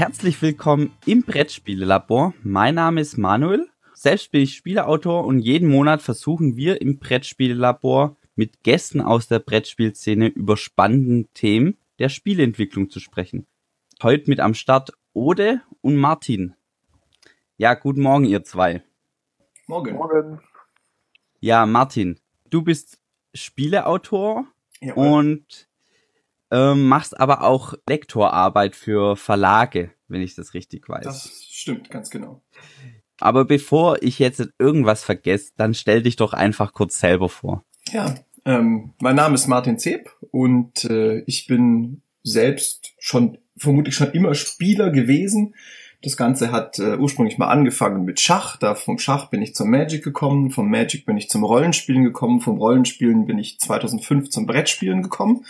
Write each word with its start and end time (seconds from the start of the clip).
Herzlich 0.00 0.40
willkommen 0.40 0.96
im 1.04 1.24
Brettspielelabor. 1.24 2.32
Mein 2.42 2.76
Name 2.76 3.02
ist 3.02 3.18
Manuel. 3.18 3.68
Selbst 3.92 4.32
bin 4.32 4.40
ich 4.40 4.56
Spieleautor 4.56 5.26
und 5.26 5.40
jeden 5.40 5.68
Monat 5.68 6.00
versuchen 6.00 6.56
wir 6.56 6.80
im 6.80 6.98
Brettspielelabor 6.98 8.16
mit 8.34 8.62
Gästen 8.62 9.02
aus 9.02 9.28
der 9.28 9.40
Brettspielszene 9.40 10.28
über 10.28 10.56
spannende 10.56 11.28
Themen 11.34 11.76
der 11.98 12.08
Spieleentwicklung 12.08 12.88
zu 12.88 12.98
sprechen. 12.98 13.46
Heute 14.02 14.30
mit 14.30 14.40
am 14.40 14.54
Start 14.54 14.94
Ode 15.12 15.60
und 15.82 15.96
Martin. 15.96 16.54
Ja, 17.58 17.74
guten 17.74 18.00
Morgen, 18.00 18.24
ihr 18.24 18.42
zwei. 18.42 18.82
Morgen. 19.66 19.96
Morgen. 19.96 20.40
Ja, 21.40 21.66
Martin, 21.66 22.18
du 22.48 22.62
bist 22.62 22.98
Spieleautor 23.34 24.46
Jawohl. 24.80 25.06
und 25.06 25.68
äh, 26.50 26.74
machst 26.74 27.18
aber 27.18 27.42
auch 27.42 27.74
Lektorarbeit 27.88 28.76
für 28.76 29.16
Verlage, 29.16 29.90
wenn 30.08 30.22
ich 30.22 30.34
das 30.34 30.54
richtig 30.54 30.88
weiß. 30.88 31.04
Das 31.04 31.44
stimmt, 31.50 31.90
ganz 31.90 32.10
genau. 32.10 32.42
Aber 33.18 33.44
bevor 33.44 34.02
ich 34.02 34.18
jetzt 34.18 34.42
irgendwas 34.58 35.04
vergesse, 35.04 35.52
dann 35.56 35.74
stell 35.74 36.02
dich 36.02 36.16
doch 36.16 36.32
einfach 36.32 36.72
kurz 36.72 36.98
selber 36.98 37.28
vor. 37.28 37.64
Ja, 37.92 38.14
ähm, 38.44 38.94
mein 39.00 39.16
Name 39.16 39.34
ist 39.34 39.46
Martin 39.46 39.78
Zeb 39.78 40.10
und 40.30 40.84
äh, 40.84 41.22
ich 41.26 41.46
bin 41.46 42.02
selbst 42.22 42.94
schon 42.98 43.38
vermutlich 43.56 43.94
schon 43.94 44.12
immer 44.12 44.34
Spieler 44.34 44.90
gewesen. 44.90 45.54
Das 46.02 46.16
Ganze 46.16 46.50
hat 46.50 46.78
äh, 46.78 46.96
ursprünglich 46.96 47.36
mal 47.36 47.48
angefangen 47.48 48.04
mit 48.06 48.20
Schach. 48.20 48.56
Da 48.56 48.74
vom 48.74 48.98
Schach 48.98 49.28
bin 49.28 49.42
ich 49.42 49.54
zum 49.54 49.68
Magic 49.68 50.02
gekommen, 50.02 50.50
vom 50.50 50.70
Magic 50.70 51.04
bin 51.04 51.18
ich 51.18 51.28
zum 51.28 51.44
Rollenspielen 51.44 52.04
gekommen, 52.04 52.40
vom 52.40 52.56
Rollenspielen 52.56 53.26
bin 53.26 53.38
ich 53.38 53.58
2005 53.60 54.30
zum 54.30 54.46
Brettspielen 54.46 55.02
gekommen. 55.02 55.44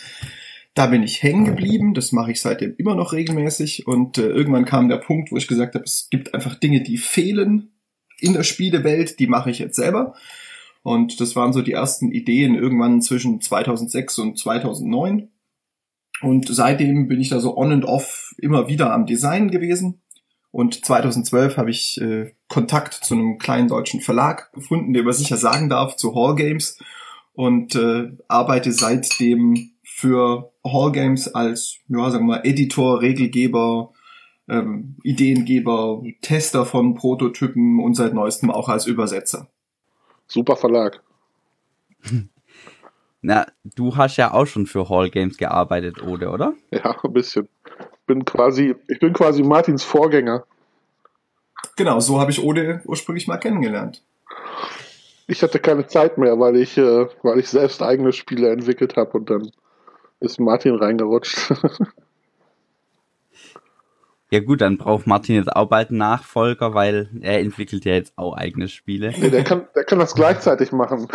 Da 0.74 0.86
bin 0.86 1.02
ich 1.02 1.22
hängen 1.22 1.44
geblieben, 1.44 1.94
das 1.94 2.12
mache 2.12 2.30
ich 2.30 2.40
seitdem 2.40 2.74
immer 2.76 2.94
noch 2.94 3.12
regelmäßig 3.12 3.86
und 3.86 4.18
äh, 4.18 4.28
irgendwann 4.28 4.64
kam 4.64 4.88
der 4.88 4.98
Punkt, 4.98 5.32
wo 5.32 5.36
ich 5.36 5.48
gesagt 5.48 5.74
habe, 5.74 5.84
es 5.84 6.08
gibt 6.10 6.32
einfach 6.32 6.54
Dinge, 6.54 6.82
die 6.82 6.96
fehlen 6.96 7.72
in 8.20 8.34
der 8.34 8.44
Spielewelt, 8.44 9.18
die 9.18 9.26
mache 9.26 9.50
ich 9.50 9.58
jetzt 9.58 9.76
selber. 9.76 10.14
Und 10.82 11.20
das 11.20 11.36
waren 11.36 11.52
so 11.52 11.60
die 11.60 11.72
ersten 11.72 12.10
Ideen 12.10 12.54
irgendwann 12.54 13.02
zwischen 13.02 13.40
2006 13.40 14.18
und 14.18 14.38
2009. 14.38 15.28
Und 16.22 16.48
seitdem 16.48 17.08
bin 17.08 17.20
ich 17.20 17.30
da 17.30 17.40
so 17.40 17.56
on 17.56 17.72
and 17.72 17.84
off 17.84 18.34
immer 18.38 18.68
wieder 18.68 18.92
am 18.92 19.06
Design 19.06 19.50
gewesen. 19.50 20.02
Und 20.50 20.84
2012 20.84 21.56
habe 21.56 21.70
ich 21.70 22.00
äh, 22.00 22.32
Kontakt 22.48 22.94
zu 22.94 23.14
einem 23.14 23.38
kleinen 23.38 23.68
deutschen 23.68 24.00
Verlag 24.00 24.52
gefunden, 24.52 24.92
der 24.92 25.04
man 25.04 25.12
sicher 25.12 25.36
sagen 25.36 25.68
darf, 25.68 25.96
zu 25.96 26.14
Hall 26.14 26.34
Games. 26.34 26.78
Und 27.32 27.74
äh, 27.74 28.10
arbeite 28.28 28.72
seitdem 28.72 29.72
für 30.00 30.50
Hall 30.64 30.92
Games 30.92 31.28
als, 31.34 31.78
ja, 31.88 32.10
sagen 32.10 32.26
wir 32.26 32.36
mal, 32.36 32.40
Editor, 32.44 33.02
Regelgeber, 33.02 33.92
ähm, 34.48 34.96
Ideengeber, 35.04 36.02
Tester 36.22 36.64
von 36.64 36.94
Prototypen 36.94 37.80
und 37.80 37.94
seit 37.94 38.14
neuestem 38.14 38.50
auch 38.50 38.68
als 38.68 38.86
Übersetzer. 38.86 39.48
Super 40.26 40.56
Verlag. 40.56 41.02
Na, 43.22 43.46
du 43.76 43.96
hast 43.96 44.16
ja 44.16 44.32
auch 44.32 44.46
schon 44.46 44.64
für 44.66 44.88
Hall 44.88 45.10
Games 45.10 45.36
gearbeitet, 45.36 46.02
Ode, 46.02 46.30
oder? 46.30 46.54
Ja, 46.70 46.96
ein 47.04 47.12
bisschen. 47.12 47.48
Bin 48.06 48.24
quasi, 48.24 48.74
ich 48.88 48.98
bin 48.98 49.12
quasi 49.12 49.42
Martins 49.42 49.84
Vorgänger. 49.84 50.44
Genau, 51.76 52.00
so 52.00 52.18
habe 52.18 52.30
ich 52.30 52.42
Ode 52.42 52.80
ursprünglich 52.86 53.28
mal 53.28 53.36
kennengelernt. 53.36 54.02
Ich 55.26 55.42
hatte 55.42 55.58
keine 55.58 55.86
Zeit 55.86 56.16
mehr, 56.16 56.40
weil 56.40 56.56
ich, 56.56 56.78
äh, 56.78 57.06
weil 57.22 57.38
ich 57.38 57.48
selbst 57.48 57.82
eigene 57.82 58.12
Spiele 58.12 58.50
entwickelt 58.50 58.96
habe 58.96 59.18
und 59.18 59.28
dann 59.28 59.52
ist 60.20 60.38
Martin 60.38 60.76
reingerutscht. 60.76 61.52
Ja 64.32 64.38
gut, 64.38 64.60
dann 64.60 64.78
braucht 64.78 65.08
Martin 65.08 65.34
jetzt 65.34 65.54
auch 65.54 65.68
bald 65.68 65.88
einen 65.88 65.98
Nachfolger, 65.98 66.72
weil 66.72 67.10
er 67.20 67.40
entwickelt 67.40 67.84
ja 67.84 67.94
jetzt 67.94 68.12
auch 68.16 68.36
eigene 68.36 68.68
Spiele. 68.68 69.12
Nee, 69.18 69.30
der 69.30 69.42
kann, 69.42 69.66
der 69.74 69.82
kann 69.82 69.98
das 69.98 70.14
gleichzeitig 70.14 70.70
machen. 70.70 71.08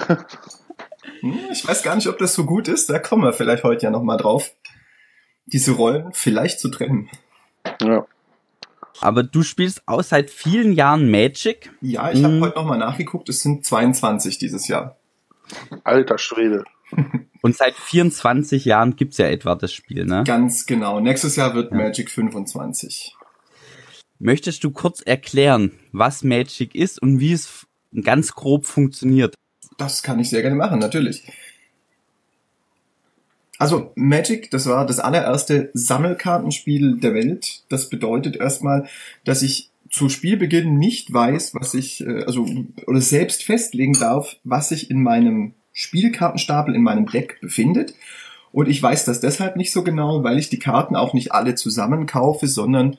Hm, 1.21 1.39
ich 1.51 1.65
weiß 1.65 1.81
gar 1.83 1.95
nicht, 1.95 2.07
ob 2.07 2.17
das 2.17 2.33
so 2.33 2.45
gut 2.45 2.67
ist. 2.67 2.89
Da 2.89 2.99
kommen 2.99 3.23
wir 3.23 3.31
vielleicht 3.31 3.63
heute 3.63 3.85
ja 3.85 3.89
nochmal 3.89 4.17
drauf. 4.17 4.51
Diese 5.45 5.71
Rollen 5.71 6.11
vielleicht 6.11 6.59
zu 6.59 6.69
trennen. 6.69 7.09
Ja. 7.81 8.05
Aber 9.01 9.23
du 9.23 9.43
spielst 9.43 9.83
auch 9.85 10.03
seit 10.03 10.29
vielen 10.29 10.73
Jahren 10.73 11.09
Magic. 11.09 11.71
Ja, 11.81 12.11
ich 12.11 12.23
habe 12.23 12.35
hm. 12.35 12.41
heute 12.41 12.57
nochmal 12.57 12.79
nachgeguckt. 12.79 13.29
Es 13.29 13.41
sind 13.41 13.65
22 13.65 14.39
dieses 14.39 14.67
Jahr. 14.67 14.97
Alter 15.83 16.17
Schwede. 16.17 16.65
Und 17.45 17.55
seit 17.55 17.75
24 17.75 18.65
Jahren 18.65 18.95
gibt's 18.95 19.19
ja 19.19 19.27
etwa 19.27 19.53
das 19.53 19.71
Spiel, 19.71 20.05
ne? 20.05 20.23
Ganz 20.25 20.65
genau. 20.65 20.99
Nächstes 20.99 21.35
Jahr 21.35 21.53
wird 21.53 21.71
ja. 21.71 21.77
Magic 21.77 22.09
25. 22.09 23.15
Möchtest 24.17 24.63
du 24.63 24.71
kurz 24.71 25.03
erklären, 25.03 25.73
was 25.91 26.23
Magic 26.23 26.73
ist 26.73 26.99
und 26.99 27.19
wie 27.19 27.33
es 27.33 27.67
ganz 28.01 28.33
grob 28.33 28.65
funktioniert? 28.65 29.35
Das 29.77 30.01
kann 30.01 30.19
ich 30.19 30.31
sehr 30.31 30.41
gerne 30.41 30.55
machen, 30.55 30.79
natürlich. 30.79 31.21
Also 33.59 33.91
Magic, 33.93 34.49
das 34.49 34.65
war 34.65 34.87
das 34.87 34.99
allererste 34.99 35.69
Sammelkartenspiel 35.75 36.99
der 36.99 37.13
Welt. 37.13 37.63
Das 37.69 37.89
bedeutet 37.89 38.37
erstmal, 38.37 38.89
dass 39.23 39.43
ich 39.43 39.69
zu 39.91 40.09
Spielbeginn 40.09 40.79
nicht 40.79 41.13
weiß, 41.13 41.53
was 41.53 41.75
ich, 41.75 42.01
äh, 42.01 42.23
also, 42.23 42.47
oder 42.87 43.01
selbst 43.01 43.43
festlegen 43.43 43.93
darf, 43.93 44.37
was 44.43 44.71
ich 44.71 44.89
in 44.89 45.03
meinem 45.03 45.53
Spielkartenstapel 45.75 46.73
in 46.73 46.81
meinem 46.81 47.05
Deck 47.05 47.39
befindet. 47.41 47.93
Und 48.51 48.67
ich 48.69 48.81
weiß 48.81 49.05
das 49.05 49.19
deshalb 49.19 49.57
nicht 49.57 49.71
so 49.71 49.83
genau, 49.83 50.23
weil 50.23 50.39
ich 50.39 50.49
die 50.49 50.57
Karten 50.57 50.95
auch 50.95 51.13
nicht 51.13 51.33
alle 51.33 51.53
zusammen 51.53 52.07
kaufe, 52.07 52.47
sondern 52.47 52.97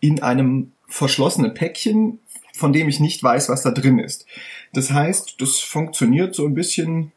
in 0.00 0.22
einem 0.22 0.72
verschlossenen 0.88 1.54
Päckchen, 1.54 2.18
von 2.52 2.72
dem 2.72 2.88
ich 2.88 3.00
nicht 3.00 3.22
weiß, 3.22 3.48
was 3.48 3.62
da 3.62 3.70
drin 3.70 3.98
ist. 3.98 4.26
Das 4.72 4.90
heißt, 4.90 5.40
das 5.40 5.60
funktioniert 5.60 6.34
so 6.34 6.44
ein 6.44 6.54
bisschen 6.54 7.12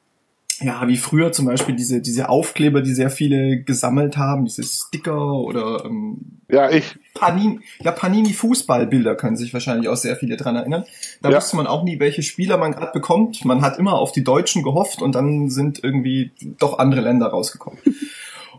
ja, 0.62 0.88
wie 0.88 0.98
früher 0.98 1.32
zum 1.32 1.46
Beispiel 1.46 1.76
diese, 1.76 2.02
diese 2.02 2.30
Aufkleber, 2.30 2.82
die 2.82 2.94
sehr 2.94 3.10
viele 3.10 3.62
gesammelt 3.62 4.18
haben, 4.18 4.46
diese 4.46 4.64
Sticker 4.64 5.34
oder 5.34 5.86
ähm, 5.86 6.18
ja, 6.50 6.70
ich. 6.70 6.96
Panini, 7.14 7.60
ja, 7.82 7.92
Panini-Fußballbilder 7.92 9.16
können 9.16 9.38
sich 9.38 9.54
wahrscheinlich 9.54 9.88
auch 9.88 9.96
sehr 9.96 10.16
viele 10.16 10.36
dran 10.36 10.56
erinnern. 10.56 10.86
Da 11.22 11.30
ja. 11.30 11.38
wusste 11.38 11.56
man 11.56 11.68
auch 11.68 11.84
nie, 11.84 12.00
welche 12.00 12.24
Spieler 12.24 12.58
man 12.58 12.74
gerade 12.74 12.92
bekommt. 12.92 13.46
Man 13.46 13.62
hat 13.62 13.78
immer 13.78 13.94
auf 13.94 14.12
die 14.12 14.24
Deutschen 14.24 14.64
gehofft 14.64 15.02
und 15.02 15.16
dann 15.16 15.50
sind 15.50 15.84
irgendwie 15.84 16.32
doch 16.60 16.80
andere 16.80 17.02
Länder 17.02 17.28
rausgekommen. 17.28 17.80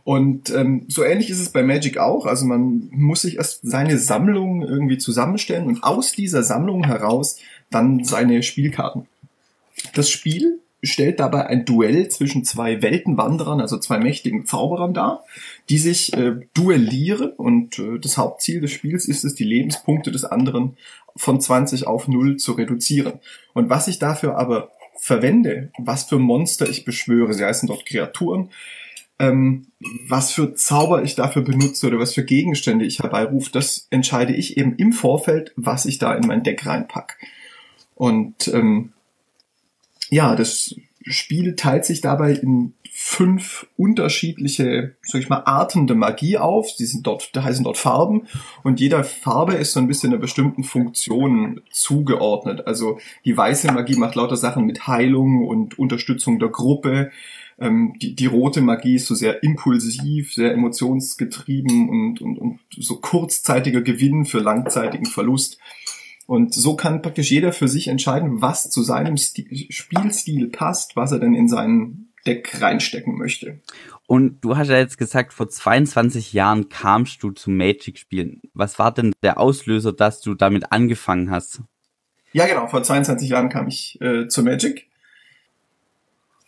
Und 0.05 0.51
ähm, 0.51 0.87
so 0.89 1.05
ähnlich 1.05 1.29
ist 1.29 1.41
es 1.41 1.51
bei 1.51 1.63
Magic 1.63 1.99
auch. 1.99 2.27
Also 2.27 2.47
man 2.47 2.89
muss 2.91 3.23
sich 3.23 3.37
erst 3.37 3.61
seine 3.63 3.99
Sammlung 3.99 4.63
irgendwie 4.63 4.99
zusammenstellen 4.99 5.67
und 5.67 5.85
aus 5.85 6.13
dieser 6.13 6.43
Sammlung 6.43 6.85
heraus 6.85 7.37
dann 7.71 8.05
seine 8.05 8.43
Spielkarten. 8.43 9.07
Das 9.95 10.11
Spiel 10.11 10.61
stellt 10.83 11.21
dabei 11.21 11.47
ein 11.47 11.65
Duell 11.65 12.09
zwischen 12.09 12.45
zwei 12.45 12.83
Weltenwanderern, 12.83 13.61
also 13.61 13.79
zwei 13.79 13.99
mächtigen 13.99 14.47
Zauberern 14.47 14.95
dar, 14.95 15.25
die 15.69 15.79
sich 15.79 16.13
äh, 16.15 16.37
duellieren 16.55 17.31
und 17.31 17.79
äh, 17.79 17.99
das 17.99 18.17
Hauptziel 18.17 18.61
des 18.61 18.73
Spiels 18.73 19.07
ist 19.07 19.25
es, 19.25 19.35
die 19.35 19.45
Lebenspunkte 19.45 20.11
des 20.11 20.25
anderen 20.25 20.77
von 21.17 21.41
20 21.41 21.87
auf 21.87 22.09
0 22.09 22.37
zu 22.37 22.53
reduzieren. 22.53 23.15
Und 23.53 23.69
was 23.69 23.89
ich 23.89 23.99
dafür 23.99 24.39
aber 24.39 24.71
verwende, 24.99 25.71
was 25.79 26.05
für 26.05 26.19
Monster 26.19 26.69
ich 26.69 26.85
beschwöre, 26.85 27.35
sie 27.35 27.45
heißen 27.45 27.69
dort 27.69 27.87
Kreaturen, 27.87 28.51
ähm, 29.19 29.67
was 30.09 30.33
für 30.33 30.55
Zauber 30.55 31.03
ich 31.03 31.15
dafür 31.15 31.43
benutze 31.43 31.87
oder 31.87 31.99
was 31.99 32.15
für 32.15 32.25
Gegenstände 32.25 32.87
ich 32.87 33.01
herbeirufe, 33.01 33.51
das 33.53 33.87
entscheide 33.91 34.35
ich 34.35 34.57
eben 34.57 34.77
im 34.77 34.93
Vorfeld, 34.93 35.53
was 35.57 35.85
ich 35.85 35.99
da 35.99 36.15
in 36.15 36.27
mein 36.27 36.43
Deck 36.43 36.65
reinpack. 36.65 37.19
Und 37.95 38.49
ähm, 38.49 38.93
ja, 40.11 40.37
das 40.37 40.75
Spiel 41.03 41.57
teilt 41.57 41.85
sich 41.85 42.01
dabei 42.01 42.33
in 42.33 42.75
fünf 42.93 43.67
unterschiedliche, 43.79 44.95
sag 45.03 45.23
ich 45.23 45.31
mal, 45.31 45.45
Arten 45.47 45.87
der 45.87 45.97
Magie 45.97 46.37
auf. 46.37 46.75
Die 46.79 46.85
sind 46.85 47.07
dort, 47.07 47.35
da 47.35 47.43
heißen 47.43 47.65
dort 47.65 47.79
Farben 47.79 48.27
und 48.63 48.79
jeder 48.79 49.05
Farbe 49.05 49.55
ist 49.55 49.73
so 49.73 49.81
ein 49.81 49.87
bisschen 49.89 50.13
einer 50.13 50.21
bestimmten 50.21 50.65
Funktion 50.65 51.63
zugeordnet. 51.71 52.67
Also 52.67 52.99
die 53.25 53.35
weiße 53.35 53.73
Magie 53.73 53.97
macht 53.97 54.17
lauter 54.17 54.37
Sachen 54.37 54.67
mit 54.67 54.87
Heilung 54.87 55.47
und 55.49 55.79
Unterstützung 55.79 56.39
der 56.39 56.51
Gruppe. 56.51 57.11
Ähm, 57.59 57.95
die, 58.03 58.15
die 58.15 58.27
rote 58.27 58.61
Magie 58.61 58.97
ist 58.97 59.07
so 59.07 59.15
sehr 59.15 59.43
impulsiv, 59.43 60.35
sehr 60.35 60.53
emotionsgetrieben 60.53 61.89
und, 61.89 62.21
und, 62.21 62.39
und 62.39 62.61
so 62.77 62.97
kurzzeitiger 62.97 63.81
Gewinn 63.81 64.27
für 64.27 64.41
langzeitigen 64.41 65.07
Verlust. 65.07 65.59
Und 66.31 66.55
so 66.55 66.77
kann 66.77 67.03
praktisch 67.03 67.33
jeder 67.33 67.53
für 67.53 67.67
sich 67.67 67.89
entscheiden, 67.89 68.41
was 68.41 68.71
zu 68.71 68.85
seinem 68.85 69.17
Stil, 69.17 69.67
Spielstil 69.69 70.47
passt, 70.47 70.95
was 70.95 71.11
er 71.11 71.19
denn 71.19 71.35
in 71.35 71.49
seinen 71.49 72.13
Deck 72.25 72.63
reinstecken 72.63 73.19
möchte. 73.19 73.59
Und 74.07 74.45
du 74.45 74.57
hast 74.57 74.69
ja 74.69 74.79
jetzt 74.79 74.97
gesagt, 74.97 75.33
vor 75.33 75.49
22 75.49 76.33
Jahren 76.33 76.69
kamst 76.69 77.21
du 77.25 77.33
zum 77.33 77.57
Magic-Spielen. 77.57 78.43
Was 78.55 78.79
war 78.79 78.95
denn 78.95 79.13
der 79.25 79.41
Auslöser, 79.41 79.93
dass 79.93 80.21
du 80.21 80.35
damit 80.35 80.71
angefangen 80.71 81.33
hast? 81.33 81.63
Ja, 82.33 82.47
genau, 82.47 82.69
vor 82.69 82.85
22 82.85 83.29
Jahren 83.29 83.49
kam 83.49 83.67
ich 83.67 84.01
äh, 84.01 84.29
zu 84.29 84.45
Magic. 84.45 84.87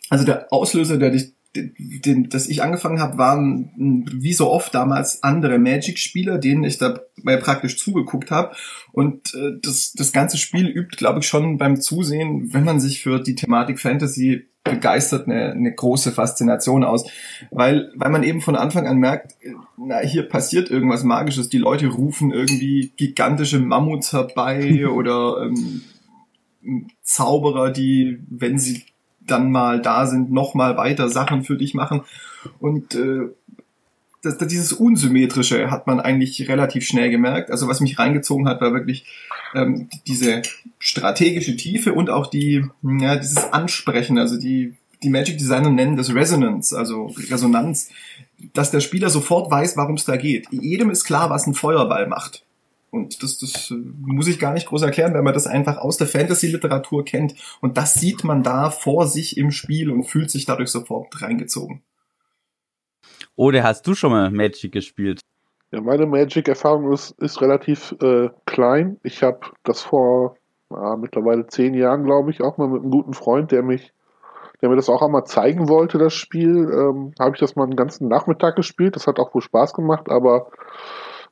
Also 0.09 0.23
der 0.23 0.47
Auslöser, 0.53 0.95
der 0.95 1.09
dich 1.09 1.33
den, 1.55 2.29
das 2.29 2.47
ich 2.47 2.63
angefangen 2.63 2.99
habe, 2.99 3.17
waren 3.17 4.07
wie 4.11 4.33
so 4.33 4.49
oft 4.49 4.73
damals 4.73 5.23
andere 5.23 5.59
Magic-Spieler, 5.59 6.39
denen 6.39 6.63
ich 6.63 6.77
dabei 6.77 7.37
praktisch 7.37 7.77
zugeguckt 7.77 8.31
habe. 8.31 8.55
Und 8.91 9.33
äh, 9.35 9.59
das, 9.61 9.93
das 9.93 10.11
ganze 10.11 10.37
Spiel 10.37 10.67
übt, 10.67 10.97
glaube 10.97 11.19
ich, 11.19 11.27
schon 11.27 11.57
beim 11.57 11.79
Zusehen, 11.79 12.53
wenn 12.53 12.63
man 12.63 12.79
sich 12.79 13.01
für 13.01 13.19
die 13.19 13.35
Thematik 13.35 13.79
Fantasy 13.79 14.47
begeistert, 14.63 15.27
eine, 15.27 15.51
eine 15.51 15.73
große 15.73 16.11
Faszination 16.11 16.83
aus. 16.83 17.05
Weil, 17.51 17.91
weil 17.95 18.09
man 18.09 18.23
eben 18.23 18.41
von 18.41 18.55
Anfang 18.55 18.87
an 18.87 18.97
merkt, 18.97 19.35
na, 19.77 19.99
hier 19.99 20.23
passiert 20.23 20.71
irgendwas 20.71 21.03
Magisches. 21.03 21.49
Die 21.49 21.57
Leute 21.57 21.87
rufen 21.87 22.31
irgendwie 22.31 22.93
gigantische 22.95 23.59
Mammuts 23.59 24.13
herbei 24.13 24.87
oder 24.91 25.43
ähm, 25.43 25.81
Zauberer, 27.03 27.71
die, 27.71 28.19
wenn 28.29 28.57
sie 28.57 28.83
dann 29.27 29.51
mal 29.51 29.81
da 29.81 30.05
sind, 30.07 30.31
noch 30.31 30.53
mal 30.53 30.77
weiter 30.77 31.09
Sachen 31.09 31.43
für 31.43 31.57
dich 31.57 31.73
machen. 31.73 32.01
Und 32.59 32.95
äh, 32.95 33.29
das, 34.23 34.37
das, 34.37 34.47
dieses 34.47 34.73
Unsymmetrische 34.73 35.69
hat 35.69 35.85
man 35.85 35.99
eigentlich 35.99 36.47
relativ 36.47 36.85
schnell 36.85 37.11
gemerkt. 37.11 37.51
Also 37.51 37.67
was 37.67 37.81
mich 37.81 37.99
reingezogen 37.99 38.47
hat, 38.47 38.61
war 38.61 38.73
wirklich 38.73 39.05
ähm, 39.53 39.89
diese 40.07 40.41
strategische 40.79 41.55
Tiefe 41.55 41.93
und 41.93 42.09
auch 42.09 42.27
die, 42.27 42.65
ja, 42.81 43.17
dieses 43.17 43.51
Ansprechen, 43.51 44.17
also 44.17 44.37
die, 44.37 44.75
die 45.03 45.09
Magic 45.09 45.37
Designer 45.37 45.69
nennen 45.69 45.97
das 45.97 46.13
Resonance, 46.15 46.75
also 46.75 47.13
Resonanz, 47.29 47.89
dass 48.53 48.71
der 48.71 48.79
Spieler 48.79 49.09
sofort 49.09 49.51
weiß, 49.51 49.77
warum 49.77 49.95
es 49.95 50.05
da 50.05 50.15
geht. 50.15 50.47
Jedem 50.51 50.89
ist 50.89 51.03
klar, 51.03 51.29
was 51.29 51.45
ein 51.45 51.53
Feuerball 51.53 52.07
macht. 52.07 52.45
Und 52.93 53.23
das, 53.23 53.39
das 53.39 53.71
äh, 53.71 53.73
muss 53.73 54.27
ich 54.27 54.37
gar 54.37 54.53
nicht 54.53 54.67
groß 54.67 54.83
erklären, 54.83 55.15
wenn 55.15 55.23
man 55.23 55.33
das 55.33 55.47
einfach 55.47 55.77
aus 55.77 55.97
der 55.97 56.05
Fantasy-Literatur 56.05 57.03
kennt. 57.03 57.33
Und 57.59 57.75
das 57.75 57.95
sieht 57.95 58.23
man 58.23 58.43
da 58.43 58.69
vor 58.69 59.07
sich 59.07 59.35
im 59.35 59.49
Spiel 59.49 59.89
und 59.89 60.03
fühlt 60.03 60.29
sich 60.29 60.45
dadurch 60.45 60.69
sofort 60.69 61.19
reingezogen. 61.19 61.81
Oder 63.35 63.63
hast 63.63 63.87
du 63.87 63.95
schon 63.95 64.11
mal 64.11 64.29
Magic 64.29 64.71
gespielt? 64.71 65.21
Ja, 65.71 65.81
meine 65.81 66.05
Magic-Erfahrung 66.05 66.93
ist, 66.93 67.19
ist 67.19 67.41
relativ 67.41 67.95
äh, 67.99 68.29
klein. 68.45 68.97
Ich 69.01 69.23
habe 69.23 69.39
das 69.63 69.81
vor 69.81 70.37
ja, 70.69 70.95
mittlerweile 70.95 71.47
zehn 71.47 71.73
Jahren, 71.73 72.03
glaube 72.03 72.29
ich, 72.29 72.41
auch 72.41 72.59
mal 72.59 72.67
mit 72.67 72.83
einem 72.83 72.91
guten 72.91 73.15
Freund, 73.15 73.51
der 73.51 73.63
mich, 73.63 73.91
der 74.61 74.69
mir 74.69 74.75
das 74.75 74.89
auch 74.89 75.01
einmal 75.01 75.25
zeigen 75.25 75.67
wollte, 75.67 75.97
das 75.97 76.13
Spiel, 76.13 76.69
ähm, 76.71 77.15
habe 77.19 77.33
ich 77.33 77.39
das 77.39 77.55
mal 77.55 77.63
einen 77.63 77.75
ganzen 77.75 78.07
Nachmittag 78.07 78.55
gespielt. 78.55 78.95
Das 78.95 79.07
hat 79.07 79.17
auch 79.17 79.33
wohl 79.33 79.41
Spaß 79.41 79.73
gemacht, 79.73 80.11
aber 80.11 80.51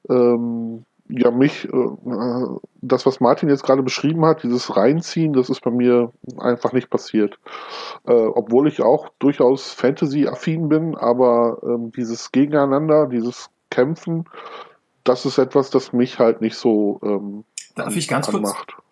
ähm, 0.09 0.85
ja, 1.11 1.29
mich, 1.29 1.65
äh, 1.65 2.45
das, 2.81 3.05
was 3.05 3.19
Martin 3.19 3.49
jetzt 3.49 3.63
gerade 3.63 3.83
beschrieben 3.83 4.25
hat, 4.25 4.43
dieses 4.43 4.75
Reinziehen, 4.75 5.33
das 5.33 5.49
ist 5.49 5.61
bei 5.61 5.71
mir 5.71 6.11
einfach 6.37 6.71
nicht 6.71 6.89
passiert. 6.89 7.37
Äh, 8.07 8.13
obwohl 8.13 8.67
ich 8.67 8.81
auch 8.81 9.09
durchaus 9.19 9.73
Fantasy-affin 9.73 10.69
bin, 10.69 10.95
aber 10.95 11.59
ähm, 11.63 11.91
dieses 11.91 12.31
Gegeneinander, 12.31 13.07
dieses 13.07 13.49
Kämpfen, 13.69 14.25
das 15.03 15.25
ist 15.25 15.37
etwas, 15.37 15.69
das 15.69 15.93
mich 15.93 16.19
halt 16.19 16.41
nicht 16.41 16.55
so 16.55 16.99
ähm, 17.03 17.43
Darf 17.75 17.95
ich 17.95 18.07
ganz 18.07 18.29
anmacht. 18.29 18.73
kurz 18.75 18.85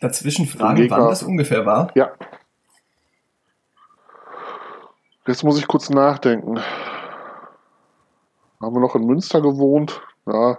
dazwischen 0.00 0.46
fragen, 0.46 0.90
wann 0.90 1.08
das 1.08 1.22
ungefähr 1.22 1.64
war? 1.64 1.90
Ja. 1.94 2.12
Jetzt 5.26 5.44
muss 5.44 5.58
ich 5.58 5.68
kurz 5.68 5.88
nachdenken. 5.88 6.58
Haben 8.60 8.74
wir 8.74 8.80
noch 8.80 8.96
in 8.96 9.06
Münster 9.06 9.40
gewohnt? 9.40 10.02
Ja, 10.26 10.58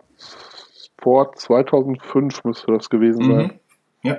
vor 1.04 1.34
2005 1.36 2.46
müsste 2.46 2.72
das 2.72 2.90
gewesen 2.90 3.24
sein. 3.24 3.46
Mhm. 3.46 4.10
Ja. 4.10 4.18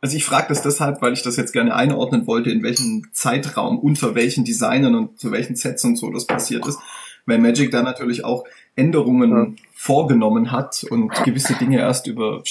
Also 0.00 0.16
ich 0.16 0.24
frage 0.24 0.48
das 0.48 0.60
deshalb, 0.60 1.00
weil 1.00 1.14
ich 1.14 1.22
das 1.22 1.36
jetzt 1.36 1.52
gerne 1.52 1.74
einordnen 1.74 2.26
wollte, 2.26 2.50
in 2.50 2.62
welchem 2.62 3.06
Zeitraum, 3.12 3.78
unter 3.78 4.14
welchen 4.14 4.44
Designern 4.44 4.94
und 4.94 5.18
zu 5.18 5.32
welchen 5.32 5.56
Sets 5.56 5.84
und 5.84 5.96
so 5.96 6.10
das 6.10 6.26
passiert 6.26 6.66
ist. 6.66 6.78
Weil 7.26 7.38
Magic 7.38 7.70
da 7.70 7.82
natürlich 7.82 8.24
auch 8.24 8.44
Änderungen 8.76 9.30
ja. 9.30 9.62
vorgenommen 9.72 10.52
hat 10.52 10.84
und 10.90 11.10
gewisse 11.24 11.54
Dinge 11.54 11.78
erst 11.78 12.06
über 12.06 12.42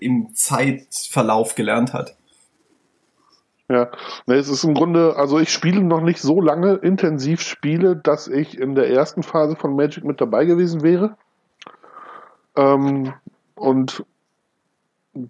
im 0.00 0.34
Zeitverlauf 0.34 1.54
gelernt 1.54 1.92
hat. 1.92 2.16
Ja, 3.68 3.90
es 4.26 4.48
ist 4.48 4.64
im 4.64 4.74
Grunde, 4.74 5.16
also 5.16 5.38
ich 5.38 5.52
spiele 5.52 5.82
noch 5.82 6.00
nicht 6.00 6.20
so 6.20 6.40
lange 6.40 6.74
intensiv 6.74 7.40
Spiele, 7.40 7.96
dass 7.96 8.28
ich 8.28 8.58
in 8.58 8.74
der 8.74 8.88
ersten 8.90 9.22
Phase 9.22 9.56
von 9.56 9.76
Magic 9.76 10.04
mit 10.04 10.20
dabei 10.20 10.44
gewesen 10.44 10.82
wäre. 10.82 11.16
Ähm, 12.56 13.12
und 13.54 14.04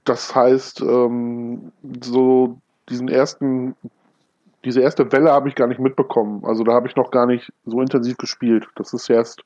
das 0.04 0.34
heißt, 0.34 0.80
ähm, 0.80 1.72
so 2.02 2.58
diesen 2.88 3.08
ersten, 3.08 3.76
diese 4.64 4.80
erste 4.80 5.10
Welle 5.12 5.30
habe 5.32 5.48
ich 5.48 5.54
gar 5.54 5.68
nicht 5.68 5.80
mitbekommen. 5.80 6.44
Also 6.44 6.64
da 6.64 6.72
habe 6.72 6.88
ich 6.88 6.96
noch 6.96 7.10
gar 7.10 7.26
nicht 7.26 7.52
so 7.64 7.80
intensiv 7.80 8.16
gespielt. 8.16 8.68
Das 8.76 8.92
ist 8.92 9.08
erst 9.08 9.44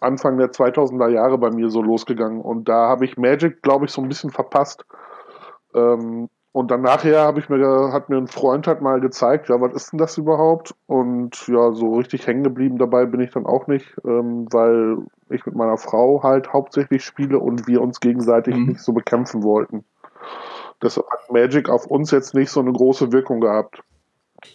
Anfang 0.00 0.38
der 0.38 0.50
2000er 0.50 1.08
Jahre 1.08 1.38
bei 1.38 1.50
mir 1.50 1.70
so 1.70 1.82
losgegangen. 1.82 2.40
Und 2.40 2.68
da 2.68 2.88
habe 2.88 3.04
ich 3.04 3.16
Magic, 3.16 3.62
glaube 3.62 3.86
ich, 3.86 3.92
so 3.92 4.00
ein 4.00 4.08
bisschen 4.08 4.30
verpasst. 4.30 4.84
Ähm, 5.74 6.28
und 6.52 6.70
dann 6.70 6.80
nachher 6.80 7.20
habe 7.20 7.40
ich 7.40 7.48
mir, 7.48 7.92
hat 7.92 8.08
mir 8.08 8.16
ein 8.16 8.26
Freund 8.26 8.66
halt 8.66 8.80
mal 8.80 9.00
gezeigt, 9.00 9.48
ja, 9.48 9.60
was 9.60 9.74
ist 9.74 9.92
denn 9.92 9.98
das 9.98 10.16
überhaupt? 10.18 10.74
Und 10.86 11.46
ja, 11.46 11.72
so 11.72 11.94
richtig 11.94 12.26
hängen 12.26 12.42
geblieben 12.42 12.78
dabei 12.78 13.06
bin 13.06 13.20
ich 13.20 13.30
dann 13.30 13.46
auch 13.46 13.66
nicht, 13.66 13.94
ähm, 14.04 14.46
weil 14.50 14.98
ich 15.30 15.46
mit 15.46 15.54
meiner 15.54 15.76
Frau 15.76 16.22
halt 16.22 16.52
hauptsächlich 16.52 17.04
spiele 17.04 17.38
und 17.38 17.66
wir 17.66 17.80
uns 17.80 18.00
gegenseitig 18.00 18.54
mhm. 18.54 18.66
nicht 18.66 18.80
so 18.80 18.92
bekämpfen 18.92 19.42
wollten. 19.42 19.84
Das 20.80 20.96
hat 20.96 21.30
Magic 21.30 21.68
auf 21.68 21.86
uns 21.86 22.10
jetzt 22.10 22.34
nicht 22.34 22.50
so 22.50 22.60
eine 22.60 22.72
große 22.72 23.12
Wirkung 23.12 23.40
gehabt. 23.40 23.82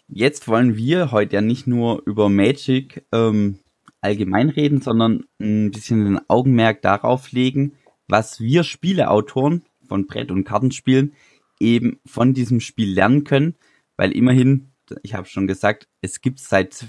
Jetzt 0.07 0.47
wollen 0.47 0.77
wir 0.77 1.11
heute 1.11 1.35
ja 1.35 1.41
nicht 1.41 1.67
nur 1.67 2.01
über 2.05 2.29
Magic 2.29 3.05
ähm, 3.11 3.59
allgemein 3.99 4.49
reden, 4.49 4.81
sondern 4.81 5.25
ein 5.39 5.71
bisschen 5.71 6.05
den 6.05 6.29
Augenmerk 6.29 6.81
darauf 6.81 7.31
legen, 7.31 7.73
was 8.07 8.39
wir 8.39 8.63
Spieleautoren 8.63 9.63
von 9.87 10.07
Brett- 10.07 10.31
und 10.31 10.45
Kartenspielen 10.45 11.13
eben 11.59 11.99
von 12.05 12.33
diesem 12.33 12.59
Spiel 12.59 12.93
lernen 12.93 13.23
können, 13.23 13.55
weil 13.97 14.11
immerhin, 14.11 14.71
ich 15.01 15.13
habe 15.13 15.27
schon 15.27 15.47
gesagt, 15.47 15.87
es 16.01 16.21
gibt 16.21 16.39
seit 16.39 16.85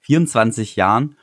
24 0.00 0.76
Jahren 0.76 1.16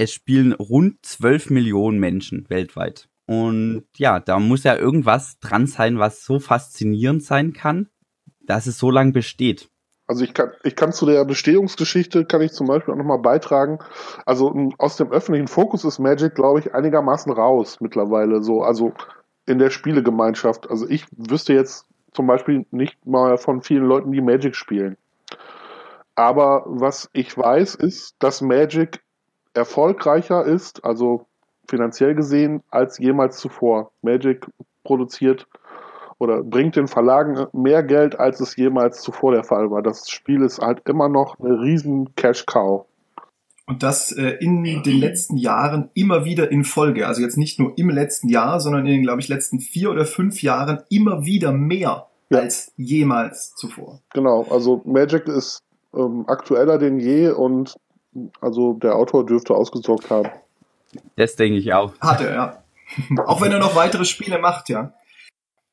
es 0.00 0.12
spielen 0.12 0.52
rund 0.54 1.04
12 1.04 1.50
Millionen 1.50 2.00
Menschen 2.00 2.48
weltweit. 2.48 3.10
Und 3.26 3.84
ja, 3.96 4.18
da 4.18 4.38
muss 4.38 4.64
ja 4.64 4.74
irgendwas 4.74 5.38
dran 5.40 5.66
sein, 5.66 5.98
was 5.98 6.24
so 6.24 6.40
faszinierend 6.40 7.22
sein 7.22 7.52
kann, 7.52 7.88
dass 8.40 8.66
es 8.66 8.78
so 8.78 8.90
lange 8.90 9.12
besteht. 9.12 9.68
Also 10.06 10.24
ich 10.24 10.32
kann, 10.32 10.52
ich 10.64 10.74
kann 10.74 10.92
zu 10.92 11.04
der 11.04 11.24
Bestehungsgeschichte 11.26 12.24
kann 12.24 12.40
ich 12.40 12.52
zum 12.52 12.66
Beispiel 12.66 12.94
auch 12.94 12.98
nochmal 12.98 13.18
beitragen. 13.18 13.78
Also 14.24 14.70
aus 14.78 14.96
dem 14.96 15.12
öffentlichen 15.12 15.48
Fokus 15.48 15.84
ist 15.84 15.98
Magic, 15.98 16.34
glaube 16.34 16.60
ich, 16.60 16.74
einigermaßen 16.74 17.30
raus 17.30 17.76
mittlerweile. 17.80 18.42
So, 18.42 18.62
also 18.62 18.94
in 19.46 19.58
der 19.58 19.70
Spielegemeinschaft. 19.70 20.70
Also 20.70 20.88
ich 20.88 21.04
wüsste 21.14 21.52
jetzt 21.52 21.86
zum 22.12 22.26
Beispiel 22.26 22.64
nicht 22.70 23.04
mal 23.06 23.36
von 23.36 23.60
vielen 23.60 23.84
Leuten, 23.84 24.12
die 24.12 24.22
Magic 24.22 24.56
spielen. 24.56 24.96
Aber 26.14 26.64
was 26.66 27.10
ich 27.12 27.36
weiß, 27.36 27.74
ist, 27.74 28.16
dass 28.18 28.40
Magic 28.40 29.02
erfolgreicher 29.60 30.44
ist, 30.46 30.84
also 30.84 31.26
finanziell 31.68 32.14
gesehen, 32.14 32.62
als 32.70 32.98
jemals 32.98 33.36
zuvor. 33.36 33.92
Magic 34.00 34.46
produziert 34.84 35.46
oder 36.18 36.42
bringt 36.42 36.76
den 36.76 36.88
Verlagen 36.88 37.46
mehr 37.52 37.82
Geld, 37.82 38.18
als 38.18 38.40
es 38.40 38.56
jemals 38.56 39.02
zuvor 39.02 39.32
der 39.32 39.44
Fall 39.44 39.70
war. 39.70 39.82
Das 39.82 40.08
Spiel 40.08 40.42
ist 40.42 40.60
halt 40.60 40.80
immer 40.88 41.10
noch 41.10 41.38
eine 41.38 41.60
riesen 41.60 42.14
Cash-Cow. 42.14 42.86
Und 43.66 43.82
das 43.82 44.12
äh, 44.12 44.30
in 44.40 44.64
den 44.64 44.98
letzten 44.98 45.36
Jahren 45.36 45.90
immer 45.94 46.24
wieder 46.24 46.50
in 46.50 46.64
Folge. 46.64 47.06
Also 47.06 47.20
jetzt 47.20 47.36
nicht 47.36 47.60
nur 47.60 47.76
im 47.76 47.90
letzten 47.90 48.28
Jahr, 48.28 48.60
sondern 48.60 48.86
in 48.86 48.92
den, 48.92 49.02
glaube 49.02 49.20
ich, 49.20 49.28
letzten 49.28 49.60
vier 49.60 49.90
oder 49.90 50.06
fünf 50.06 50.42
Jahren 50.42 50.80
immer 50.88 51.24
wieder 51.26 51.52
mehr 51.52 52.06
ja. 52.30 52.38
als 52.38 52.72
jemals 52.76 53.54
zuvor. 53.56 54.00
Genau, 54.14 54.46
also 54.50 54.80
Magic 54.86 55.28
ist 55.28 55.60
ähm, 55.94 56.24
aktueller 56.26 56.78
denn 56.78 56.98
je 56.98 57.28
und 57.28 57.76
also 58.40 58.74
der 58.74 58.96
Autor 58.96 59.26
dürfte 59.26 59.54
ausgesorgt 59.54 60.10
haben. 60.10 60.30
Das 61.16 61.36
denke 61.36 61.58
ich 61.58 61.72
auch. 61.72 61.98
Hat 62.00 62.20
er, 62.20 62.34
ja. 62.34 62.62
auch 63.26 63.40
wenn 63.40 63.52
er 63.52 63.58
noch 63.58 63.76
weitere 63.76 64.04
Spiele 64.04 64.38
macht, 64.38 64.68
ja. 64.68 64.92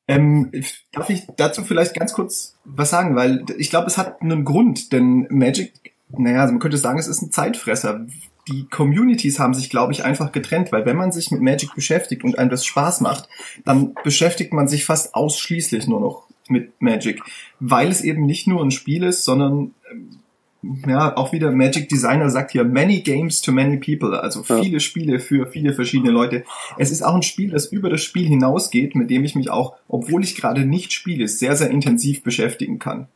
Ähm, 0.06 0.50
darf 0.92 1.10
ich 1.10 1.26
dazu 1.36 1.64
vielleicht 1.64 1.94
ganz 1.94 2.14
kurz 2.14 2.56
was 2.64 2.88
sagen, 2.88 3.14
weil 3.14 3.44
ich 3.58 3.68
glaube, 3.68 3.88
es 3.88 3.98
hat 3.98 4.22
einen 4.22 4.44
Grund, 4.44 4.92
denn 4.92 5.26
Magic 5.28 5.88
naja, 6.16 6.40
also 6.40 6.52
man 6.52 6.60
könnte 6.60 6.78
sagen, 6.78 6.98
es 6.98 7.08
ist 7.08 7.22
ein 7.22 7.32
Zeitfresser. 7.32 8.06
Die 8.48 8.66
Communities 8.66 9.38
haben 9.38 9.52
sich, 9.52 9.68
glaube 9.68 9.92
ich, 9.92 10.04
einfach 10.04 10.32
getrennt, 10.32 10.72
weil 10.72 10.86
wenn 10.86 10.96
man 10.96 11.12
sich 11.12 11.30
mit 11.30 11.42
Magic 11.42 11.74
beschäftigt 11.74 12.24
und 12.24 12.38
einem 12.38 12.50
das 12.50 12.64
Spaß 12.64 13.02
macht, 13.02 13.28
dann 13.64 13.94
beschäftigt 14.04 14.52
man 14.52 14.68
sich 14.68 14.86
fast 14.86 15.14
ausschließlich 15.14 15.86
nur 15.86 16.00
noch 16.00 16.26
mit 16.48 16.80
Magic, 16.80 17.22
weil 17.60 17.88
es 17.88 18.00
eben 18.00 18.24
nicht 18.24 18.46
nur 18.46 18.62
ein 18.64 18.70
Spiel 18.70 19.02
ist, 19.02 19.24
sondern 19.24 19.74
ähm, 19.90 20.20
ja, 20.62 21.16
auch 21.16 21.32
wieder 21.32 21.52
Magic 21.52 21.88
Designer 21.88 22.30
sagt 22.30 22.50
hier 22.50 22.64
many 22.64 23.00
games 23.00 23.40
to 23.42 23.52
many 23.52 23.76
people, 23.76 24.20
also 24.20 24.42
viele 24.42 24.80
Spiele 24.80 25.20
für 25.20 25.46
viele 25.46 25.72
verschiedene 25.72 26.10
Leute. 26.10 26.44
Es 26.76 26.90
ist 26.90 27.02
auch 27.02 27.14
ein 27.14 27.22
Spiel, 27.22 27.50
das 27.50 27.66
über 27.66 27.90
das 27.90 28.02
Spiel 28.02 28.26
hinausgeht, 28.26 28.94
mit 28.94 29.08
dem 29.10 29.24
ich 29.24 29.36
mich 29.36 29.50
auch, 29.50 29.76
obwohl 29.86 30.24
ich 30.24 30.34
gerade 30.34 30.64
nicht 30.64 30.92
spiele, 30.92 31.28
sehr, 31.28 31.54
sehr 31.54 31.70
intensiv 31.70 32.22
beschäftigen 32.22 32.78
kann. 32.78 33.08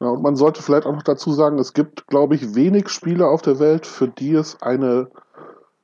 Ja, 0.00 0.08
und 0.08 0.22
man 0.22 0.36
sollte 0.36 0.62
vielleicht 0.62 0.86
auch 0.86 0.94
noch 0.94 1.02
dazu 1.02 1.32
sagen, 1.32 1.58
es 1.58 1.74
gibt, 1.74 2.06
glaube 2.06 2.36
ich, 2.36 2.54
wenig 2.54 2.88
Spiele 2.88 3.26
auf 3.26 3.42
der 3.42 3.58
Welt, 3.58 3.86
für 3.86 4.08
die 4.08 4.32
es 4.32 4.62
eine 4.62 5.08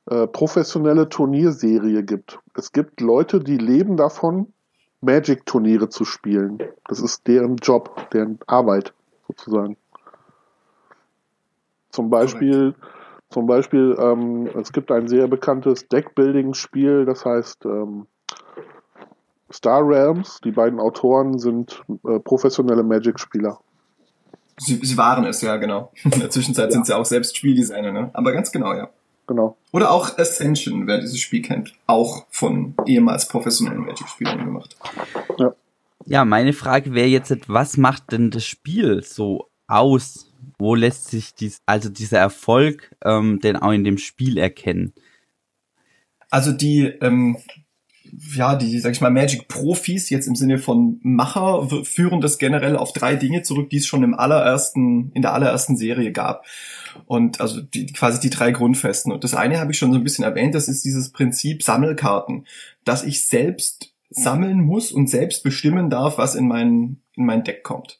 äh, 0.09 0.25
professionelle 0.25 1.09
Turnierserie 1.09 2.03
gibt. 2.03 2.39
Es 2.55 2.71
gibt 2.71 3.01
Leute, 3.01 3.39
die 3.39 3.57
leben 3.57 3.97
davon, 3.97 4.53
Magic-Turniere 5.01 5.89
zu 5.89 6.05
spielen. 6.05 6.59
Das 6.87 6.99
ist 6.99 7.27
deren 7.27 7.57
Job, 7.57 8.09
deren 8.11 8.39
Arbeit 8.47 8.93
sozusagen. 9.27 9.77
Zum 11.95 12.09
Beispiel, 12.09 12.75
zum 13.29 13.47
Beispiel, 13.47 13.95
ähm, 13.97 14.49
es 14.59 14.73
gibt 14.73 14.91
ein 14.91 15.07
sehr 15.07 15.27
bekanntes 15.27 15.87
Deckbuilding-Spiel, 15.87 17.05
das 17.05 17.23
heißt 17.25 17.65
ähm, 17.65 18.07
Star 19.51 19.81
Realms. 19.81 20.41
Die 20.43 20.51
beiden 20.51 20.79
Autoren 20.79 21.39
sind 21.39 21.83
äh, 22.05 22.19
professionelle 22.19 22.83
Magic-Spieler. 22.83 23.59
Sie, 24.57 24.75
sie 24.83 24.97
waren 24.97 25.25
es, 25.25 25.41
ja, 25.41 25.55
genau. 25.55 25.91
In 26.03 26.19
der 26.19 26.29
Zwischenzeit 26.29 26.65
ja. 26.65 26.71
sind 26.71 26.85
sie 26.85 26.95
auch 26.95 27.05
selbst 27.05 27.37
Spieldesigner, 27.37 27.93
ne? 27.93 28.09
Aber 28.13 28.33
ganz 28.33 28.51
genau, 28.51 28.73
ja. 28.73 28.89
Genau. 29.27 29.55
Oder 29.71 29.91
auch 29.91 30.17
Ascension, 30.17 30.85
wer 30.85 30.99
dieses 30.99 31.19
Spiel 31.19 31.41
kennt. 31.41 31.73
Auch 31.87 32.25
von 32.29 32.75
ehemals 32.85 33.27
professionellen 33.29 33.85
Magic-Spielern 33.85 34.43
gemacht. 34.43 34.75
Ja. 35.37 35.53
Ja, 36.07 36.25
meine 36.25 36.51
Frage 36.51 36.93
wäre 36.93 37.07
jetzt, 37.07 37.33
was 37.47 37.77
macht 37.77 38.11
denn 38.11 38.29
das 38.29 38.45
Spiel 38.45 39.01
so 39.01 39.47
aus? 39.67 40.24
Wo 40.57 40.75
lässt 40.75 41.09
sich 41.09 41.33
dies, 41.33 41.61
also 41.65 41.89
dieser 41.89 42.19
Erfolg 42.19 42.95
ähm, 43.03 43.39
denn 43.39 43.57
auch 43.57 43.71
in 43.71 43.83
dem 43.83 43.97
Spiel 43.97 44.37
erkennen? 44.37 44.93
Also 46.29 46.51
die, 46.51 46.85
ähm, 47.01 47.37
ja, 48.35 48.55
die, 48.55 48.79
sag 48.79 48.91
ich 48.93 49.01
mal, 49.01 49.09
Magic-Profis 49.09 50.09
jetzt 50.09 50.27
im 50.27 50.35
Sinne 50.35 50.57
von 50.57 50.99
Macher 51.01 51.67
führen 51.83 52.21
das 52.21 52.37
generell 52.37 52.77
auf 52.77 52.93
drei 52.93 53.15
Dinge 53.15 53.41
zurück, 53.43 53.69
die 53.69 53.77
es 53.77 53.87
schon 53.87 54.03
im 54.03 54.13
allerersten, 54.13 55.11
in 55.13 55.21
der 55.21 55.33
allerersten 55.33 55.75
Serie 55.75 56.11
gab. 56.11 56.45
Und 57.05 57.41
also 57.41 57.61
die, 57.61 57.87
quasi 57.87 58.19
die 58.19 58.29
drei 58.29 58.51
Grundfesten. 58.51 59.11
Und 59.11 59.23
das 59.23 59.33
eine 59.33 59.59
habe 59.59 59.71
ich 59.71 59.77
schon 59.77 59.91
so 59.91 59.97
ein 59.97 60.03
bisschen 60.03 60.23
erwähnt, 60.23 60.55
das 60.55 60.67
ist 60.67 60.85
dieses 60.85 61.11
Prinzip 61.11 61.63
Sammelkarten, 61.63 62.45
dass 62.83 63.03
ich 63.03 63.25
selbst 63.25 63.93
sammeln 64.09 64.61
muss 64.61 64.91
und 64.91 65.09
selbst 65.09 65.43
bestimmen 65.43 65.89
darf, 65.89 66.17
was 66.17 66.35
in 66.35 66.47
mein, 66.47 67.01
in 67.15 67.25
mein 67.25 67.43
Deck 67.43 67.63
kommt. 67.63 67.99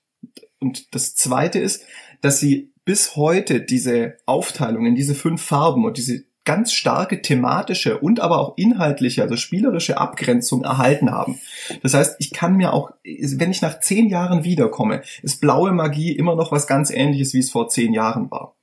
Und 0.60 0.94
das 0.96 1.16
zweite 1.16 1.60
ist, 1.60 1.86
dass 2.22 2.40
sie 2.40 2.72
bis 2.86 3.16
heute 3.16 3.62
diese 3.62 4.18
Aufteilung 4.26 4.86
in 4.86 4.96
diese 4.96 5.16
fünf 5.16 5.42
Farben 5.42 5.86
und 5.86 5.98
diese 5.98 6.24
ganz 6.46 6.72
starke 6.72 7.22
thematische 7.22 7.98
und 7.98 8.20
aber 8.20 8.40
auch 8.40 8.56
inhaltliche, 8.56 9.24
also 9.24 9.36
spielerische 9.36 9.98
Abgrenzung 9.98 10.64
erhalten 10.64 11.12
haben. 11.12 11.40
Das 11.82 11.96
heißt, 11.96 12.18
ich 12.20 12.32
kann 12.32 12.56
mir 12.56 12.72
auch, 12.72 12.92
wenn 13.04 13.52
ich 13.52 13.64
nach 13.64 13.80
zehn 13.80 14.08
Jahren 14.08 14.44
wiederkomme, 14.44 15.02
ist 15.24 15.42
blaue 15.42 15.72
Magie 15.72 16.12
immer 16.12 16.36
noch 16.36 16.52
was 16.52 16.68
ganz 16.68 16.92
ähnliches, 16.92 17.34
wie 17.34 17.40
es 17.40 17.50
vor 17.50 17.68
zehn 17.68 17.94
Jahren 17.94 18.30
war. 18.30 18.56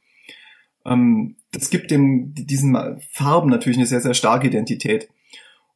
Ähm, 0.87 1.37
das 1.51 1.71
gibt 1.71 1.91
dem, 1.91 2.33
diesen 2.35 3.01
Farben 3.11 3.51
natürlich 3.51 3.79
eine 3.79 3.87
sehr, 3.87 4.01
sehr 4.01 4.15
starke 4.15 4.47
Identität. 4.47 5.09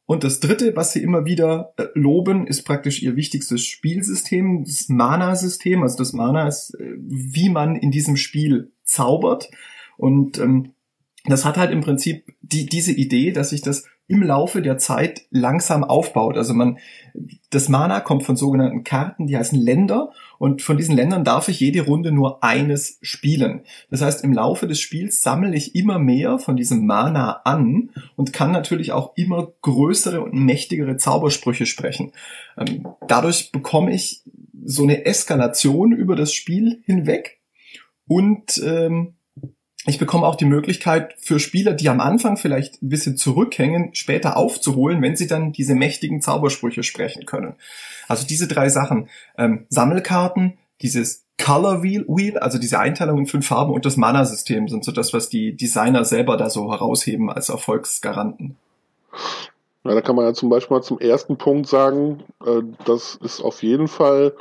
Und 0.07 0.23
das 0.23 0.39
dritte, 0.39 0.75
was 0.75 0.93
sie 0.93 1.03
immer 1.03 1.25
wieder 1.25 1.73
äh, 1.77 1.87
loben, 1.93 2.47
ist 2.47 2.63
praktisch 2.63 3.03
ihr 3.03 3.17
wichtigstes 3.17 3.65
Spielsystem, 3.65 4.63
das 4.63 4.87
Mana-System. 4.87 5.83
Also 5.83 5.97
das 5.97 6.13
Mana 6.13 6.47
ist, 6.47 6.73
äh, 6.79 6.93
wie 6.97 7.49
man 7.49 7.75
in 7.75 7.91
diesem 7.91 8.15
Spiel 8.15 8.71
zaubert. 8.85 9.49
Und 9.97 10.39
ähm, 10.39 10.71
das 11.25 11.43
hat 11.43 11.57
halt 11.57 11.71
im 11.71 11.81
Prinzip 11.81 12.23
die, 12.41 12.65
diese 12.65 12.93
Idee, 12.93 13.33
dass 13.33 13.49
sich 13.49 13.61
das 13.61 13.83
im 14.07 14.23
Laufe 14.23 14.61
der 14.61 14.77
Zeit 14.77 15.23
langsam 15.31 15.83
aufbaut. 15.83 16.37
Also 16.37 16.53
man, 16.53 16.77
das 17.49 17.67
Mana 17.67 17.99
kommt 17.99 18.23
von 18.23 18.37
sogenannten 18.37 18.83
Karten, 18.83 19.27
die 19.27 19.35
heißen 19.35 19.59
Länder 19.59 20.11
und 20.39 20.61
von 20.61 20.77
diesen 20.77 20.95
Ländern 20.95 21.25
darf 21.25 21.49
ich 21.49 21.59
jede 21.59 21.81
Runde 21.81 22.11
nur 22.11 22.43
eines 22.43 22.99
spielen. 23.01 23.61
Das 23.91 24.01
heißt, 24.01 24.23
im 24.23 24.31
Laufe 24.31 24.67
des 24.67 24.79
Spiels 24.79 25.21
sammle 25.21 25.55
ich 25.55 25.75
immer 25.75 25.99
mehr 25.99 26.39
von 26.39 26.55
diesem 26.55 26.85
Mana 26.85 27.41
an 27.43 27.89
und 28.15 28.31
kann 28.31 28.51
natürlich 28.51 28.93
auch 28.93 29.11
immer 29.17 29.51
größere 29.61 30.21
und 30.21 30.33
mächtigere 30.33 30.95
Zaubersprüche 30.95 31.65
sprechen. 31.65 32.13
Ähm, 32.57 32.87
dadurch 33.07 33.51
bekomme 33.51 33.93
ich 33.93 34.23
so 34.63 34.83
eine 34.83 35.05
Eskalation 35.05 35.91
über 35.91 36.15
das 36.15 36.33
Spiel 36.33 36.81
hinweg 36.85 37.41
und 38.07 38.61
ähm, 38.65 39.16
ich 39.87 39.99
bekomme 39.99 40.27
auch 40.27 40.35
die 40.35 40.45
Möglichkeit 40.45 41.15
für 41.17 41.39
Spieler, 41.39 41.73
die 41.73 41.89
am 41.89 42.01
Anfang 42.01 42.35
vielleicht 42.37 42.83
ein 42.83 42.89
bisschen 42.89 43.15
zurückhängen, 43.15 43.95
später 43.95 44.35
aufzuholen, 44.35 45.01
wenn 45.01 45.15
sie 45.15 45.27
dann 45.27 45.53
diese 45.53 45.75
mächtigen 45.75 46.21
Zaubersprüche 46.21 46.83
sprechen 46.83 47.25
können. 47.25 47.55
Also 48.07 48.27
diese 48.27 48.47
drei 48.47 48.67
Sachen. 48.67 49.09
Ähm, 49.37 49.65
Sammelkarten, 49.69 50.57
dieses 50.81 51.23
Color 51.41 51.83
Wheel, 51.83 52.37
also 52.37 52.57
diese 52.57 52.79
Einteilung 52.79 53.19
in 53.19 53.25
fünf 53.27 53.47
Farben 53.47 53.73
und 53.73 53.85
das 53.85 53.95
Mana-System 53.95 54.67
sind 54.67 54.83
so 54.83 54.91
das, 54.91 55.13
was 55.13 55.29
die 55.29 55.55
Designer 55.55 56.03
selber 56.03 56.35
da 56.35 56.49
so 56.49 56.71
herausheben 56.71 57.29
als 57.29 57.49
Erfolgsgaranten. 57.49 58.57
Ja, 59.83 59.93
da 59.93 60.01
kann 60.01 60.15
man 60.15 60.25
ja 60.25 60.33
zum 60.33 60.49
Beispiel 60.49 60.75
mal 60.75 60.83
zum 60.83 60.99
ersten 60.99 61.37
Punkt 61.37 61.67
sagen, 61.67 62.23
äh, 62.45 62.61
das 62.85 63.15
ist 63.15 63.41
auf 63.41 63.63
jeden 63.63 63.87
Fall 63.87 64.33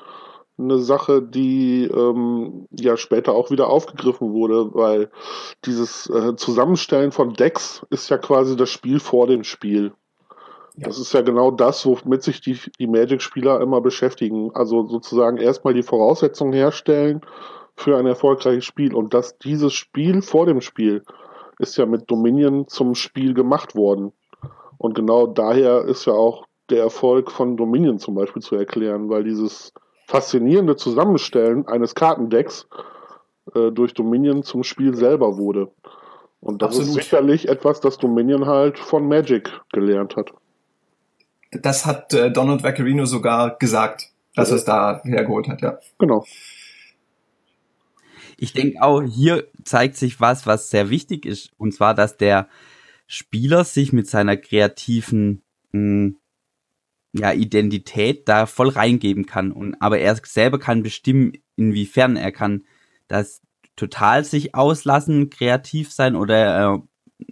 eine 0.58 0.78
Sache, 0.78 1.22
die 1.22 1.84
ähm, 1.84 2.66
ja 2.70 2.96
später 2.96 3.34
auch 3.34 3.50
wieder 3.50 3.68
aufgegriffen 3.68 4.32
wurde, 4.32 4.74
weil 4.74 5.10
dieses 5.64 6.08
äh, 6.08 6.34
Zusammenstellen 6.36 7.12
von 7.12 7.34
Decks 7.34 7.84
ist 7.90 8.08
ja 8.08 8.18
quasi 8.18 8.56
das 8.56 8.70
Spiel 8.70 9.00
vor 9.00 9.26
dem 9.26 9.44
Spiel. 9.44 9.92
Ja. 10.76 10.86
Das 10.86 10.98
ist 10.98 11.12
ja 11.12 11.22
genau 11.22 11.50
das, 11.50 11.84
womit 11.86 12.22
sich 12.22 12.40
die, 12.40 12.58
die 12.78 12.86
Magic-Spieler 12.86 13.60
immer 13.60 13.80
beschäftigen. 13.80 14.50
Also 14.54 14.86
sozusagen 14.86 15.38
erstmal 15.38 15.74
die 15.74 15.82
Voraussetzungen 15.82 16.52
herstellen 16.52 17.22
für 17.76 17.96
ein 17.98 18.06
erfolgreiches 18.06 18.64
Spiel. 18.64 18.94
Und 18.94 19.14
dass 19.14 19.38
dieses 19.38 19.74
Spiel 19.74 20.22
vor 20.22 20.46
dem 20.46 20.60
Spiel 20.60 21.02
ist 21.58 21.76
ja 21.76 21.86
mit 21.86 22.10
Dominion 22.10 22.68
zum 22.68 22.94
Spiel 22.94 23.32
gemacht 23.32 23.74
worden. 23.74 24.12
Und 24.78 24.94
genau 24.94 25.26
daher 25.26 25.84
ist 25.84 26.06
ja 26.06 26.12
auch 26.12 26.46
der 26.68 26.82
Erfolg 26.82 27.30
von 27.30 27.56
Dominion 27.56 27.98
zum 27.98 28.14
Beispiel 28.14 28.42
zu 28.42 28.56
erklären, 28.56 29.08
weil 29.08 29.24
dieses 29.24 29.72
faszinierende 30.06 30.76
Zusammenstellen 30.76 31.66
eines 31.66 31.94
Kartendecks 31.94 32.68
äh, 33.54 33.70
durch 33.72 33.92
Dominion 33.92 34.42
zum 34.42 34.62
Spiel 34.62 34.94
selber 34.94 35.36
wurde. 35.36 35.70
Und 36.40 36.62
das 36.62 36.68
Absolut. 36.68 36.88
ist 36.88 36.94
sicherlich 36.94 37.48
etwas, 37.48 37.80
das 37.80 37.98
Dominion 37.98 38.46
halt 38.46 38.78
von 38.78 39.08
Magic 39.08 39.50
gelernt 39.72 40.16
hat. 40.16 40.32
Das 41.50 41.86
hat 41.86 42.14
äh, 42.14 42.30
Donald 42.30 42.62
Vaccarino 42.62 43.04
sogar 43.04 43.56
gesagt, 43.58 44.10
dass 44.34 44.50
er 44.50 44.56
es 44.56 44.64
da 44.64 45.00
hergeholt 45.04 45.48
hat, 45.48 45.62
ja. 45.62 45.78
Genau. 45.98 46.24
Ich 48.36 48.52
denke 48.52 48.82
auch, 48.82 49.02
hier 49.02 49.46
zeigt 49.64 49.96
sich 49.96 50.20
was, 50.20 50.46
was 50.46 50.70
sehr 50.70 50.90
wichtig 50.90 51.24
ist, 51.24 51.52
und 51.56 51.72
zwar, 51.72 51.94
dass 51.94 52.16
der 52.18 52.48
Spieler 53.06 53.64
sich 53.64 53.92
mit 53.92 54.08
seiner 54.08 54.36
kreativen 54.36 55.42
mh, 55.72 55.80
hm, 55.80 56.16
ja, 57.16 57.32
Identität 57.32 58.28
da 58.28 58.46
voll 58.46 58.68
reingeben 58.68 59.26
kann. 59.26 59.52
Und, 59.52 59.76
aber 59.80 59.98
er 59.98 60.16
selber 60.24 60.58
kann 60.58 60.82
bestimmen, 60.82 61.32
inwiefern 61.56 62.16
er 62.16 62.32
kann 62.32 62.64
das 63.08 63.42
total 63.76 64.24
sich 64.24 64.54
auslassen, 64.54 65.30
kreativ 65.30 65.92
sein 65.92 66.16
oder 66.16 66.74
äh, 66.74 67.26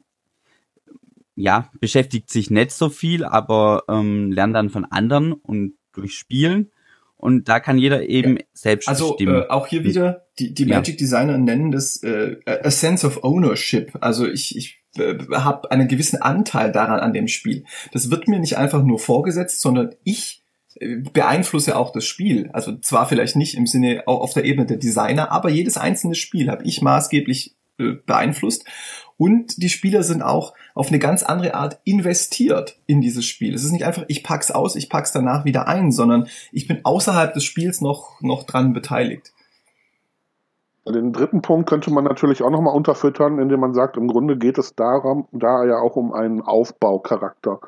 ja, 1.36 1.70
beschäftigt 1.80 2.30
sich 2.30 2.50
nicht 2.50 2.70
so 2.70 2.88
viel, 2.88 3.24
aber 3.24 3.84
ähm, 3.88 4.30
lernt 4.30 4.54
dann 4.54 4.70
von 4.70 4.84
anderen 4.84 5.32
und 5.32 5.74
durch 5.92 6.14
Spielen. 6.14 6.70
Und 7.16 7.48
da 7.48 7.58
kann 7.58 7.78
jeder 7.78 8.06
eben 8.08 8.36
ja. 8.36 8.44
selbst 8.52 8.88
also, 8.88 9.10
bestimmen. 9.10 9.36
Also 9.36 9.46
äh, 9.46 9.50
auch 9.50 9.66
hier 9.66 9.84
wieder, 9.84 10.26
die, 10.38 10.52
die 10.52 10.66
Magic 10.66 10.98
Designer 10.98 11.38
nennen 11.38 11.72
das 11.72 12.02
äh, 12.02 12.36
a 12.44 12.70
sense 12.70 13.06
of 13.06 13.24
ownership. 13.24 13.96
Also 14.00 14.28
ich, 14.28 14.56
ich 14.56 14.83
habe 15.32 15.70
einen 15.70 15.88
gewissen 15.88 16.20
Anteil 16.20 16.72
daran 16.72 17.00
an 17.00 17.12
dem 17.12 17.28
Spiel. 17.28 17.64
Das 17.92 18.10
wird 18.10 18.28
mir 18.28 18.38
nicht 18.38 18.56
einfach 18.56 18.82
nur 18.82 18.98
vorgesetzt, 18.98 19.60
sondern 19.60 19.94
ich 20.04 20.42
äh, 20.76 20.96
beeinflusse 21.12 21.76
auch 21.76 21.92
das 21.92 22.04
Spiel. 22.04 22.50
Also 22.52 22.76
zwar 22.78 23.08
vielleicht 23.08 23.36
nicht 23.36 23.54
im 23.54 23.66
Sinne 23.66 24.04
auch 24.06 24.20
auf 24.20 24.34
der 24.34 24.44
Ebene 24.44 24.66
der 24.66 24.76
Designer, 24.76 25.30
aber 25.32 25.50
jedes 25.50 25.76
einzelne 25.76 26.14
Spiel 26.14 26.50
habe 26.50 26.64
ich 26.64 26.82
maßgeblich 26.82 27.54
äh, 27.78 27.92
beeinflusst. 28.06 28.64
Und 29.16 29.62
die 29.62 29.68
Spieler 29.68 30.02
sind 30.02 30.22
auch 30.22 30.54
auf 30.74 30.88
eine 30.88 30.98
ganz 30.98 31.22
andere 31.22 31.54
Art 31.54 31.78
investiert 31.84 32.78
in 32.86 33.00
dieses 33.00 33.24
Spiel. 33.24 33.54
Es 33.54 33.62
ist 33.62 33.70
nicht 33.70 33.84
einfach, 33.84 34.04
ich 34.08 34.24
pack's 34.24 34.50
aus, 34.50 34.74
ich 34.74 34.88
pack's 34.88 35.12
danach 35.12 35.44
wieder 35.44 35.68
ein, 35.68 35.92
sondern 35.92 36.28
ich 36.50 36.66
bin 36.66 36.80
außerhalb 36.84 37.32
des 37.32 37.44
Spiels 37.44 37.80
noch, 37.80 38.20
noch 38.20 38.42
dran 38.42 38.72
beteiligt. 38.72 39.32
Den 40.86 41.12
dritten 41.12 41.40
Punkt 41.40 41.68
könnte 41.68 41.90
man 41.90 42.04
natürlich 42.04 42.42
auch 42.42 42.50
nochmal 42.50 42.76
unterfüttern, 42.76 43.38
indem 43.38 43.60
man 43.60 43.72
sagt, 43.72 43.96
im 43.96 44.06
Grunde 44.06 44.36
geht 44.36 44.58
es 44.58 44.74
darum, 44.74 45.26
da 45.32 45.64
ja 45.64 45.78
auch 45.78 45.96
um 45.96 46.12
einen 46.12 46.42
Aufbaucharakter. 46.42 47.60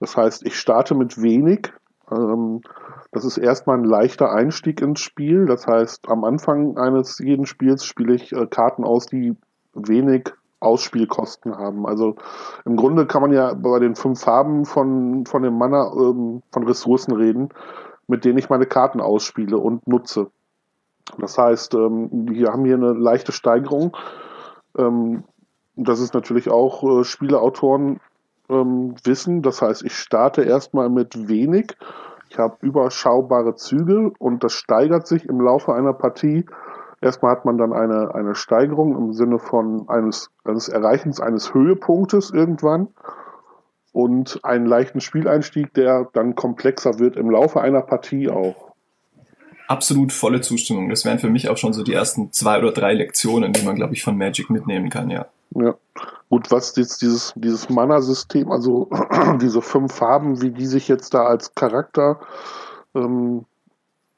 Das 0.00 0.16
heißt, 0.16 0.46
ich 0.46 0.58
starte 0.58 0.94
mit 0.94 1.20
wenig. 1.20 1.70
Ähm, 2.10 2.62
das 3.10 3.26
ist 3.26 3.36
erstmal 3.36 3.76
ein 3.76 3.84
leichter 3.84 4.32
Einstieg 4.32 4.80
ins 4.80 5.00
Spiel. 5.00 5.44
Das 5.44 5.66
heißt, 5.66 6.08
am 6.08 6.24
Anfang 6.24 6.78
eines 6.78 7.18
jeden 7.18 7.44
Spiels 7.44 7.84
spiele 7.84 8.14
ich 8.14 8.32
äh, 8.32 8.46
Karten 8.46 8.84
aus, 8.84 9.04
die 9.04 9.36
wenig 9.74 10.32
Ausspielkosten 10.60 11.56
haben. 11.56 11.86
Also 11.86 12.16
im 12.64 12.76
Grunde 12.76 13.06
kann 13.06 13.20
man 13.20 13.32
ja 13.32 13.52
bei 13.52 13.80
den 13.80 13.96
fünf 13.96 14.20
Farben 14.20 14.64
von, 14.64 15.26
von 15.26 15.42
dem 15.42 15.58
Mana 15.58 15.92
ähm, 15.94 16.42
von 16.50 16.66
Ressourcen 16.66 17.12
reden, 17.12 17.50
mit 18.06 18.24
denen 18.24 18.38
ich 18.38 18.48
meine 18.48 18.66
Karten 18.66 19.00
ausspiele 19.00 19.58
und 19.58 19.86
nutze. 19.86 20.30
Das 21.18 21.38
heißt, 21.38 21.74
ähm, 21.74 22.08
wir 22.30 22.52
haben 22.52 22.64
hier 22.64 22.76
eine 22.76 22.92
leichte 22.92 23.32
Steigerung. 23.32 23.96
Ähm, 24.76 25.24
das 25.76 26.00
ist 26.00 26.14
natürlich 26.14 26.50
auch 26.50 26.82
äh, 27.00 27.04
Spieleautoren 27.04 28.00
ähm, 28.48 28.94
wissen. 29.04 29.42
Das 29.42 29.62
heißt, 29.62 29.84
ich 29.84 29.94
starte 29.94 30.42
erstmal 30.42 30.88
mit 30.88 31.28
wenig. 31.28 31.76
Ich 32.30 32.38
habe 32.38 32.56
überschaubare 32.60 33.56
Züge 33.56 34.12
und 34.18 34.42
das 34.42 34.52
steigert 34.52 35.06
sich 35.06 35.28
im 35.28 35.40
Laufe 35.40 35.74
einer 35.74 35.92
Partie. 35.92 36.46
Erstmal 37.00 37.32
hat 37.32 37.44
man 37.44 37.58
dann 37.58 37.72
eine, 37.72 38.14
eine 38.14 38.34
Steigerung 38.34 38.96
im 38.96 39.12
Sinne 39.12 39.38
von 39.38 39.88
eines, 39.88 40.30
eines 40.44 40.68
Erreichens 40.68 41.20
eines 41.20 41.52
Höhepunktes 41.52 42.30
irgendwann 42.30 42.88
und 43.92 44.40
einen 44.44 44.66
leichten 44.66 45.00
Spieleinstieg, 45.00 45.74
der 45.74 46.08
dann 46.12 46.34
komplexer 46.34 46.98
wird 46.98 47.16
im 47.16 47.28
Laufe 47.30 47.60
einer 47.60 47.82
Partie 47.82 48.30
auch. 48.30 48.71
Absolut 49.72 50.12
volle 50.12 50.42
Zustimmung. 50.42 50.90
Das 50.90 51.06
wären 51.06 51.18
für 51.18 51.30
mich 51.30 51.48
auch 51.48 51.56
schon 51.56 51.72
so 51.72 51.82
die 51.82 51.94
ersten 51.94 52.30
zwei 52.30 52.58
oder 52.58 52.72
drei 52.72 52.92
Lektionen, 52.92 53.54
die 53.54 53.62
man, 53.62 53.74
glaube 53.74 53.94
ich, 53.94 54.02
von 54.02 54.18
Magic 54.18 54.50
mitnehmen 54.50 54.90
kann, 54.90 55.08
ja. 55.08 55.24
Ja. 55.54 55.74
Gut, 56.28 56.50
was 56.50 56.76
jetzt 56.76 57.00
dieses, 57.00 57.32
dieses 57.36 57.70
Mana-System, 57.70 58.52
also 58.52 58.90
diese 59.40 59.62
fünf 59.62 59.94
Farben, 59.94 60.42
wie 60.42 60.50
die 60.50 60.66
sich 60.66 60.88
jetzt 60.88 61.14
da 61.14 61.24
als 61.24 61.54
Charakter 61.54 62.20
ähm, 62.94 63.46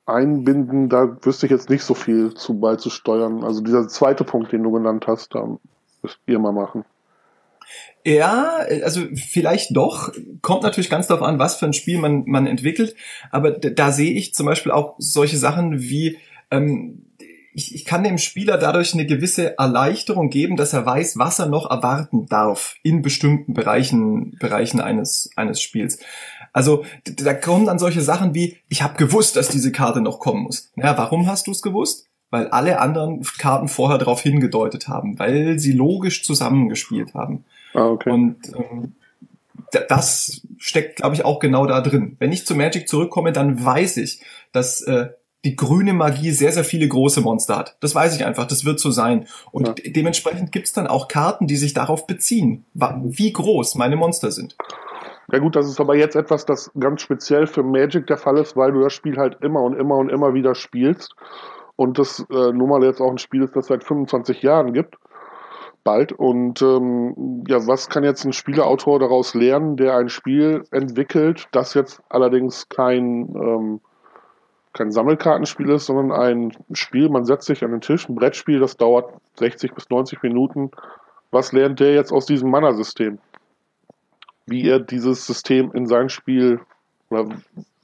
einbinden, 0.07 0.89
da 0.89 1.17
wüsste 1.23 1.47
ich 1.47 1.53
jetzt 1.53 1.71
nicht 1.71 1.85
so 1.85 1.95
viel 1.95 2.35
zu 2.35 2.59
beizusteuern. 2.59 3.45
Also 3.45 3.61
dieser 3.61 3.87
zweite 3.87 4.25
Punkt, 4.25 4.51
den 4.51 4.65
du 4.65 4.73
genannt 4.73 5.07
hast, 5.07 5.37
da 5.37 5.57
müsst 6.03 6.19
ihr 6.27 6.41
mal 6.41 6.53
machen. 6.53 6.85
Ja, 8.07 8.59
also 8.83 9.03
vielleicht 9.15 9.75
doch. 9.75 10.13
Kommt 10.43 10.63
natürlich 10.63 10.91
ganz 10.91 11.07
darauf 11.07 11.23
an, 11.23 11.39
was 11.39 11.57
für 11.57 11.67
ein 11.67 11.73
Spiel 11.73 11.99
man, 11.99 12.25
man 12.27 12.47
entwickelt. 12.47 12.95
Aber 13.31 13.53
da 13.53 13.93
sehe 13.93 14.13
ich 14.13 14.35
zum 14.35 14.47
Beispiel 14.47 14.73
auch 14.73 14.95
solche 14.99 15.39
Sachen 15.39 15.81
wie, 15.81 16.19
ähm, 16.51 17.07
ich, 17.55 17.75
ich 17.75 17.85
kann 17.87 18.05
dem 18.05 18.19
Spieler 18.19 18.59
dadurch 18.59 18.93
eine 18.93 19.07
gewisse 19.07 19.57
Erleichterung 19.59 20.29
geben, 20.29 20.57
dass 20.57 20.75
er 20.75 20.85
weiß, 20.85 21.19
was 21.19 21.39
er 21.39 21.47
noch 21.47 21.71
erwarten 21.71 22.27
darf 22.27 22.77
in 22.83 23.01
bestimmten 23.01 23.55
Bereichen, 23.55 24.37
Bereichen 24.39 24.81
eines, 24.81 25.31
eines 25.37 25.63
Spiels. 25.63 25.99
Also 26.53 26.85
da 27.05 27.33
kommen 27.33 27.65
dann 27.65 27.79
solche 27.79 28.03
Sachen 28.03 28.35
wie, 28.35 28.59
ich 28.69 28.83
habe 28.83 28.99
gewusst, 28.99 29.37
dass 29.37 29.49
diese 29.49 29.73
Karte 29.73 30.01
noch 30.01 30.19
kommen 30.19 30.43
muss. 30.43 30.73
Ja, 30.77 30.97
warum 30.99 31.27
hast 31.27 31.47
du 31.47 31.53
es 31.53 31.63
gewusst? 31.63 32.09
Weil 32.31 32.49
alle 32.49 32.81
anderen 32.81 33.23
Karten 33.39 33.69
vorher 33.69 33.99
darauf 33.99 34.21
hingedeutet 34.21 34.89
haben, 34.89 35.19
weil 35.19 35.59
sie 35.59 35.73
logisch 35.73 36.25
zusammengespielt 36.25 37.15
haben. 37.15 37.45
Ah, 37.75 37.87
okay. 37.89 38.11
Und 38.11 38.37
ähm, 38.55 38.95
das 39.89 40.43
steckt, 40.59 40.97
glaube 40.97 41.15
ich, 41.15 41.25
auch 41.25 41.41
genau 41.41 41.67
da 41.67 41.81
drin. 41.81 42.17
Wenn 42.19 42.33
ich 42.33 42.47
zu 42.47 42.55
Magic 42.55 42.89
zurückkomme, 42.89 43.33
dann 43.33 43.63
weiß 43.65 43.97
ich, 43.99 44.21
dass 44.53 44.81
äh, 44.83 45.09
die 45.45 45.57
grüne 45.57 45.93
Magie 45.93 46.31
sehr, 46.31 46.53
sehr 46.53 46.65
viele 46.65 46.89
große 46.89 47.21
Monster 47.21 47.57
hat. 47.57 47.77
Das 47.81 47.95
weiß 47.95 48.17
ich 48.17 48.25
einfach, 48.25 48.47
das 48.47 48.65
wird 48.65 48.81
so 48.81 48.91
sein. 48.91 49.27
Und 49.51 49.67
ja. 49.67 49.75
dementsprechend 49.93 50.53
gibt's 50.53 50.73
dann 50.73 50.87
auch 50.87 51.09
Karten, 51.09 51.47
die 51.47 51.57
sich 51.57 51.75
darauf 51.75 52.07
beziehen, 52.07 52.65
wie 52.75 53.33
groß 53.33 53.75
meine 53.75 53.97
Monster 53.97 54.31
sind. 54.31 54.57
Ja 55.33 55.39
gut, 55.39 55.57
das 55.57 55.67
ist 55.67 55.81
aber 55.81 55.97
jetzt 55.97 56.17
etwas, 56.17 56.47
das 56.47 56.71
ganz 56.79 57.03
speziell 57.03 57.47
für 57.47 57.63
Magic 57.63 58.07
der 58.07 58.19
Fall 58.19 58.39
ist, 58.39 58.57
weil 58.57 58.73
du 58.73 58.81
das 58.81 58.93
Spiel 58.93 59.17
halt 59.17 59.39
immer 59.43 59.63
und 59.63 59.75
immer 59.75 59.97
und 59.97 60.11
immer 60.11 60.35
wieder 60.35 60.55
spielst. 60.55 61.15
Und 61.77 61.99
das 61.99 62.25
äh, 62.31 62.53
nun 62.53 62.69
mal 62.69 62.85
jetzt 62.85 63.01
auch 63.01 63.11
ein 63.11 63.19
Spiel 63.19 63.43
ist, 63.43 63.57
das 63.57 63.67
seit 63.67 63.85
25 63.85 64.43
Jahren 64.43 64.73
gibt 64.73 64.97
bald. 65.85 66.13
Und 66.13 66.63
ähm, 66.63 67.45
ja, 67.47 67.67
was 67.67 67.89
kann 67.89 68.03
jetzt 68.03 68.25
ein 68.25 68.33
Spieleautor 68.33 68.99
daraus 68.99 69.35
lernen, 69.35 69.77
der 69.77 69.97
ein 69.97 70.09
Spiel 70.09 70.65
entwickelt, 70.71 71.49
das 71.53 71.75
jetzt 71.75 72.03
allerdings 72.09 72.69
kein, 72.69 73.35
ähm, 73.37 73.81
kein 74.73 74.91
Sammelkartenspiel 74.91 75.69
ist, 75.71 75.87
sondern 75.87 76.11
ein 76.11 76.53
Spiel, 76.73 77.09
man 77.11 77.25
setzt 77.25 77.47
sich 77.47 77.63
an 77.63 77.71
den 77.71 77.81
Tisch, 77.81 78.09
ein 78.09 78.17
Brettspiel, 78.17 78.59
das 78.59 78.77
dauert 78.77 79.13
60 79.37 79.75
bis 79.75 79.89
90 79.91 80.23
Minuten. 80.23 80.71
Was 81.31 81.53
lernt 81.53 81.81
der 81.81 81.95
jetzt 81.95 82.13
aus 82.13 82.27
diesem 82.27 82.51
Mana-System? 82.51 83.19
Wie 84.47 84.69
er 84.69 84.81
dieses 84.81 85.27
System 85.27 85.71
in 85.73 85.87
sein 85.87 86.09
Spiel 86.09 86.61
oder 87.11 87.29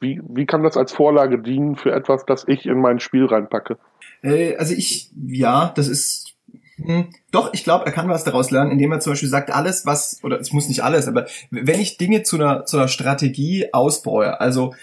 wie, 0.00 0.20
wie 0.26 0.46
kann 0.46 0.62
das 0.62 0.76
als 0.76 0.92
Vorlage 0.92 1.38
dienen 1.38 1.76
für 1.76 1.92
etwas, 1.92 2.24
das 2.24 2.48
ich 2.48 2.66
in 2.66 2.80
mein 2.80 3.00
Spiel 3.00 3.26
reinpacke? 3.26 3.78
Äh, 4.22 4.56
also 4.56 4.74
ich, 4.74 5.10
ja, 5.26 5.72
das 5.74 5.88
ist 5.88 6.34
doch, 7.30 7.52
ich 7.52 7.64
glaube, 7.64 7.86
er 7.86 7.92
kann 7.92 8.08
was 8.08 8.24
daraus 8.24 8.50
lernen, 8.50 8.70
indem 8.70 8.92
er 8.92 9.00
zum 9.00 9.12
Beispiel 9.12 9.28
sagt, 9.28 9.50
alles, 9.50 9.86
was, 9.86 10.20
oder 10.22 10.40
es 10.40 10.52
muss 10.52 10.68
nicht 10.68 10.82
alles, 10.82 11.08
aber 11.08 11.26
wenn 11.50 11.80
ich 11.80 11.98
Dinge 11.98 12.22
zu 12.22 12.36
einer, 12.36 12.64
zu 12.66 12.78
einer 12.78 12.88
Strategie 12.88 13.72
ausbaue, 13.72 14.40
also 14.40 14.74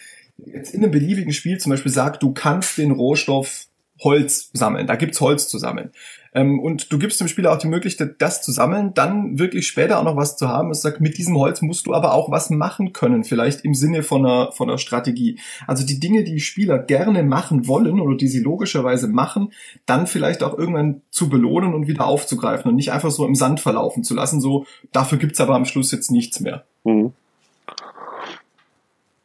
jetzt 0.45 0.73
in 0.73 0.83
einem 0.83 0.91
beliebigen 0.91 1.33
Spiel 1.33 1.57
zum 1.57 1.71
Beispiel 1.71 1.91
sagt, 1.91 2.23
du 2.23 2.33
kannst 2.33 2.77
den 2.77 2.91
Rohstoff 2.91 3.66
Holz 3.99 4.49
sammeln, 4.53 4.87
da 4.87 4.95
gibt's 4.95 5.21
Holz 5.21 5.47
zu 5.47 5.57
sammeln. 5.57 5.91
Ähm, 6.37 6.59
und 6.59 6.91
du 6.91 6.99
gibst 6.99 7.19
dem 7.19 7.27
Spieler 7.27 7.51
auch 7.51 7.57
die 7.57 7.67
Möglichkeit, 7.67 8.15
das 8.19 8.43
zu 8.43 8.51
sammeln, 8.51 8.93
dann 8.93 9.39
wirklich 9.39 9.65
später 9.65 9.97
auch 9.97 10.03
noch 10.03 10.15
was 10.15 10.37
zu 10.37 10.47
haben. 10.47 10.69
Es 10.69 10.81
sagt, 10.81 11.01
mit 11.01 11.17
diesem 11.17 11.35
Holz 11.35 11.63
musst 11.63 11.87
du 11.87 11.95
aber 11.95 12.13
auch 12.13 12.29
was 12.29 12.51
machen 12.51 12.93
können, 12.93 13.23
vielleicht 13.23 13.65
im 13.65 13.73
Sinne 13.73 14.03
von 14.03 14.23
einer, 14.23 14.51
von 14.51 14.69
einer 14.69 14.77
Strategie. 14.77 15.39
Also 15.65 15.83
die 15.83 15.99
Dinge, 15.99 16.23
die 16.23 16.39
Spieler 16.39 16.77
gerne 16.77 17.23
machen 17.23 17.67
wollen 17.67 17.99
oder 17.99 18.15
die 18.15 18.27
sie 18.27 18.39
logischerweise 18.39 19.07
machen, 19.07 19.51
dann 19.87 20.05
vielleicht 20.05 20.43
auch 20.43 20.55
irgendwann 20.55 21.01
zu 21.09 21.27
belohnen 21.27 21.73
und 21.73 21.87
wieder 21.87 22.05
aufzugreifen 22.05 22.69
und 22.69 22.75
nicht 22.75 22.91
einfach 22.91 23.09
so 23.09 23.25
im 23.25 23.33
Sand 23.33 23.59
verlaufen 23.59 24.03
zu 24.03 24.13
lassen. 24.13 24.39
So, 24.39 24.65
dafür 24.91 25.17
gibt's 25.17 25.41
aber 25.41 25.55
am 25.55 25.65
Schluss 25.65 25.91
jetzt 25.91 26.11
nichts 26.11 26.39
mehr. 26.39 26.65
Mhm. 26.83 27.13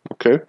Okay. 0.09 0.41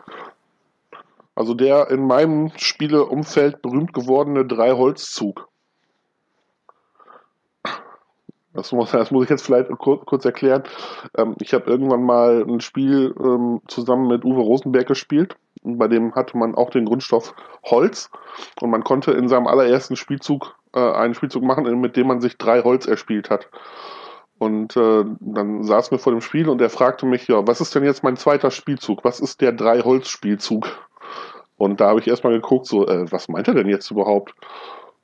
Also 1.35 1.53
der 1.53 1.89
in 1.89 2.05
meinem 2.05 2.51
Spieleumfeld 2.55 3.61
berühmt 3.61 3.93
gewordene 3.93 4.45
Drei-Holzzug. 4.45 5.47
Das 8.53 8.71
muss, 8.71 8.91
das 8.91 9.09
muss 9.09 9.23
ich 9.23 9.29
jetzt 9.31 9.45
vielleicht 9.45 9.69
kurz, 9.79 10.05
kurz 10.05 10.25
erklären. 10.25 10.63
Ähm, 11.17 11.35
ich 11.41 11.55
habe 11.55 11.69
irgendwann 11.69 12.03
mal 12.03 12.45
ein 12.47 12.61
Spiel 12.61 13.15
ähm, 13.19 13.61
zusammen 13.67 14.07
mit 14.07 14.23
Uwe 14.23 14.41
Rosenberg 14.41 14.87
gespielt. 14.87 15.35
Bei 15.63 15.87
dem 15.87 16.13
hatte 16.13 16.37
man 16.37 16.53
auch 16.53 16.69
den 16.69 16.85
Grundstoff 16.85 17.33
Holz. 17.63 18.11
Und 18.61 18.69
man 18.69 18.83
konnte 18.83 19.11
in 19.11 19.27
seinem 19.27 19.47
allerersten 19.47 19.95
Spielzug 19.95 20.55
äh, 20.75 20.79
einen 20.79 21.15
Spielzug 21.15 21.41
machen, 21.41 21.81
mit 21.81 21.97
dem 21.97 22.07
man 22.07 22.21
sich 22.21 22.37
drei 22.37 22.61
Holz 22.61 22.85
erspielt 22.85 23.31
hat. 23.31 23.49
Und 24.37 24.75
äh, 24.77 25.05
dann 25.19 25.63
saß 25.63 25.89
mir 25.89 25.99
vor 25.99 26.11
dem 26.11 26.21
Spiel 26.21 26.49
und 26.49 26.61
er 26.61 26.69
fragte 26.69 27.05
mich, 27.05 27.27
ja, 27.27 27.47
was 27.47 27.61
ist 27.61 27.73
denn 27.73 27.83
jetzt 27.83 28.03
mein 28.03 28.17
zweiter 28.17 28.51
Spielzug? 28.51 29.03
Was 29.03 29.19
ist 29.19 29.41
der 29.41 29.53
Drei-Holz-Spielzug? 29.53 30.67
Und 31.57 31.79
da 31.79 31.89
habe 31.89 31.99
ich 31.99 32.07
erstmal 32.07 32.33
geguckt, 32.33 32.65
so, 32.65 32.87
äh, 32.87 33.11
was 33.11 33.29
meint 33.29 33.47
er 33.47 33.53
denn 33.53 33.69
jetzt 33.69 33.89
überhaupt? 33.91 34.33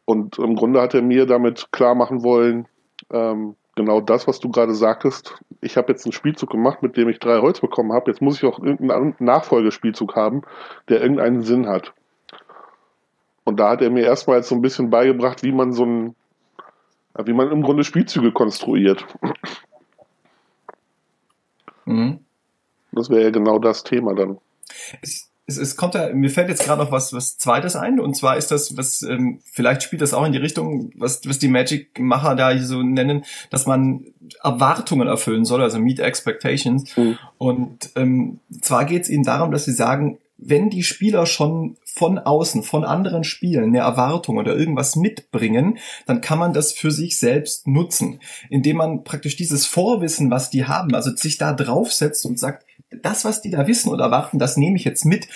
Und 0.06 0.40
im 0.40 0.56
Grunde 0.56 0.82
hat 0.82 0.94
er 0.94 1.02
mir 1.02 1.26
damit 1.26 1.72
klar 1.72 1.96
machen 1.96 2.24
wollen, 2.24 2.68
ähm, 3.12 3.56
genau 3.76 4.02
das, 4.02 4.28
was 4.28 4.40
du 4.40 4.50
gerade 4.50 4.74
sagtest. 4.74 5.40
Ich 5.62 5.78
habe 5.78 5.92
jetzt 5.92 6.06
einen 6.06 6.12
Spielzug 6.12 6.50
gemacht, 6.50 6.82
mit 6.82 6.98
dem 6.98 7.10
ich 7.10 7.20
drei 7.20 7.40
Holz 7.40 7.62
bekommen 7.62 7.94
habe. 7.94 8.12
Jetzt 8.12 8.22
muss 8.22 8.38
ich 8.38 8.46
auch 8.46 8.60
irgendeinen 8.60 9.16
Nachfolgespielzug 9.20 10.16
haben, 10.16 10.42
der 10.90 11.02
irgendeinen 11.02 11.44
Sinn 11.44 11.68
hat. 11.68 11.94
Und 13.46 13.60
da 13.60 13.70
hat 13.70 13.82
er 13.82 13.90
mir 13.90 14.04
erstmal 14.04 14.44
so 14.44 14.54
ein 14.54 14.62
bisschen 14.62 14.90
beigebracht, 14.90 15.44
wie 15.44 15.52
man 15.52 15.72
so 15.72 15.86
ein, 15.86 16.16
wie 17.24 17.34
man 17.34 17.52
im 17.52 17.62
Grunde 17.64 17.84
Spielzüge 17.84 18.32
konstruiert. 18.32 19.06
Mhm. 21.86 22.20
Das 22.92 23.10
wäre 23.10 23.24
ja 23.24 23.30
genau 23.32 23.60
das 23.60 23.84
Thema 23.84 24.14
dann. 24.14 24.40
Ich 25.02 25.29
es, 25.50 25.58
es 25.58 25.76
kommt 25.76 25.96
da, 25.96 26.14
mir 26.14 26.30
fällt 26.30 26.50
jetzt 26.50 26.64
gerade 26.64 26.84
noch 26.84 26.92
was, 26.92 27.12
was 27.12 27.38
Zweites 27.38 27.76
ein, 27.76 28.00
und 28.00 28.16
zwar 28.16 28.38
ist 28.38 28.52
das, 28.52 28.78
was, 28.78 29.02
ähm, 29.02 29.40
vielleicht 29.52 29.84
spielt 29.84 30.02
das 30.02 30.14
auch 30.14 30.26
in 30.26 30.32
die 30.32 30.38
Richtung, 30.38 30.92
was, 30.96 31.22
was 31.28 31.40
die 31.40 31.48
Magic-Macher 31.48 32.36
da 32.36 32.58
so 32.60 32.82
nennen, 32.84 33.26
dass 33.50 33.66
man 33.66 34.06
Erwartungen 34.44 35.08
erfüllen 35.08 35.46
soll, 35.46 35.62
also 35.62 35.80
Meet 35.80 36.00
Expectations. 36.00 36.96
Mhm. 36.96 37.18
Und 37.38 37.90
ähm, 37.96 38.40
zwar 38.62 38.86
geht 38.86 39.04
es 39.04 39.10
ihnen 39.10 39.24
darum, 39.24 39.52
dass 39.52 39.66
sie 39.66 39.74
sagen, 39.74 40.20
wenn 40.38 40.70
die 40.70 40.84
Spieler 40.84 41.26
schon 41.26 41.76
von 41.84 42.18
außen, 42.18 42.64
von 42.64 42.86
anderen 42.86 43.26
Spielen 43.26 43.66
eine 43.66 43.80
Erwartung 43.80 44.38
oder 44.38 44.56
irgendwas 44.56 44.96
mitbringen, 44.96 45.80
dann 46.06 46.22
kann 46.22 46.40
man 46.40 46.54
das 46.54 46.72
für 46.72 46.92
sich 46.92 47.20
selbst 47.20 47.68
nutzen, 47.68 48.22
indem 48.50 48.78
man 48.78 49.04
praktisch 49.04 49.36
dieses 49.36 49.66
Vorwissen, 49.66 50.32
was 50.32 50.50
die 50.50 50.66
haben, 50.66 50.96
also 50.96 51.14
sich 51.14 51.38
da 51.38 51.52
draufsetzt 51.52 52.26
und 52.26 52.40
sagt, 52.40 52.66
das, 52.92 53.26
was 53.26 53.42
die 53.42 53.52
da 53.52 53.68
wissen 53.68 53.90
oder 53.90 54.06
erwarten, 54.06 54.40
das 54.40 54.58
nehme 54.58 54.78
ich 54.78 54.84
jetzt 54.84 55.06
mit. 55.06 55.28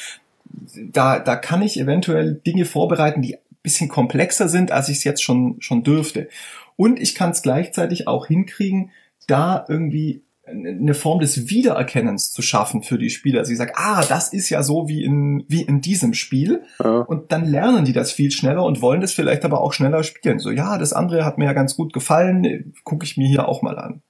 Da, 0.91 1.19
da 1.19 1.35
kann 1.35 1.61
ich 1.61 1.79
eventuell 1.79 2.35
Dinge 2.35 2.65
vorbereiten, 2.65 3.21
die 3.21 3.35
ein 3.35 3.41
bisschen 3.63 3.89
komplexer 3.89 4.49
sind, 4.49 4.71
als 4.71 4.89
ich 4.89 4.97
es 4.97 5.03
jetzt 5.03 5.23
schon, 5.23 5.57
schon 5.59 5.83
dürfte. 5.83 6.29
Und 6.75 6.99
ich 6.99 7.15
kann 7.15 7.31
es 7.31 7.41
gleichzeitig 7.41 8.07
auch 8.07 8.27
hinkriegen, 8.27 8.91
da 9.27 9.65
irgendwie 9.67 10.23
eine 10.45 10.93
Form 10.93 11.19
des 11.19 11.49
Wiedererkennens 11.49 12.31
zu 12.31 12.41
schaffen 12.41 12.83
für 12.83 12.97
die 12.97 13.09
Spieler. 13.09 13.39
Also 13.39 13.53
ich 13.53 13.57
sage, 13.57 13.73
ah, 13.75 14.03
das 14.03 14.33
ist 14.33 14.49
ja 14.49 14.61
so 14.61 14.89
wie 14.89 15.03
in, 15.03 15.45
wie 15.47 15.61
in 15.61 15.79
diesem 15.79 16.13
Spiel. 16.13 16.63
Ja. 16.83 16.99
Und 16.99 17.31
dann 17.31 17.45
lernen 17.45 17.85
die 17.85 17.93
das 17.93 18.11
viel 18.11 18.29
schneller 18.29 18.65
und 18.65 18.81
wollen 18.81 18.99
das 18.99 19.13
vielleicht 19.13 19.45
aber 19.45 19.61
auch 19.61 19.71
schneller 19.71 20.03
spielen. 20.03 20.39
So, 20.39 20.51
ja, 20.51 20.77
das 20.77 20.91
andere 20.91 21.23
hat 21.23 21.37
mir 21.37 21.45
ja 21.45 21.53
ganz 21.53 21.77
gut 21.77 21.93
gefallen, 21.93 22.73
gucke 22.83 23.05
ich 23.05 23.15
mir 23.15 23.27
hier 23.27 23.47
auch 23.47 23.61
mal 23.61 23.79
an. 23.79 24.01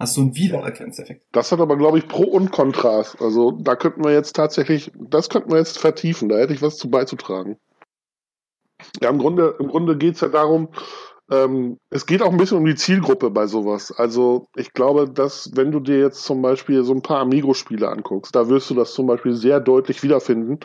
Hast 0.00 0.16
du 0.16 0.20
einen 0.20 0.36
Wiedererkennungseffekt. 0.36 1.26
Das 1.32 1.50
hat 1.50 1.60
aber, 1.60 1.76
glaube 1.76 1.98
ich, 1.98 2.06
Pro 2.06 2.22
und 2.22 2.52
Kontrast. 2.52 3.20
Also 3.20 3.50
da 3.50 3.74
könnten 3.74 4.04
wir 4.04 4.12
jetzt 4.12 4.36
tatsächlich, 4.36 4.92
das 4.94 5.28
könnten 5.28 5.50
wir 5.50 5.58
jetzt 5.58 5.78
vertiefen. 5.78 6.28
Da 6.28 6.38
hätte 6.38 6.54
ich 6.54 6.62
was 6.62 6.76
zu 6.76 6.88
beizutragen. 6.88 7.58
Ja, 9.02 9.10
im 9.10 9.18
Grunde, 9.18 9.56
im 9.58 9.66
Grunde 9.66 9.96
geht 9.96 10.14
es 10.14 10.20
ja 10.20 10.28
darum, 10.28 10.68
ähm, 11.30 11.78
es 11.90 12.06
geht 12.06 12.22
auch 12.22 12.30
ein 12.30 12.38
bisschen 12.38 12.58
um 12.58 12.64
die 12.64 12.76
Zielgruppe 12.76 13.30
bei 13.30 13.46
sowas. 13.46 13.92
Also 13.92 14.46
ich 14.54 14.72
glaube, 14.72 15.10
dass 15.10 15.50
wenn 15.54 15.72
du 15.72 15.80
dir 15.80 15.98
jetzt 15.98 16.22
zum 16.22 16.42
Beispiel 16.42 16.84
so 16.84 16.94
ein 16.94 17.02
paar 17.02 17.20
Amigo-Spiele 17.20 17.88
anguckst, 17.88 18.34
da 18.34 18.48
wirst 18.48 18.70
du 18.70 18.74
das 18.74 18.94
zum 18.94 19.06
Beispiel 19.06 19.34
sehr 19.34 19.60
deutlich 19.60 20.02
wiederfinden, 20.02 20.60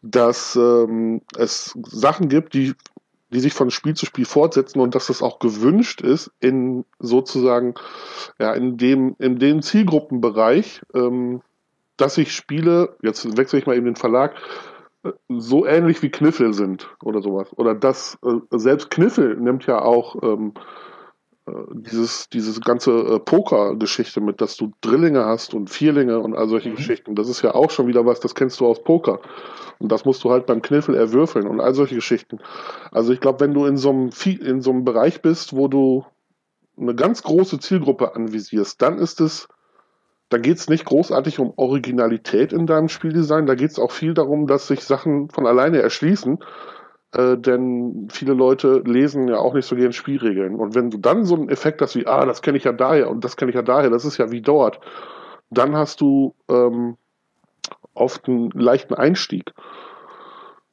dass 0.00 0.56
ähm, 0.56 1.22
es 1.36 1.76
Sachen 1.82 2.28
gibt, 2.28 2.54
die, 2.54 2.74
die 3.34 3.40
sich 3.40 3.52
von 3.52 3.70
Spiel 3.70 3.94
zu 3.94 4.06
Spiel 4.06 4.24
fortsetzen 4.24 4.80
und 4.80 4.94
dass 4.94 5.08
das 5.08 5.22
auch 5.22 5.38
gewünscht 5.38 6.00
ist 6.00 6.30
in 6.40 6.84
sozusagen 6.98 7.74
ja 8.38 8.54
in 8.54 8.76
dem 8.76 9.16
in 9.18 9.38
dem 9.38 9.60
Zielgruppenbereich, 9.60 10.82
ähm, 10.94 11.42
dass 11.96 12.18
ich 12.18 12.32
Spiele, 12.32 12.96
jetzt 13.02 13.36
wechsle 13.36 13.58
ich 13.58 13.66
mal 13.66 13.76
eben 13.76 13.86
den 13.86 13.96
Verlag, 13.96 14.34
so 15.28 15.66
ähnlich 15.66 16.02
wie 16.02 16.10
Kniffel 16.10 16.54
sind 16.54 16.88
oder 17.02 17.20
sowas. 17.20 17.48
Oder 17.56 17.74
das, 17.74 18.18
äh, 18.24 18.38
selbst 18.50 18.90
Kniffel 18.90 19.36
nimmt 19.36 19.66
ja 19.66 19.82
auch 19.82 20.22
ähm, 20.22 20.54
äh, 20.56 20.60
dieses, 21.72 22.28
dieses 22.30 22.60
ganze 22.60 22.90
äh, 22.90 23.18
Poker-Geschichte 23.20 24.20
mit, 24.20 24.40
dass 24.40 24.56
du 24.56 24.72
Drillinge 24.80 25.26
hast 25.26 25.52
und 25.52 25.68
Vierlinge 25.68 26.18
und 26.20 26.34
all 26.34 26.48
solche 26.48 26.70
mhm. 26.70 26.76
Geschichten. 26.76 27.14
Das 27.14 27.28
ist 27.28 27.42
ja 27.42 27.54
auch 27.54 27.70
schon 27.70 27.86
wieder 27.86 28.06
was, 28.06 28.20
das 28.20 28.34
kennst 28.34 28.60
du 28.60 28.66
aus 28.66 28.82
Poker. 28.82 29.20
Und 29.78 29.92
das 29.92 30.04
musst 30.04 30.24
du 30.24 30.30
halt 30.30 30.46
beim 30.46 30.62
Kniffel 30.62 30.94
erwürfeln 30.94 31.46
und 31.46 31.60
all 31.60 31.74
solche 31.74 31.96
Geschichten. 31.96 32.38
Also 32.90 33.12
ich 33.12 33.20
glaube, 33.20 33.40
wenn 33.40 33.52
du 33.52 33.66
in 33.66 33.76
so 33.76 33.90
einem, 33.90 34.10
in 34.24 34.62
so 34.62 34.70
einem 34.70 34.84
Bereich 34.84 35.20
bist, 35.20 35.54
wo 35.54 35.68
du 35.68 36.06
eine 36.78 36.94
ganz 36.94 37.22
große 37.22 37.58
Zielgruppe 37.58 38.14
anvisierst, 38.14 38.80
dann 38.80 38.98
ist 38.98 39.20
es 39.20 39.48
da 40.30 40.38
geht 40.38 40.56
es 40.56 40.68
nicht 40.68 40.86
großartig 40.86 41.38
um 41.38 41.52
Originalität 41.56 42.52
in 42.52 42.66
deinem 42.66 42.88
Spieldesign, 42.88 43.46
da 43.46 43.54
geht 43.54 43.70
es 43.70 43.78
auch 43.78 43.92
viel 43.92 44.14
darum, 44.14 44.46
dass 44.46 44.66
sich 44.66 44.80
Sachen 44.80 45.28
von 45.28 45.46
alleine 45.46 45.80
erschließen, 45.80 46.38
äh, 47.14 47.36
denn 47.38 48.08
viele 48.10 48.34
Leute 48.34 48.82
lesen 48.84 49.28
ja 49.28 49.38
auch 49.38 49.54
nicht 49.54 49.66
so 49.66 49.76
gern 49.76 49.92
Spielregeln. 49.92 50.56
Und 50.56 50.74
wenn 50.74 50.90
du 50.90 50.98
dann 50.98 51.24
so 51.24 51.34
einen 51.36 51.48
Effekt 51.48 51.80
hast 51.80 51.94
wie, 51.96 52.06
ah, 52.06 52.26
das 52.26 52.42
kenne 52.42 52.58
ich 52.58 52.64
ja 52.64 52.72
daher 52.72 53.10
und 53.10 53.24
das 53.24 53.36
kenne 53.36 53.50
ich 53.50 53.54
ja 53.56 53.62
daher, 53.62 53.90
das 53.90 54.04
ist 54.04 54.18
ja 54.18 54.30
wie 54.30 54.42
dort, 54.42 54.80
dann 55.50 55.76
hast 55.76 56.00
du 56.00 56.34
ähm, 56.48 56.96
oft 57.94 58.28
einen 58.28 58.50
leichten 58.50 58.94
Einstieg. 58.94 59.52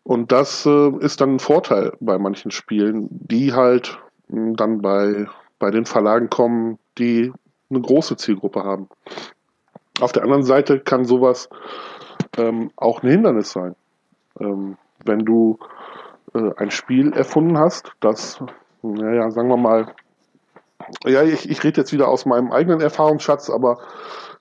Und 0.03 0.31
das 0.31 0.65
äh, 0.65 0.89
ist 0.99 1.21
dann 1.21 1.35
ein 1.35 1.39
Vorteil 1.39 1.93
bei 1.99 2.17
manchen 2.17 2.49
Spielen, 2.49 3.07
die 3.11 3.53
halt 3.53 3.99
hm, 4.29 4.55
dann 4.55 4.81
bei, 4.81 5.27
bei 5.59 5.69
den 5.69 5.85
Verlagen 5.85 6.29
kommen, 6.29 6.79
die 6.97 7.31
eine 7.69 7.81
große 7.81 8.17
Zielgruppe 8.17 8.63
haben. 8.63 8.89
Auf 9.99 10.11
der 10.11 10.23
anderen 10.23 10.43
Seite 10.43 10.79
kann 10.79 11.05
sowas 11.05 11.49
ähm, 12.37 12.71
auch 12.75 13.03
ein 13.03 13.09
Hindernis 13.09 13.51
sein. 13.51 13.75
Ähm, 14.39 14.77
wenn 15.05 15.19
du 15.19 15.59
äh, 16.33 16.51
ein 16.57 16.71
Spiel 16.71 17.13
erfunden 17.13 17.57
hast, 17.57 17.91
das, 17.99 18.43
naja, 18.81 19.29
sagen 19.31 19.49
wir 19.49 19.57
mal, 19.57 19.93
ja, 21.05 21.23
ich, 21.23 21.49
ich 21.49 21.63
rede 21.63 21.81
jetzt 21.81 21.93
wieder 21.93 22.07
aus 22.07 22.25
meinem 22.25 22.51
eigenen 22.51 22.81
Erfahrungsschatz, 22.81 23.49
aber 23.49 23.79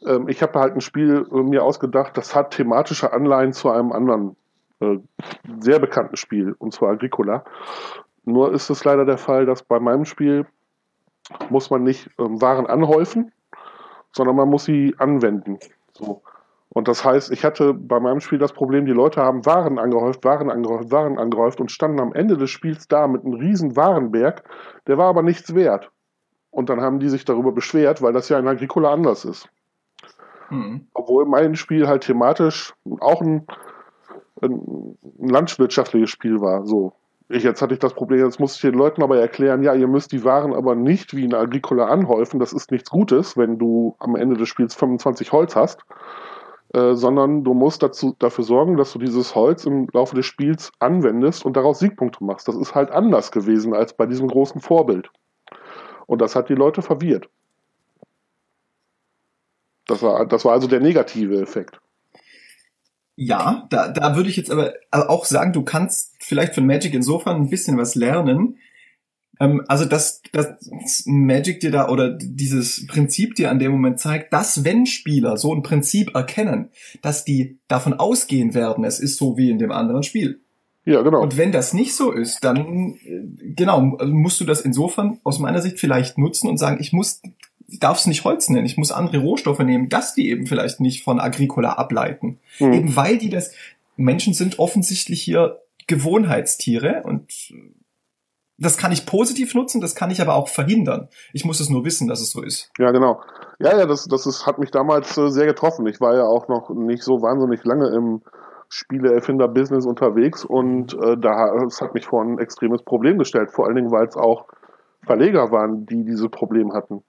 ähm, 0.06 0.28
ich 0.28 0.42
habe 0.42 0.58
halt 0.58 0.74
ein 0.74 0.80
Spiel 0.80 1.26
äh, 1.30 1.42
mir 1.42 1.64
ausgedacht, 1.64 2.16
das 2.16 2.34
hat 2.34 2.52
thematische 2.52 3.12
Anleihen 3.12 3.52
zu 3.52 3.70
einem 3.70 3.92
anderen 3.92 4.36
äh, 4.80 4.98
sehr 5.60 5.78
bekannten 5.78 6.16
Spiel, 6.16 6.54
und 6.58 6.72
zwar 6.72 6.92
Agricola. 6.92 7.44
Nur 8.24 8.52
ist 8.52 8.70
es 8.70 8.84
leider 8.84 9.04
der 9.04 9.18
Fall, 9.18 9.46
dass 9.46 9.62
bei 9.62 9.78
meinem 9.80 10.04
Spiel 10.04 10.46
muss 11.48 11.70
man 11.70 11.82
nicht 11.82 12.10
ähm, 12.18 12.40
Waren 12.40 12.66
anhäufen, 12.66 13.32
sondern 14.12 14.36
man 14.36 14.48
muss 14.48 14.64
sie 14.64 14.94
anwenden. 14.98 15.58
So. 15.92 16.22
Und 16.72 16.86
das 16.86 17.04
heißt, 17.04 17.32
ich 17.32 17.44
hatte 17.44 17.74
bei 17.74 17.98
meinem 17.98 18.20
Spiel 18.20 18.38
das 18.38 18.52
Problem, 18.52 18.86
die 18.86 18.92
Leute 18.92 19.20
haben 19.20 19.44
Waren 19.44 19.78
angehäuft, 19.78 20.24
Waren 20.24 20.50
angehäuft, 20.50 20.92
Waren 20.92 21.18
angehäuft 21.18 21.60
und 21.60 21.72
standen 21.72 22.00
am 22.00 22.12
Ende 22.12 22.36
des 22.36 22.50
Spiels 22.50 22.86
da 22.86 23.08
mit 23.08 23.24
einem 23.24 23.34
riesen 23.34 23.74
Warenberg, 23.74 24.44
der 24.86 24.96
war 24.96 25.08
aber 25.08 25.22
nichts 25.22 25.54
wert. 25.54 25.90
Und 26.50 26.68
dann 26.68 26.80
haben 26.80 27.00
die 27.00 27.08
sich 27.08 27.24
darüber 27.24 27.52
beschwert, 27.52 28.02
weil 28.02 28.12
das 28.12 28.28
ja 28.28 28.38
in 28.38 28.46
Agricola 28.46 28.92
anders 28.92 29.24
ist. 29.24 29.48
Mhm. 30.48 30.86
Obwohl 30.94 31.26
mein 31.26 31.56
Spiel 31.56 31.88
halt 31.88 32.04
thematisch 32.04 32.72
auch 33.00 33.20
ein, 33.20 33.46
ein 34.40 34.96
landwirtschaftliches 35.18 36.10
Spiel 36.10 36.40
war. 36.40 36.66
So. 36.66 36.92
Ich, 37.28 37.42
jetzt 37.42 37.62
hatte 37.62 37.74
ich 37.74 37.80
das 37.80 37.94
Problem, 37.94 38.24
jetzt 38.24 38.40
muss 38.40 38.56
ich 38.56 38.60
den 38.60 38.74
Leuten 38.74 39.02
aber 39.02 39.20
erklären, 39.20 39.62
ja, 39.62 39.74
ihr 39.74 39.86
müsst 39.88 40.12
die 40.12 40.24
Waren 40.24 40.52
aber 40.52 40.76
nicht 40.76 41.14
wie 41.14 41.24
in 41.24 41.34
Agricola 41.34 41.86
anhäufen, 41.86 42.40
das 42.40 42.52
ist 42.52 42.72
nichts 42.72 42.90
Gutes, 42.90 43.36
wenn 43.36 43.58
du 43.58 43.94
am 44.00 44.16
Ende 44.16 44.36
des 44.36 44.48
Spiels 44.48 44.74
25 44.74 45.30
Holz 45.30 45.54
hast, 45.54 45.80
äh, 46.72 46.94
sondern 46.94 47.42
du 47.42 47.52
musst 47.52 47.82
dazu, 47.82 48.14
dafür 48.18 48.44
sorgen, 48.44 48.76
dass 48.76 48.92
du 48.92 48.98
dieses 49.00 49.34
Holz 49.34 49.64
im 49.64 49.88
Laufe 49.92 50.14
des 50.14 50.26
Spiels 50.26 50.70
anwendest 50.78 51.44
und 51.44 51.56
daraus 51.56 51.80
Siegpunkte 51.80 52.22
machst. 52.22 52.46
Das 52.46 52.56
ist 52.56 52.74
halt 52.74 52.90
anders 52.92 53.32
gewesen 53.32 53.74
als 53.74 53.94
bei 53.94 54.06
diesem 54.06 54.28
großen 54.28 54.60
Vorbild. 54.60 55.10
Und 56.06 56.20
das 56.20 56.36
hat 56.36 56.48
die 56.48 56.54
Leute 56.54 56.82
verwirrt. 56.82 57.28
Das 59.86 60.02
war, 60.02 60.24
das 60.26 60.44
war 60.44 60.52
also 60.52 60.68
der 60.68 60.80
negative 60.80 61.40
Effekt. 61.40 61.80
Ja, 63.16 63.66
da, 63.70 63.88
da 63.88 64.14
würde 64.14 64.30
ich 64.30 64.36
jetzt 64.36 64.50
aber 64.50 64.72
auch 64.90 65.24
sagen, 65.24 65.52
du 65.52 65.62
kannst 65.62 66.14
vielleicht 66.20 66.54
von 66.54 66.66
Magic 66.66 66.94
insofern 66.94 67.36
ein 67.36 67.50
bisschen 67.50 67.76
was 67.76 67.96
lernen. 67.96 68.58
Ähm, 69.40 69.62
also, 69.66 69.86
dass, 69.86 70.22
dass 70.32 71.04
Magic 71.06 71.60
dir 71.60 71.70
da 71.70 71.88
oder 71.88 72.10
dieses 72.10 72.86
Prinzip 72.86 73.34
dir 73.34 73.50
an 73.50 73.58
dem 73.58 73.72
Moment 73.72 73.98
zeigt, 73.98 74.32
dass 74.32 74.64
wenn 74.64 74.86
Spieler 74.86 75.36
so 75.36 75.54
ein 75.54 75.62
Prinzip 75.62 76.14
erkennen, 76.14 76.68
dass 77.02 77.24
die 77.24 77.58
davon 77.66 77.94
ausgehen 77.94 78.54
werden, 78.54 78.84
es 78.84 79.00
ist 79.00 79.16
so 79.16 79.36
wie 79.36 79.50
in 79.50 79.58
dem 79.58 79.72
anderen 79.72 80.02
Spiel. 80.02 80.40
Ja, 80.84 81.02
genau. 81.02 81.22
Und 81.22 81.36
wenn 81.36 81.52
das 81.52 81.72
nicht 81.72 81.94
so 81.94 82.12
ist, 82.12 82.44
dann 82.44 82.94
äh, 83.04 83.54
genau 83.54 83.80
musst 83.80 84.40
du 84.40 84.44
das 84.44 84.60
insofern 84.60 85.18
aus 85.24 85.38
meiner 85.38 85.62
Sicht 85.62 85.80
vielleicht 85.80 86.18
nutzen 86.18 86.48
und 86.48 86.58
sagen, 86.58 86.78
ich 86.80 86.92
muss 86.92 87.22
darf 87.78 87.98
es 87.98 88.06
nicht 88.06 88.24
Holz 88.24 88.48
nennen, 88.48 88.66
ich 88.66 88.76
muss 88.76 88.90
andere 88.90 89.18
Rohstoffe 89.18 89.60
nehmen, 89.60 89.88
dass 89.88 90.14
die 90.14 90.28
eben 90.28 90.48
vielleicht 90.48 90.80
nicht 90.80 91.04
von 91.04 91.20
Agricola 91.20 91.74
ableiten. 91.74 92.40
Mhm. 92.58 92.72
Eben 92.72 92.96
weil 92.96 93.16
die 93.16 93.30
das, 93.30 93.52
Menschen 93.96 94.34
sind 94.34 94.58
offensichtlich 94.58 95.22
hier 95.22 95.60
Gewohnheitstiere 95.86 97.02
und 97.04 97.52
das 98.60 98.76
kann 98.76 98.92
ich 98.92 99.06
positiv 99.06 99.54
nutzen, 99.54 99.80
das 99.80 99.94
kann 99.94 100.10
ich 100.10 100.20
aber 100.20 100.34
auch 100.34 100.48
verhindern. 100.48 101.08
Ich 101.32 101.44
muss 101.44 101.60
es 101.60 101.70
nur 101.70 101.84
wissen, 101.84 102.08
dass 102.08 102.20
es 102.20 102.30
so 102.30 102.42
ist. 102.42 102.70
Ja, 102.78 102.90
genau. 102.90 103.22
Ja, 103.58 103.76
ja, 103.76 103.86
das, 103.86 104.06
das 104.06 104.26
ist, 104.26 104.46
hat 104.46 104.58
mich 104.58 104.70
damals 104.70 105.16
äh, 105.16 105.30
sehr 105.30 105.46
getroffen. 105.46 105.86
Ich 105.86 106.00
war 106.00 106.14
ja 106.14 106.24
auch 106.24 106.48
noch 106.48 106.70
nicht 106.70 107.02
so 107.02 107.22
wahnsinnig 107.22 107.64
lange 107.64 107.88
im 107.88 108.22
Spieleerfinder-Business 108.68 109.84
unterwegs 109.84 110.44
und 110.44 110.94
äh, 110.94 111.16
da 111.18 111.64
es 111.64 111.80
hat 111.80 111.94
mich 111.94 112.06
vor 112.06 112.22
ein 112.22 112.38
extremes 112.38 112.82
Problem 112.82 113.18
gestellt. 113.18 113.50
Vor 113.50 113.66
allen 113.66 113.74
Dingen, 113.74 113.90
weil 113.90 114.06
es 114.06 114.16
auch 114.16 114.46
Verleger 115.04 115.50
waren, 115.50 115.86
die 115.86 116.04
diese 116.04 116.28
Probleme 116.28 116.72
hatten. 116.74 117.02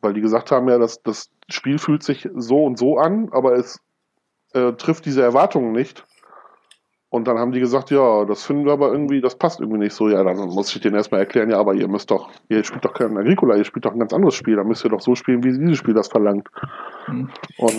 Weil 0.00 0.12
die 0.12 0.20
gesagt 0.20 0.50
haben, 0.50 0.68
ja, 0.68 0.78
das, 0.78 1.02
das 1.02 1.30
Spiel 1.48 1.78
fühlt 1.78 2.02
sich 2.02 2.28
so 2.34 2.64
und 2.64 2.78
so 2.78 2.98
an, 2.98 3.30
aber 3.32 3.54
es 3.54 3.80
äh, 4.52 4.72
trifft 4.72 5.06
diese 5.06 5.22
Erwartungen 5.22 5.72
nicht. 5.72 6.04
Und 7.10 7.26
dann 7.26 7.38
haben 7.38 7.52
die 7.52 7.60
gesagt, 7.60 7.90
ja, 7.90 8.26
das 8.26 8.44
finden 8.44 8.66
wir 8.66 8.72
aber 8.72 8.92
irgendwie, 8.92 9.22
das 9.22 9.34
passt 9.34 9.60
irgendwie 9.60 9.78
nicht 9.78 9.94
so. 9.94 10.10
Ja, 10.10 10.22
dann 10.22 10.36
muss 10.36 10.74
ich 10.74 10.82
denen 10.82 10.94
erstmal 10.94 11.20
erklären, 11.20 11.48
ja, 11.48 11.58
aber 11.58 11.72
ihr 11.72 11.88
müsst 11.88 12.10
doch, 12.10 12.28
ihr 12.50 12.62
spielt 12.64 12.84
doch 12.84 12.92
kein 12.92 13.16
Agricola, 13.16 13.56
ihr 13.56 13.64
spielt 13.64 13.86
doch 13.86 13.92
ein 13.92 13.98
ganz 13.98 14.12
anderes 14.12 14.34
Spiel, 14.34 14.56
dann 14.56 14.68
müsst 14.68 14.84
ihr 14.84 14.90
doch 14.90 15.00
so 15.00 15.14
spielen, 15.14 15.42
wie 15.42 15.56
dieses 15.56 15.78
Spiel 15.78 15.94
das 15.94 16.08
verlangt. 16.08 16.48
Mhm. 17.06 17.30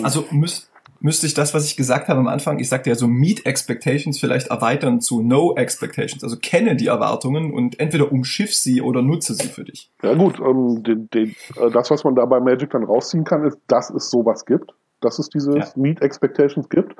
also 0.02 0.24
müsst, 0.32 0.72
müsste 0.98 1.28
ich 1.28 1.34
das, 1.34 1.54
was 1.54 1.64
ich 1.66 1.76
gesagt 1.76 2.08
habe 2.08 2.18
am 2.18 2.26
Anfang, 2.26 2.58
ich 2.58 2.68
sagte 2.68 2.90
ja 2.90 2.96
so 2.96 3.06
Meet 3.06 3.46
Expectations 3.46 4.18
vielleicht 4.18 4.48
erweitern 4.48 5.00
zu 5.00 5.22
No 5.22 5.54
Expectations. 5.54 6.24
Also 6.24 6.36
kenne 6.36 6.74
die 6.74 6.88
Erwartungen 6.88 7.52
und 7.52 7.78
entweder 7.78 8.10
umschiff 8.10 8.52
sie 8.52 8.82
oder 8.82 9.00
nutze 9.00 9.34
sie 9.34 9.46
für 9.46 9.62
dich. 9.62 9.92
Ja 10.02 10.14
gut, 10.14 10.40
ähm, 10.40 10.82
den, 10.82 11.08
den, 11.10 11.36
äh, 11.56 11.70
das, 11.70 11.92
was 11.92 12.02
man 12.02 12.16
da 12.16 12.24
bei 12.24 12.40
Magic 12.40 12.70
dann 12.70 12.82
rausziehen 12.82 13.22
kann, 13.22 13.44
ist, 13.44 13.58
dass 13.68 13.90
es 13.90 14.10
sowas 14.10 14.44
gibt, 14.44 14.72
dass 15.00 15.20
es 15.20 15.28
diese 15.28 15.56
ja. 15.56 15.68
Meet 15.76 16.02
Expectations 16.02 16.68
gibt 16.68 16.96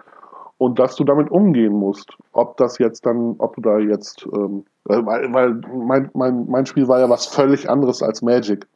und 0.61 0.79
dass 0.79 0.95
du 0.95 1.05
damit 1.05 1.31
umgehen 1.31 1.73
musst. 1.73 2.19
Ob 2.33 2.59
das 2.59 2.77
jetzt 2.77 3.07
dann, 3.07 3.37
ob 3.39 3.57
du 3.57 3.63
da 3.63 3.79
jetzt, 3.79 4.27
ähm, 4.31 4.67
weil, 4.85 5.33
weil 5.33 5.55
mein, 5.75 6.11
mein, 6.13 6.47
mein 6.51 6.67
Spiel 6.67 6.87
war 6.87 7.01
ja 7.01 7.09
was 7.09 7.25
völlig 7.25 7.71
anderes 7.71 8.03
als 8.03 8.21
Magic. 8.21 8.67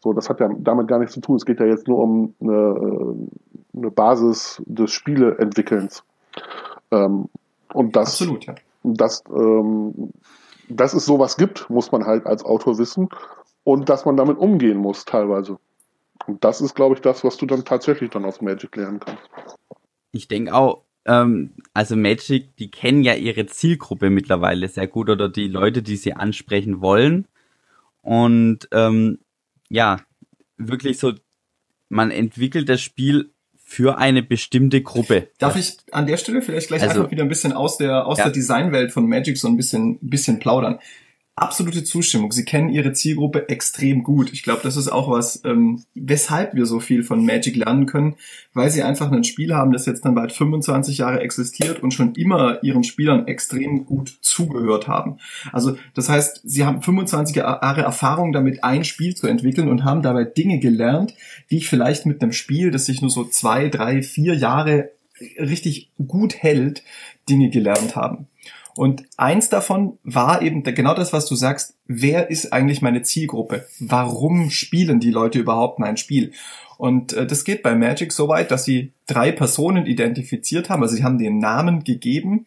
So, 0.00 0.14
das 0.14 0.30
hat 0.30 0.40
ja 0.40 0.48
damit 0.60 0.88
gar 0.88 0.98
nichts 0.98 1.12
zu 1.12 1.20
tun. 1.20 1.36
Es 1.36 1.44
geht 1.44 1.60
ja 1.60 1.66
jetzt 1.66 1.86
nur 1.86 1.98
um 1.98 2.34
eine, 2.40 2.54
äh, 2.54 3.76
eine 3.76 3.90
Basis 3.90 4.62
des 4.64 4.90
Spieleentwickelns. 4.90 6.02
Ähm, 6.90 7.28
und 7.74 7.94
das, 7.94 8.22
Absolut, 8.22 8.46
ja. 8.46 8.54
das, 8.82 9.22
ähm, 9.28 10.14
dass 10.70 10.94
es 10.94 11.04
sowas 11.04 11.36
gibt, 11.36 11.68
muss 11.68 11.92
man 11.92 12.06
halt 12.06 12.24
als 12.24 12.42
Autor 12.42 12.78
wissen 12.78 13.10
und 13.64 13.90
dass 13.90 14.06
man 14.06 14.16
damit 14.16 14.38
umgehen 14.38 14.78
muss 14.78 15.04
teilweise. 15.04 15.58
Und 16.26 16.42
das 16.42 16.62
ist, 16.62 16.74
glaube 16.74 16.94
ich, 16.94 17.02
das, 17.02 17.22
was 17.22 17.36
du 17.36 17.44
dann 17.44 17.66
tatsächlich 17.66 18.08
dann 18.08 18.24
aus 18.24 18.40
Magic 18.40 18.74
lernen 18.76 18.98
kannst. 18.98 19.58
Ich 20.12 20.26
denke 20.26 20.54
auch, 20.54 20.80
ähm, 21.06 21.50
also 21.74 21.96
Magic, 21.96 22.56
die 22.56 22.70
kennen 22.70 23.02
ja 23.02 23.14
ihre 23.14 23.46
Zielgruppe 23.46 24.10
mittlerweile 24.10 24.68
sehr 24.68 24.86
gut 24.86 25.10
oder 25.10 25.28
die 25.28 25.48
Leute, 25.48 25.82
die 25.82 25.96
sie 25.96 26.14
ansprechen 26.14 26.80
wollen. 26.80 27.26
Und 28.02 28.68
ähm, 28.72 29.18
ja, 29.68 30.00
wirklich 30.56 30.98
so, 30.98 31.12
man 31.88 32.10
entwickelt 32.10 32.68
das 32.68 32.80
Spiel 32.80 33.32
für 33.72 33.96
eine 33.96 34.22
bestimmte 34.22 34.82
Gruppe. 34.82 35.28
Darf 35.38 35.56
ich 35.56 35.78
an 35.92 36.06
der 36.06 36.18
Stelle 36.18 36.42
vielleicht 36.42 36.68
gleich 36.68 36.82
also, 36.82 37.00
einfach 37.00 37.10
wieder 37.10 37.22
ein 37.22 37.28
bisschen 37.28 37.52
aus 37.52 37.78
der 37.78 38.06
aus 38.06 38.18
ja. 38.18 38.24
der 38.24 38.32
Designwelt 38.34 38.92
von 38.92 39.08
Magic 39.08 39.38
so 39.38 39.48
ein 39.48 39.56
bisschen 39.56 39.98
bisschen 40.00 40.38
plaudern? 40.38 40.78
Absolute 41.34 41.82
Zustimmung. 41.82 42.30
Sie 42.30 42.44
kennen 42.44 42.68
ihre 42.68 42.92
Zielgruppe 42.92 43.48
extrem 43.48 44.02
gut. 44.02 44.32
Ich 44.32 44.42
glaube, 44.42 44.60
das 44.62 44.76
ist 44.76 44.88
auch 44.88 45.10
was, 45.10 45.42
ähm, 45.44 45.82
weshalb 45.94 46.54
wir 46.54 46.66
so 46.66 46.78
viel 46.78 47.02
von 47.02 47.24
Magic 47.24 47.56
lernen 47.56 47.86
können, 47.86 48.16
weil 48.52 48.70
sie 48.70 48.82
einfach 48.82 49.10
ein 49.10 49.24
Spiel 49.24 49.54
haben, 49.54 49.72
das 49.72 49.86
jetzt 49.86 50.04
dann 50.04 50.14
bald 50.14 50.32
25 50.32 50.98
Jahre 50.98 51.20
existiert 51.20 51.82
und 51.82 51.94
schon 51.94 52.14
immer 52.16 52.62
ihren 52.62 52.84
Spielern 52.84 53.26
extrem 53.26 53.86
gut 53.86 54.18
zugehört 54.20 54.88
haben. 54.88 55.18
Also 55.52 55.76
das 55.94 56.10
heißt, 56.10 56.42
sie 56.44 56.66
haben 56.66 56.82
25 56.82 57.36
Jahre 57.36 57.80
Erfahrung 57.80 58.32
damit, 58.32 58.62
ein 58.62 58.84
Spiel 58.84 59.14
zu 59.16 59.26
entwickeln 59.26 59.68
und 59.68 59.84
haben 59.84 60.02
dabei 60.02 60.24
Dinge 60.24 60.58
gelernt, 60.58 61.14
die 61.50 61.56
ich 61.56 61.68
vielleicht 61.68 62.04
mit 62.04 62.22
einem 62.22 62.32
Spiel, 62.32 62.70
das 62.70 62.84
sich 62.84 63.00
nur 63.00 63.10
so 63.10 63.24
zwei, 63.24 63.70
drei, 63.70 64.02
vier 64.02 64.34
Jahre 64.34 64.90
richtig 65.38 65.90
gut 66.06 66.42
hält, 66.42 66.82
Dinge 67.28 67.48
gelernt 67.50 67.96
haben. 67.96 68.26
Und 68.74 69.04
eins 69.16 69.48
davon 69.48 69.98
war 70.02 70.40
eben 70.42 70.62
genau 70.62 70.94
das, 70.94 71.12
was 71.12 71.26
du 71.26 71.34
sagst. 71.34 71.76
Wer 71.86 72.30
ist 72.30 72.52
eigentlich 72.52 72.80
meine 72.80 73.02
Zielgruppe? 73.02 73.66
Warum 73.80 74.50
spielen 74.50 74.98
die 74.98 75.10
Leute 75.10 75.38
überhaupt 75.38 75.78
mein 75.78 75.96
Spiel? 75.96 76.32
Und 76.78 77.12
äh, 77.12 77.26
das 77.26 77.44
geht 77.44 77.62
bei 77.62 77.74
Magic 77.74 78.12
so 78.12 78.28
weit, 78.28 78.50
dass 78.50 78.64
sie 78.64 78.92
drei 79.06 79.30
Personen 79.30 79.86
identifiziert 79.86 80.70
haben. 80.70 80.82
Also 80.82 80.96
sie 80.96 81.04
haben 81.04 81.18
den 81.18 81.38
Namen 81.38 81.84
gegeben, 81.84 82.46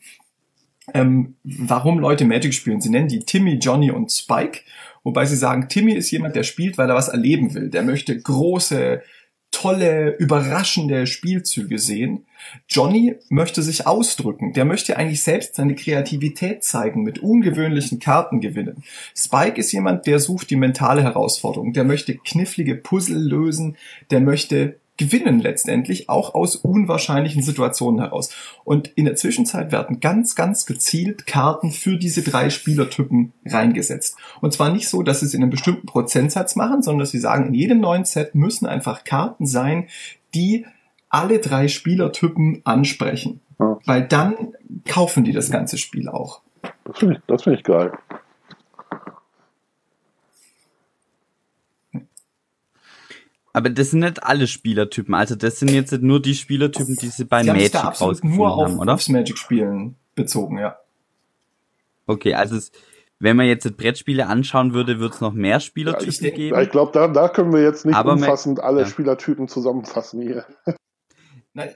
ähm, 0.94 1.36
warum 1.44 2.00
Leute 2.00 2.26
Magic 2.26 2.54
spielen. 2.54 2.82
Sie 2.82 2.90
nennen 2.90 3.08
die 3.08 3.22
Timmy, 3.22 3.56
Johnny 3.56 3.92
und 3.92 4.12
Spike. 4.12 4.62
Wobei 5.04 5.26
sie 5.26 5.38
sagen, 5.38 5.70
Timmy 5.70 5.94
ist 5.94 6.10
jemand, 6.12 6.36
der 6.36 6.44
spielt, 6.44 6.78
weil 6.78 6.90
er 6.90 6.96
was 6.96 7.10
erleben 7.10 7.54
will. 7.54 7.70
Der 7.70 7.84
möchte 7.84 8.20
große, 8.20 9.04
tolle, 9.56 10.18
überraschende 10.18 11.08
Spielzüge 11.08 11.80
sehen. 11.80 12.26
Johnny 12.68 13.16
möchte 13.30 13.62
sich 13.62 13.88
ausdrücken. 13.88 14.52
Der 14.52 14.66
möchte 14.66 14.98
eigentlich 14.98 15.24
selbst 15.24 15.56
seine 15.56 15.76
Kreativität 15.76 16.64
zeigen, 16.66 17.04
mit 17.04 17.20
ungewöhnlichen 17.20 18.00
Karten 18.00 18.42
gewinnen. 18.42 18.84
Spike 19.16 19.58
ist 19.58 19.72
jemand, 19.72 20.08
der 20.08 20.20
sucht 20.20 20.50
die 20.50 20.58
mentale 20.58 21.04
Herausforderung. 21.04 21.72
Der 21.72 21.86
möchte 21.86 22.18
knifflige 22.18 22.76
Puzzle 22.76 23.18
lösen. 23.18 23.78
Der 24.12 24.20
möchte 24.20 24.76
gewinnen 24.98 25.40
letztendlich 25.40 26.10
auch 26.10 26.34
aus 26.34 26.56
unwahrscheinlichen 26.56 27.44
Situationen 27.44 28.00
heraus. 28.00 28.30
Und 28.64 28.88
in 28.96 29.06
der 29.06 29.16
Zwischenzeit 29.16 29.72
werden 29.72 30.00
ganz, 30.00 30.36
ganz 30.36 30.66
gezielt 30.66 31.28
Karten 31.28 31.72
für 31.72 31.98
diese 31.98 32.24
drei 32.24 32.50
Spielertypen 32.50 33.34
reingesetzt. 33.46 34.18
Und 34.42 34.54
zwar 34.54 34.72
nicht 34.72 34.88
so, 34.88 35.04
dass 35.04 35.20
sie 35.20 35.26
es 35.26 35.34
in 35.34 35.42
einem 35.42 35.52
bestimmten 35.52 35.86
Prozentsatz 35.86 36.56
machen, 36.56 36.82
sondern 36.82 37.00
dass 37.00 37.12
sie 37.12 37.20
sagen, 37.20 37.48
in 37.48 37.54
jedem 37.54 37.80
neuen 37.80 38.06
Set 38.06 38.36
müssen 38.36 38.66
einfach 38.66 39.04
Karten 39.04 39.46
sein, 39.46 39.88
die 40.34 40.66
alle 41.10 41.40
drei 41.40 41.68
Spielertypen 41.68 42.62
ansprechen. 42.64 43.42
Ja. 43.60 43.80
Weil 43.86 44.08
dann 44.08 44.54
kaufen 44.86 45.24
die 45.24 45.32
das 45.32 45.52
ganze 45.52 45.78
Spiel 45.78 46.10
auch. 46.10 46.42
Das 46.86 47.00
finde 47.00 47.22
ich, 47.28 47.42
find 47.42 47.58
ich 47.58 47.64
geil. 47.64 47.92
Aber 53.56 53.70
das 53.70 53.92
sind 53.92 54.02
nicht 54.02 54.22
alle 54.22 54.48
Spielertypen. 54.48 55.14
Also 55.14 55.36
das 55.36 55.60
sind 55.60 55.70
jetzt 55.70 55.94
nur 56.02 56.22
die 56.22 56.36
Spielertypen, 56.36 56.98
die 56.98 57.08
sie 57.08 57.24
bei 57.24 57.42
sie 57.42 57.52
Magic 57.52 57.74
haben 57.74 57.96
rausgefunden 57.96 58.36
nur 58.36 58.54
auf, 58.54 58.70
haben, 58.70 58.80
oder? 58.80 58.94
aufs 58.96 59.08
Magic-Spielen 59.08 59.96
bezogen, 60.14 60.58
ja. 60.58 60.78
Okay, 62.06 62.34
also 62.34 62.58
es, 62.58 62.74
wenn 63.18 63.38
man 63.38 63.46
jetzt 63.46 63.78
Brettspiele 63.78 64.28
anschauen 64.28 64.74
würde, 64.74 65.00
würde 65.00 65.16
es 65.16 65.22
noch 65.22 65.32
mehr 65.32 65.62
Spielertypen 65.62 66.12
ja, 66.12 66.28
ich, 66.28 66.36
geben. 66.36 66.60
Ich 66.60 66.70
glaube, 66.70 66.92
da, 66.92 67.08
da 67.08 67.30
können 67.30 67.54
wir 67.54 67.64
jetzt 67.64 67.86
nicht 67.86 67.96
Aber 67.96 68.12
umfassend 68.12 68.60
alle 68.60 68.82
ja. 68.82 68.88
Spielertypen 68.88 69.48
zusammenfassen 69.48 70.22
hier. 70.22 70.46
Nein. 71.54 71.70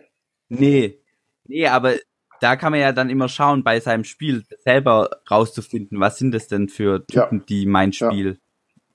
Nee. 0.50 1.00
Nee, 1.46 1.68
aber 1.68 1.94
da 2.42 2.58
kann 2.58 2.74
man 2.74 2.82
ja 2.82 2.92
dann 2.92 3.10
immer 3.10 3.30
schauen, 3.30 3.64
bei 3.64 3.80
seinem 3.80 4.04
Spiel 4.04 4.44
selber 4.66 5.22
rauszufinden, 5.32 5.98
was 6.02 6.18
sind 6.18 6.34
das 6.34 6.50
denn 6.50 6.68
für 6.68 7.08
Typen, 7.08 7.38
ja. 7.38 7.46
die 7.48 7.66
mein 7.66 7.94
Spiel 7.94 8.38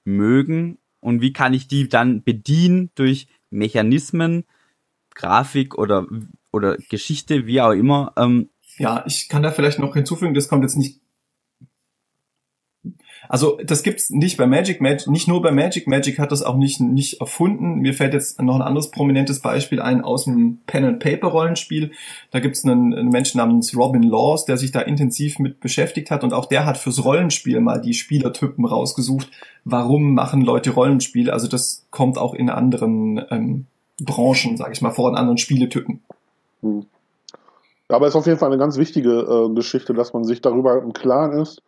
mögen 0.05 0.77
und 1.05 1.21
wie 1.21 1.35
kann 1.35 1.53
ich 1.53 1.69
die 1.69 1.87
dann 1.87 2.23
bedienen 2.23 2.91
durch 2.95 3.29
Mechanismen, 3.51 4.45
Grafik 5.15 5.77
oder, 5.77 6.07
oder 6.51 6.79
Geschichte, 6.89 7.47
wie 7.47 7.61
auch 7.61 7.73
immer. 7.73 8.15
Ähm, 8.17 8.49
ja, 8.79 9.05
ich 9.07 9.29
kann 9.29 9.43
da 9.43 9.51
vielleicht 9.51 9.79
noch 9.79 9.93
hinzufügen, 9.93 10.33
das 10.33 10.49
kommt 10.49 10.63
jetzt 10.63 10.77
nicht 10.77 11.03
also 13.29 13.59
das 13.65 13.83
gibt's 13.83 14.11
nicht 14.11 14.37
bei 14.37 14.47
Magic, 14.47 14.81
Magic, 14.81 15.09
nicht 15.09 15.29
nur 15.29 15.43
bei 15.43 15.51
Magic. 15.51 15.87
Magic 15.87 16.19
hat 16.19 16.33
das 16.33 16.43
auch 16.43 16.57
nicht 16.57 16.81
nicht 16.81 17.21
erfunden. 17.21 17.81
Mir 17.81 17.95
fällt 17.95 18.15
jetzt 18.15 18.41
noch 18.41 18.55
ein 18.55 18.63
anderes 18.63 18.91
prominentes 18.91 19.41
Beispiel 19.41 19.81
ein 19.81 20.03
aus 20.03 20.25
dem 20.25 20.59
Pen 20.67 20.85
and 20.85 21.01
Paper 21.01 21.29
Rollenspiel. 21.29 21.93
Da 22.31 22.41
gibt's 22.41 22.65
einen, 22.65 22.95
einen 22.95 23.09
Menschen 23.09 23.39
namens 23.39 23.77
Robin 23.77 24.03
Laws, 24.03 24.45
der 24.45 24.57
sich 24.57 24.73
da 24.73 24.81
intensiv 24.81 25.39
mit 25.39 25.61
beschäftigt 25.61 26.11
hat 26.11 26.25
und 26.25 26.33
auch 26.33 26.47
der 26.47 26.67
hat 26.67 26.77
fürs 26.77 27.05
Rollenspiel 27.05 27.61
mal 27.61 27.81
die 27.81 27.95
Spielertypen 27.95 28.65
rausgesucht. 28.65 29.31
Warum 29.65 30.15
machen 30.15 30.43
Leute 30.43 30.71
Rollenspiele? 30.71 31.33
Also 31.33 31.49
das 31.49 31.87
kommt 31.91 32.19
auch 32.19 32.35
in 32.35 32.51
anderen 32.51 33.25
ähm, 33.31 33.67
Branchen, 34.01 34.57
sage 34.57 34.73
ich 34.73 34.83
mal, 34.83 34.91
vor 34.91 35.09
in 35.09 35.17
anderen 35.17 35.39
Spieletypen. 35.39 36.03
Hm. 36.63 36.87
Aber 37.89 38.07
es 38.07 38.15
ist 38.15 38.17
auf 38.17 38.27
jeden 38.27 38.39
Fall 38.39 38.51
eine 38.51 38.59
ganz 38.59 38.79
wichtige 38.79 39.11
äh, 39.11 39.55
Geschichte, 39.55 39.95
dass 39.95 40.13
man 40.13 40.25
sich 40.25 40.41
darüber 40.41 40.83
im 40.83 40.93
Klaren 40.93 41.39
ist, 41.41 41.63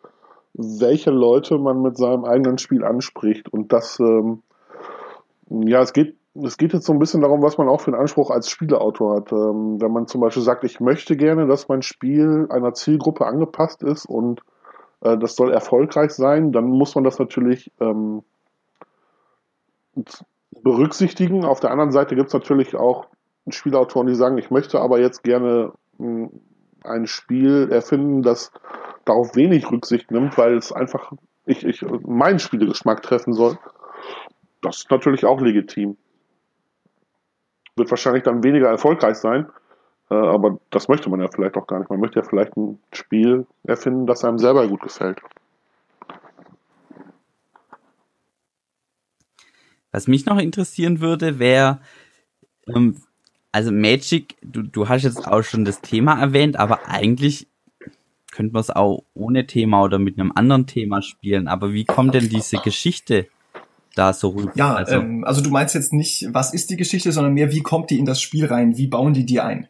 welche 0.56 1.10
Leute 1.10 1.58
man 1.58 1.82
mit 1.82 1.96
seinem 1.96 2.24
eigenen 2.24 2.58
Spiel 2.58 2.84
anspricht. 2.84 3.48
Und 3.48 3.72
das, 3.72 4.00
ähm, 4.00 4.42
ja, 5.50 5.82
es 5.82 5.92
geht, 5.92 6.16
es 6.34 6.56
geht 6.56 6.72
jetzt 6.72 6.86
so 6.86 6.92
ein 6.92 6.98
bisschen 6.98 7.20
darum, 7.20 7.42
was 7.42 7.58
man 7.58 7.68
auch 7.68 7.80
für 7.80 7.92
einen 7.92 8.00
Anspruch 8.00 8.30
als 8.30 8.50
Spieleautor 8.50 9.16
hat. 9.16 9.32
Ähm, 9.32 9.80
wenn 9.80 9.92
man 9.92 10.06
zum 10.06 10.20
Beispiel 10.20 10.42
sagt, 10.42 10.64
ich 10.64 10.80
möchte 10.80 11.16
gerne, 11.16 11.46
dass 11.46 11.68
mein 11.68 11.82
Spiel 11.82 12.46
einer 12.50 12.72
Zielgruppe 12.72 13.26
angepasst 13.26 13.82
ist 13.82 14.06
und 14.06 14.40
äh, 15.02 15.18
das 15.18 15.36
soll 15.36 15.52
erfolgreich 15.52 16.12
sein, 16.12 16.52
dann 16.52 16.66
muss 16.66 16.94
man 16.94 17.04
das 17.04 17.18
natürlich 17.18 17.70
ähm, 17.80 18.22
berücksichtigen. 20.62 21.44
Auf 21.44 21.60
der 21.60 21.70
anderen 21.70 21.92
Seite 21.92 22.16
gibt 22.16 22.28
es 22.28 22.34
natürlich 22.34 22.76
auch 22.76 23.06
Spielautoren, 23.48 24.08
die 24.08 24.14
sagen, 24.14 24.38
ich 24.38 24.50
möchte 24.50 24.80
aber 24.80 25.00
jetzt 25.00 25.22
gerne 25.22 25.72
mh, 25.98 26.30
ein 26.82 27.06
Spiel 27.06 27.68
erfinden, 27.70 28.22
das 28.22 28.52
darauf 29.06 29.34
wenig 29.34 29.70
Rücksicht 29.70 30.10
nimmt, 30.10 30.36
weil 30.36 30.56
es 30.56 30.72
einfach 30.72 31.12
ich, 31.46 31.64
ich 31.64 31.82
meinen 32.02 32.38
Spielegeschmack 32.38 33.02
treffen 33.02 33.32
soll. 33.32 33.58
Das 34.60 34.78
ist 34.78 34.90
natürlich 34.90 35.24
auch 35.24 35.40
legitim. 35.40 35.96
Wird 37.76 37.90
wahrscheinlich 37.90 38.24
dann 38.24 38.42
weniger 38.42 38.68
erfolgreich 38.68 39.16
sein, 39.16 39.46
äh, 40.10 40.14
aber 40.14 40.58
das 40.70 40.88
möchte 40.88 41.08
man 41.08 41.20
ja 41.20 41.28
vielleicht 41.28 41.56
auch 41.56 41.66
gar 41.66 41.78
nicht. 41.78 41.90
Man 41.90 42.00
möchte 42.00 42.18
ja 42.18 42.26
vielleicht 42.26 42.56
ein 42.56 42.78
Spiel 42.92 43.46
erfinden, 43.64 44.06
das 44.06 44.24
einem 44.24 44.38
selber 44.38 44.66
gut 44.66 44.82
gefällt. 44.82 45.20
Was 49.92 50.08
mich 50.08 50.26
noch 50.26 50.38
interessieren 50.38 51.00
würde, 51.00 51.38
wäre, 51.38 51.80
ähm, 52.66 52.96
also 53.52 53.72
Magic, 53.72 54.36
du, 54.42 54.62
du 54.62 54.88
hast 54.88 55.04
jetzt 55.04 55.28
auch 55.28 55.42
schon 55.42 55.64
das 55.64 55.80
Thema 55.80 56.20
erwähnt, 56.20 56.58
aber 56.58 56.88
eigentlich 56.88 57.46
könnte 58.36 58.52
man 58.52 58.60
es 58.60 58.70
auch 58.70 59.02
ohne 59.14 59.46
Thema 59.46 59.82
oder 59.82 59.98
mit 59.98 60.18
einem 60.18 60.30
anderen 60.34 60.66
Thema 60.66 61.00
spielen. 61.00 61.48
Aber 61.48 61.72
wie 61.72 61.86
kommt 61.86 62.12
denn 62.12 62.28
diese 62.28 62.58
Geschichte 62.58 63.28
da 63.94 64.12
so 64.12 64.28
rüber? 64.28 64.52
Ja, 64.56 64.74
also, 64.74 64.96
ähm, 64.96 65.24
also 65.24 65.40
du 65.40 65.48
meinst 65.48 65.74
jetzt 65.74 65.94
nicht, 65.94 66.28
was 66.32 66.52
ist 66.52 66.68
die 66.68 66.76
Geschichte, 66.76 67.12
sondern 67.12 67.32
mehr, 67.32 67.50
wie 67.50 67.62
kommt 67.62 67.88
die 67.88 67.98
in 67.98 68.04
das 68.04 68.20
Spiel 68.20 68.44
rein? 68.44 68.76
Wie 68.76 68.88
bauen 68.88 69.14
die 69.14 69.24
die 69.24 69.40
ein? 69.40 69.68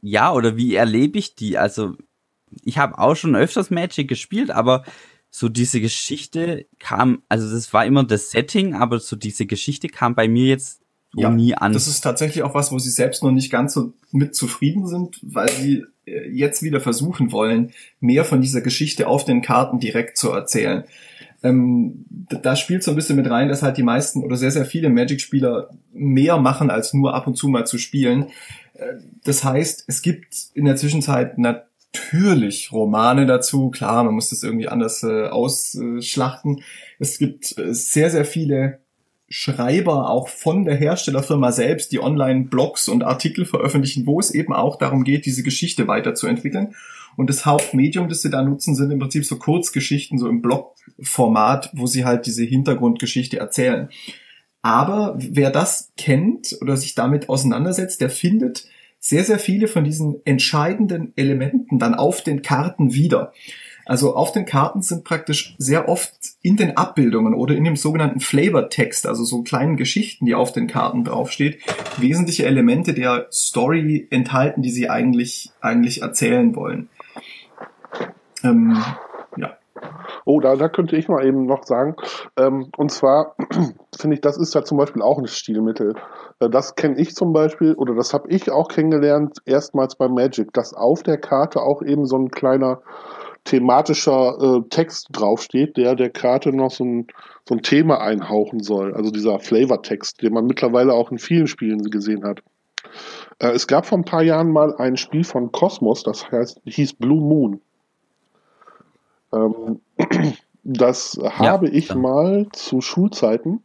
Ja, 0.00 0.32
oder 0.32 0.56
wie 0.56 0.76
erlebe 0.76 1.18
ich 1.18 1.34
die? 1.34 1.58
Also 1.58 1.96
ich 2.64 2.78
habe 2.78 2.98
auch 2.98 3.16
schon 3.16 3.36
öfters 3.36 3.70
Magic 3.70 4.08
gespielt, 4.08 4.50
aber 4.50 4.84
so 5.28 5.50
diese 5.50 5.82
Geschichte 5.82 6.64
kam, 6.78 7.22
also 7.28 7.50
das 7.50 7.70
war 7.74 7.84
immer 7.84 8.04
das 8.04 8.30
Setting, 8.30 8.72
aber 8.72 8.98
so 8.98 9.14
diese 9.14 9.44
Geschichte 9.44 9.88
kam 9.88 10.14
bei 10.14 10.26
mir 10.26 10.46
jetzt 10.46 10.80
ja, 11.12 11.28
nie 11.28 11.54
an. 11.54 11.74
Das 11.74 11.86
ist 11.86 12.00
tatsächlich 12.00 12.44
auch 12.44 12.54
was, 12.54 12.72
wo 12.72 12.78
sie 12.78 12.90
selbst 12.90 13.22
noch 13.22 13.30
nicht 13.30 13.50
ganz 13.50 13.74
so 13.74 13.92
mit 14.10 14.34
zufrieden 14.34 14.86
sind, 14.86 15.18
weil 15.22 15.50
sie 15.50 15.84
jetzt 16.06 16.62
wieder 16.62 16.80
versuchen 16.80 17.32
wollen, 17.32 17.72
mehr 18.00 18.24
von 18.24 18.40
dieser 18.40 18.60
Geschichte 18.60 19.08
auf 19.08 19.24
den 19.24 19.42
Karten 19.42 19.80
direkt 19.80 20.16
zu 20.16 20.30
erzählen. 20.30 20.84
Ähm, 21.42 22.06
da 22.28 22.56
spielt 22.56 22.82
so 22.82 22.92
ein 22.92 22.96
bisschen 22.96 23.16
mit 23.16 23.30
rein, 23.30 23.48
dass 23.48 23.62
halt 23.62 23.76
die 23.76 23.82
meisten 23.82 24.22
oder 24.24 24.36
sehr, 24.36 24.50
sehr 24.50 24.64
viele 24.64 24.88
Magic-Spieler 24.88 25.70
mehr 25.92 26.38
machen, 26.38 26.70
als 26.70 26.94
nur 26.94 27.14
ab 27.14 27.26
und 27.26 27.36
zu 27.36 27.48
mal 27.48 27.66
zu 27.66 27.78
spielen. 27.78 28.26
Äh, 28.74 28.94
das 29.24 29.44
heißt, 29.44 29.84
es 29.86 30.02
gibt 30.02 30.34
in 30.54 30.64
der 30.64 30.76
Zwischenzeit 30.76 31.38
natürlich 31.38 32.72
Romane 32.72 33.26
dazu. 33.26 33.70
Klar, 33.70 34.04
man 34.04 34.14
muss 34.14 34.30
das 34.30 34.42
irgendwie 34.42 34.68
anders 34.68 35.02
äh, 35.02 35.26
ausschlachten. 35.26 36.62
Es 36.98 37.18
gibt 37.18 37.56
äh, 37.58 37.74
sehr, 37.74 38.10
sehr 38.10 38.24
viele 38.24 38.80
Schreiber 39.28 40.10
auch 40.10 40.28
von 40.28 40.64
der 40.64 40.76
Herstellerfirma 40.76 41.50
selbst, 41.50 41.90
die 41.92 42.00
Online-Blogs 42.00 42.88
und 42.88 43.02
Artikel 43.02 43.44
veröffentlichen, 43.44 44.06
wo 44.06 44.20
es 44.20 44.30
eben 44.30 44.52
auch 44.52 44.76
darum 44.76 45.02
geht, 45.02 45.26
diese 45.26 45.42
Geschichte 45.42 45.88
weiterzuentwickeln. 45.88 46.74
Und 47.16 47.30
das 47.30 47.46
Hauptmedium, 47.46 48.08
das 48.08 48.22
sie 48.22 48.30
da 48.30 48.42
nutzen, 48.42 48.74
sind 48.74 48.90
im 48.90 48.98
Prinzip 48.98 49.24
so 49.24 49.36
Kurzgeschichten, 49.36 50.18
so 50.18 50.28
im 50.28 50.42
Blogformat, 50.42 51.70
wo 51.72 51.86
sie 51.86 52.04
halt 52.04 52.26
diese 52.26 52.44
Hintergrundgeschichte 52.44 53.38
erzählen. 53.38 53.88
Aber 54.62 55.16
wer 55.18 55.50
das 55.50 55.92
kennt 55.96 56.56
oder 56.60 56.76
sich 56.76 56.94
damit 56.94 57.28
auseinandersetzt, 57.28 58.00
der 58.00 58.10
findet 58.10 58.66
sehr, 58.98 59.24
sehr 59.24 59.38
viele 59.38 59.68
von 59.68 59.84
diesen 59.84 60.16
entscheidenden 60.24 61.12
Elementen 61.16 61.78
dann 61.78 61.94
auf 61.94 62.22
den 62.22 62.42
Karten 62.42 62.92
wieder. 62.92 63.32
Also 63.86 64.16
auf 64.16 64.32
den 64.32 64.46
Karten 64.46 64.82
sind 64.82 65.04
praktisch 65.04 65.54
sehr 65.58 65.88
oft 65.88 66.12
in 66.42 66.56
den 66.56 66.76
Abbildungen 66.76 67.34
oder 67.34 67.54
in 67.54 67.62
dem 67.62 67.76
sogenannten 67.76 68.18
Flavor-Text, 68.18 69.06
also 69.06 69.22
so 69.22 69.42
kleinen 69.42 69.76
Geschichten, 69.76 70.26
die 70.26 70.34
auf 70.34 70.50
den 70.50 70.66
Karten 70.66 71.04
draufsteht, 71.04 71.60
wesentliche 71.96 72.46
Elemente 72.46 72.94
der 72.94 73.28
Story 73.30 74.08
enthalten, 74.10 74.60
die 74.60 74.70
sie 74.70 74.90
eigentlich, 74.90 75.52
eigentlich 75.60 76.02
erzählen 76.02 76.56
wollen. 76.56 76.88
Ähm, 78.42 78.76
ja. 79.36 79.56
Oh, 80.24 80.40
da, 80.40 80.56
da 80.56 80.68
könnte 80.68 80.96
ich 80.96 81.06
mal 81.08 81.24
eben 81.24 81.46
noch 81.46 81.62
sagen, 81.62 81.94
ähm, 82.36 82.70
und 82.76 82.90
zwar 82.90 83.36
finde 83.96 84.14
ich, 84.14 84.20
das 84.20 84.36
ist 84.36 84.52
ja 84.54 84.64
zum 84.64 84.78
Beispiel 84.78 85.02
auch 85.02 85.18
ein 85.18 85.28
Stilmittel. 85.28 85.94
Äh, 86.40 86.50
das 86.50 86.74
kenne 86.74 86.98
ich 86.98 87.14
zum 87.14 87.32
Beispiel, 87.32 87.74
oder 87.74 87.94
das 87.94 88.12
habe 88.12 88.28
ich 88.30 88.50
auch 88.50 88.66
kennengelernt, 88.66 89.38
erstmals 89.44 89.94
bei 89.94 90.08
Magic, 90.08 90.52
dass 90.52 90.74
auf 90.74 91.04
der 91.04 91.18
Karte 91.18 91.62
auch 91.62 91.82
eben 91.82 92.04
so 92.06 92.16
ein 92.16 92.32
kleiner 92.32 92.80
thematischer 93.46 94.36
äh, 94.38 94.68
Text 94.68 95.08
draufsteht, 95.12 95.76
der 95.76 95.94
der 95.94 96.10
Karte 96.10 96.52
noch 96.52 96.70
so 96.70 96.84
ein, 96.84 97.06
so 97.48 97.54
ein 97.54 97.62
Thema 97.62 98.00
einhauchen 98.00 98.62
soll. 98.62 98.94
Also 98.94 99.10
dieser 99.10 99.38
Flavor-Text, 99.38 100.20
den 100.22 100.34
man 100.34 100.46
mittlerweile 100.46 100.92
auch 100.92 101.10
in 101.10 101.18
vielen 101.18 101.46
Spielen 101.46 101.82
gesehen 101.90 102.24
hat. 102.24 102.42
Äh, 103.38 103.52
es 103.52 103.66
gab 103.66 103.86
vor 103.86 103.98
ein 103.98 104.04
paar 104.04 104.22
Jahren 104.22 104.50
mal 104.52 104.76
ein 104.76 104.96
Spiel 104.96 105.24
von 105.24 105.52
Cosmos, 105.52 106.02
das 106.02 106.30
heißt, 106.30 106.60
hieß 106.66 106.94
Blue 106.94 107.20
Moon. 107.20 107.60
Ähm, 109.32 109.80
das 110.64 111.18
ja, 111.20 111.38
habe 111.38 111.68
ich 111.68 111.88
dann. 111.88 112.00
mal 112.00 112.46
zu 112.52 112.80
Schulzeiten, 112.80 113.62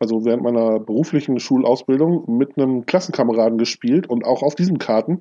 also 0.00 0.24
während 0.24 0.42
meiner 0.42 0.80
beruflichen 0.80 1.38
Schulausbildung, 1.40 2.36
mit 2.36 2.58
einem 2.58 2.86
Klassenkameraden 2.86 3.58
gespielt 3.58 4.08
und 4.08 4.24
auch 4.24 4.42
auf 4.42 4.54
diesen 4.54 4.78
Karten 4.78 5.20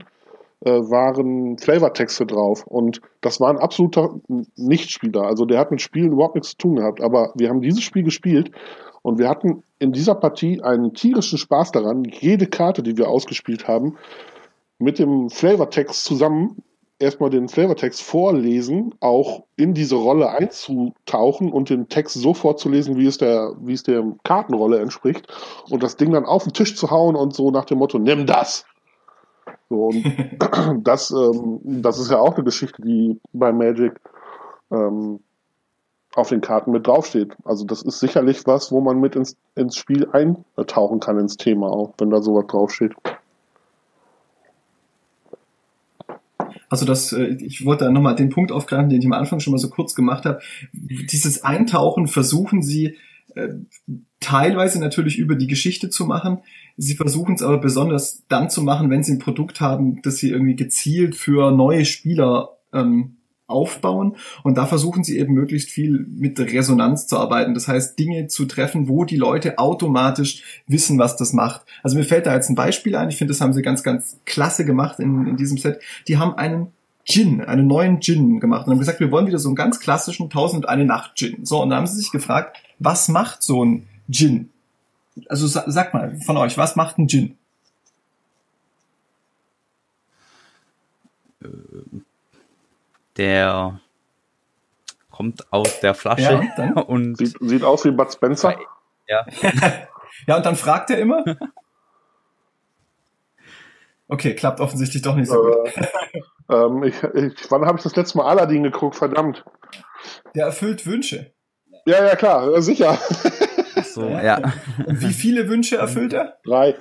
waren 0.61 1.57
Flavortexte 1.57 2.25
drauf. 2.25 2.65
Und 2.65 3.01
das 3.21 3.39
war 3.39 3.49
ein 3.49 3.59
absoluter 3.59 4.19
Nichtspieler. 4.55 5.23
Also 5.23 5.45
der 5.45 5.59
hat 5.59 5.71
mit 5.71 5.81
Spielen 5.81 6.11
überhaupt 6.11 6.35
nichts 6.35 6.51
zu 6.51 6.57
tun 6.57 6.75
gehabt. 6.77 7.01
Aber 7.01 7.31
wir 7.35 7.49
haben 7.49 7.61
dieses 7.61 7.83
Spiel 7.83 8.03
gespielt 8.03 8.51
und 9.01 9.19
wir 9.19 9.29
hatten 9.29 9.63
in 9.79 9.91
dieser 9.91 10.15
Partie 10.15 10.61
einen 10.61 10.93
tierischen 10.93 11.37
Spaß 11.37 11.71
daran, 11.71 12.03
jede 12.03 12.47
Karte, 12.47 12.83
die 12.83 12.97
wir 12.97 13.07
ausgespielt 13.07 13.67
haben, 13.67 13.97
mit 14.79 14.99
dem 14.99 15.29
Flavortext 15.29 16.03
zusammen 16.03 16.63
erstmal 16.99 17.29
den 17.29 17.47
Flavortext 17.47 18.01
vorlesen, 18.01 18.95
auch 18.99 19.43
in 19.55 19.73
diese 19.73 19.95
Rolle 19.95 20.29
einzutauchen 20.29 21.51
und 21.51 21.69
den 21.69 21.89
Text 21.89 22.15
so 22.15 22.33
vorzulesen, 22.33 22.97
wie 22.97 23.05
es 23.05 23.17
der, 23.17 23.53
wie 23.61 23.73
es 23.73 23.83
der 23.83 24.03
Kartenrolle 24.23 24.79
entspricht 24.79 25.27
und 25.69 25.83
das 25.83 25.95
Ding 25.97 26.11
dann 26.11 26.25
auf 26.25 26.43
den 26.43 26.53
Tisch 26.53 26.75
zu 26.75 26.89
hauen 26.89 27.15
und 27.15 27.35
so 27.35 27.51
nach 27.51 27.65
dem 27.65 27.77
Motto, 27.77 27.99
nimm 27.99 28.25
das! 28.25 28.65
So, 29.69 29.87
und 29.87 30.03
das, 30.83 31.11
ähm, 31.11 31.59
das 31.63 31.99
ist 31.99 32.11
ja 32.11 32.19
auch 32.19 32.35
eine 32.35 32.43
Geschichte, 32.43 32.81
die 32.81 33.19
bei 33.33 33.51
Magic 33.51 33.99
ähm, 34.71 35.19
auf 36.15 36.29
den 36.29 36.41
Karten 36.41 36.71
mit 36.71 36.87
draufsteht. 36.87 37.35
Also 37.43 37.65
das 37.65 37.81
ist 37.83 37.99
sicherlich 37.99 38.47
was, 38.47 38.71
wo 38.71 38.81
man 38.81 38.99
mit 38.99 39.15
ins, 39.15 39.35
ins 39.55 39.75
Spiel 39.75 40.09
eintauchen 40.11 40.99
kann, 40.99 41.19
ins 41.19 41.37
Thema 41.37 41.67
auch, 41.67 41.93
wenn 41.99 42.09
da 42.09 42.21
sowas 42.21 42.45
draufsteht. 42.47 42.93
Also 46.69 46.85
das, 46.85 47.13
äh, 47.13 47.37
ich 47.39 47.65
wollte 47.65 47.85
da 47.85 47.91
nochmal 47.91 48.15
den 48.15 48.29
Punkt 48.29 48.51
aufgreifen, 48.51 48.89
den 48.89 48.99
ich 48.99 49.05
am 49.05 49.13
Anfang 49.13 49.39
schon 49.39 49.51
mal 49.51 49.57
so 49.57 49.69
kurz 49.69 49.95
gemacht 49.95 50.25
habe. 50.25 50.39
Dieses 50.73 51.43
Eintauchen 51.43 52.07
versuchen 52.07 52.61
sie 52.61 52.95
teilweise 54.19 54.79
natürlich 54.79 55.17
über 55.17 55.35
die 55.35 55.47
Geschichte 55.47 55.89
zu 55.89 56.05
machen. 56.05 56.39
Sie 56.75 56.95
versuchen 56.95 57.35
es 57.35 57.41
aber 57.41 57.59
besonders 57.59 58.23
dann 58.27 58.49
zu 58.49 58.61
machen, 58.61 58.89
wenn 58.89 59.03
sie 59.03 59.13
ein 59.13 59.19
Produkt 59.19 59.61
haben, 59.61 60.01
das 60.01 60.17
sie 60.17 60.31
irgendwie 60.31 60.55
gezielt 60.55 61.15
für 61.15 61.51
neue 61.51 61.85
Spieler 61.85 62.57
ähm, 62.73 63.17
aufbauen. 63.47 64.17
Und 64.43 64.57
da 64.57 64.65
versuchen 64.65 65.03
sie 65.03 65.17
eben 65.17 65.33
möglichst 65.33 65.69
viel 65.69 66.05
mit 66.09 66.39
Resonanz 66.39 67.07
zu 67.07 67.17
arbeiten. 67.17 67.53
Das 67.53 67.67
heißt, 67.67 67.97
Dinge 67.97 68.27
zu 68.27 68.45
treffen, 68.45 68.89
wo 68.89 69.05
die 69.05 69.15
Leute 69.15 69.57
automatisch 69.57 70.43
wissen, 70.67 70.99
was 70.99 71.15
das 71.15 71.33
macht. 71.33 71.61
Also 71.81 71.97
mir 71.97 72.03
fällt 72.03 72.25
da 72.25 72.35
jetzt 72.35 72.49
ein 72.49 72.55
Beispiel 72.55 72.95
ein. 72.95 73.09
Ich 73.09 73.17
finde, 73.17 73.31
das 73.31 73.41
haben 73.41 73.53
sie 73.53 73.61
ganz, 73.61 73.83
ganz 73.83 74.19
klasse 74.25 74.65
gemacht 74.65 74.99
in, 74.99 75.25
in 75.25 75.37
diesem 75.37 75.57
Set. 75.57 75.79
Die 76.07 76.17
haben 76.17 76.35
einen 76.35 76.67
Gin, 77.07 77.41
einen 77.41 77.67
neuen 77.67 78.01
Gin 78.01 78.39
gemacht 78.41 78.67
und 78.67 78.73
haben 78.73 78.79
gesagt, 78.79 78.99
wir 78.99 79.11
wollen 79.11 79.27
wieder 79.27 79.39
so 79.39 79.47
einen 79.47 79.55
ganz 79.55 79.79
klassischen 79.79 80.29
Tausend 80.29 80.67
eine 80.67 80.83
Nacht 80.83 81.15
Gin. 81.15 81.45
So, 81.45 81.61
und 81.61 81.69
da 81.69 81.77
haben 81.77 81.87
sie 81.87 81.95
sich 81.95 82.11
gefragt, 82.11 82.57
was 82.79 83.07
macht 83.07 83.41
so 83.43 83.63
ein 83.63 83.87
Gin? 84.11 84.49
Also 85.29 85.47
sag 85.47 85.93
mal 85.93 86.19
von 86.19 86.35
euch, 86.37 86.57
was 86.57 86.75
macht 86.75 86.97
ein 86.97 87.07
Gin? 87.07 87.37
Der 93.15 93.79
kommt 95.09 95.51
aus 95.51 95.79
der 95.79 95.95
Flasche 95.95 96.47
ja, 96.57 96.73
und 96.87 97.17
sieht, 97.17 97.37
sieht, 97.39 97.63
aus 97.63 97.85
wie 97.85 97.91
Bud 97.91 98.11
Spencer. 98.11 98.55
Ja. 99.07 99.25
ja, 100.27 100.37
und 100.37 100.45
dann 100.45 100.55
fragt 100.55 100.89
er 100.89 100.99
immer. 100.99 101.23
Okay, 104.09 104.35
klappt 104.35 104.61
offensichtlich 104.61 105.01
doch 105.01 105.17
nicht 105.17 105.27
so 105.27 105.35
äh, 105.35 105.69
gut. 105.73 106.23
Ähm, 106.49 106.83
ich, 106.83 107.01
ich, 107.03 107.51
wann 107.51 107.65
habe 107.65 107.77
ich 107.77 107.83
das 107.83 107.95
letzte 107.95 108.17
Mal 108.17 108.27
Aladdin 108.27 108.63
geguckt? 108.63 108.95
Verdammt. 108.95 109.43
Der 110.35 110.45
erfüllt 110.45 110.85
Wünsche. 110.85 111.31
Ja, 111.85 112.05
ja, 112.05 112.15
klar, 112.15 112.61
sicher. 112.61 112.97
Ach 113.75 113.83
so, 113.83 114.07
ja. 114.07 114.41
Und 114.85 115.01
wie 115.01 115.13
viele 115.13 115.47
Wünsche 115.47 115.77
erfüllt 115.77 116.13
er? 116.13 116.37
Drei. 116.43 116.75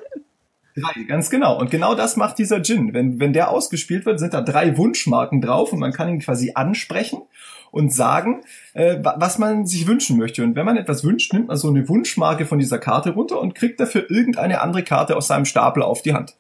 Drei, 0.76 1.04
ganz 1.04 1.30
genau. 1.30 1.58
Und 1.58 1.70
genau 1.70 1.94
das 1.94 2.16
macht 2.16 2.38
dieser 2.38 2.62
Gin. 2.62 2.92
Wenn, 2.92 3.18
wenn 3.18 3.32
der 3.32 3.50
ausgespielt 3.50 4.04
wird, 4.04 4.20
sind 4.20 4.34
da 4.34 4.42
drei 4.42 4.76
Wunschmarken 4.76 5.40
drauf 5.40 5.72
und 5.72 5.78
man 5.78 5.92
kann 5.92 6.08
ihn 6.08 6.18
quasi 6.18 6.52
ansprechen 6.54 7.22
und 7.70 7.92
sagen, 7.92 8.42
äh, 8.74 8.98
was 9.02 9.38
man 9.38 9.66
sich 9.66 9.86
wünschen 9.86 10.18
möchte. 10.18 10.42
Und 10.42 10.54
wenn 10.54 10.66
man 10.66 10.76
etwas 10.76 11.02
wünscht, 11.02 11.32
nimmt 11.32 11.48
man 11.48 11.56
so 11.56 11.68
eine 11.68 11.88
Wunschmarke 11.88 12.44
von 12.44 12.58
dieser 12.58 12.78
Karte 12.78 13.10
runter 13.10 13.40
und 13.40 13.54
kriegt 13.54 13.80
dafür 13.80 14.10
irgendeine 14.10 14.60
andere 14.60 14.82
Karte 14.82 15.16
aus 15.16 15.28
seinem 15.28 15.46
Stapel 15.46 15.82
auf 15.82 16.02
die 16.02 16.14
Hand. 16.14 16.36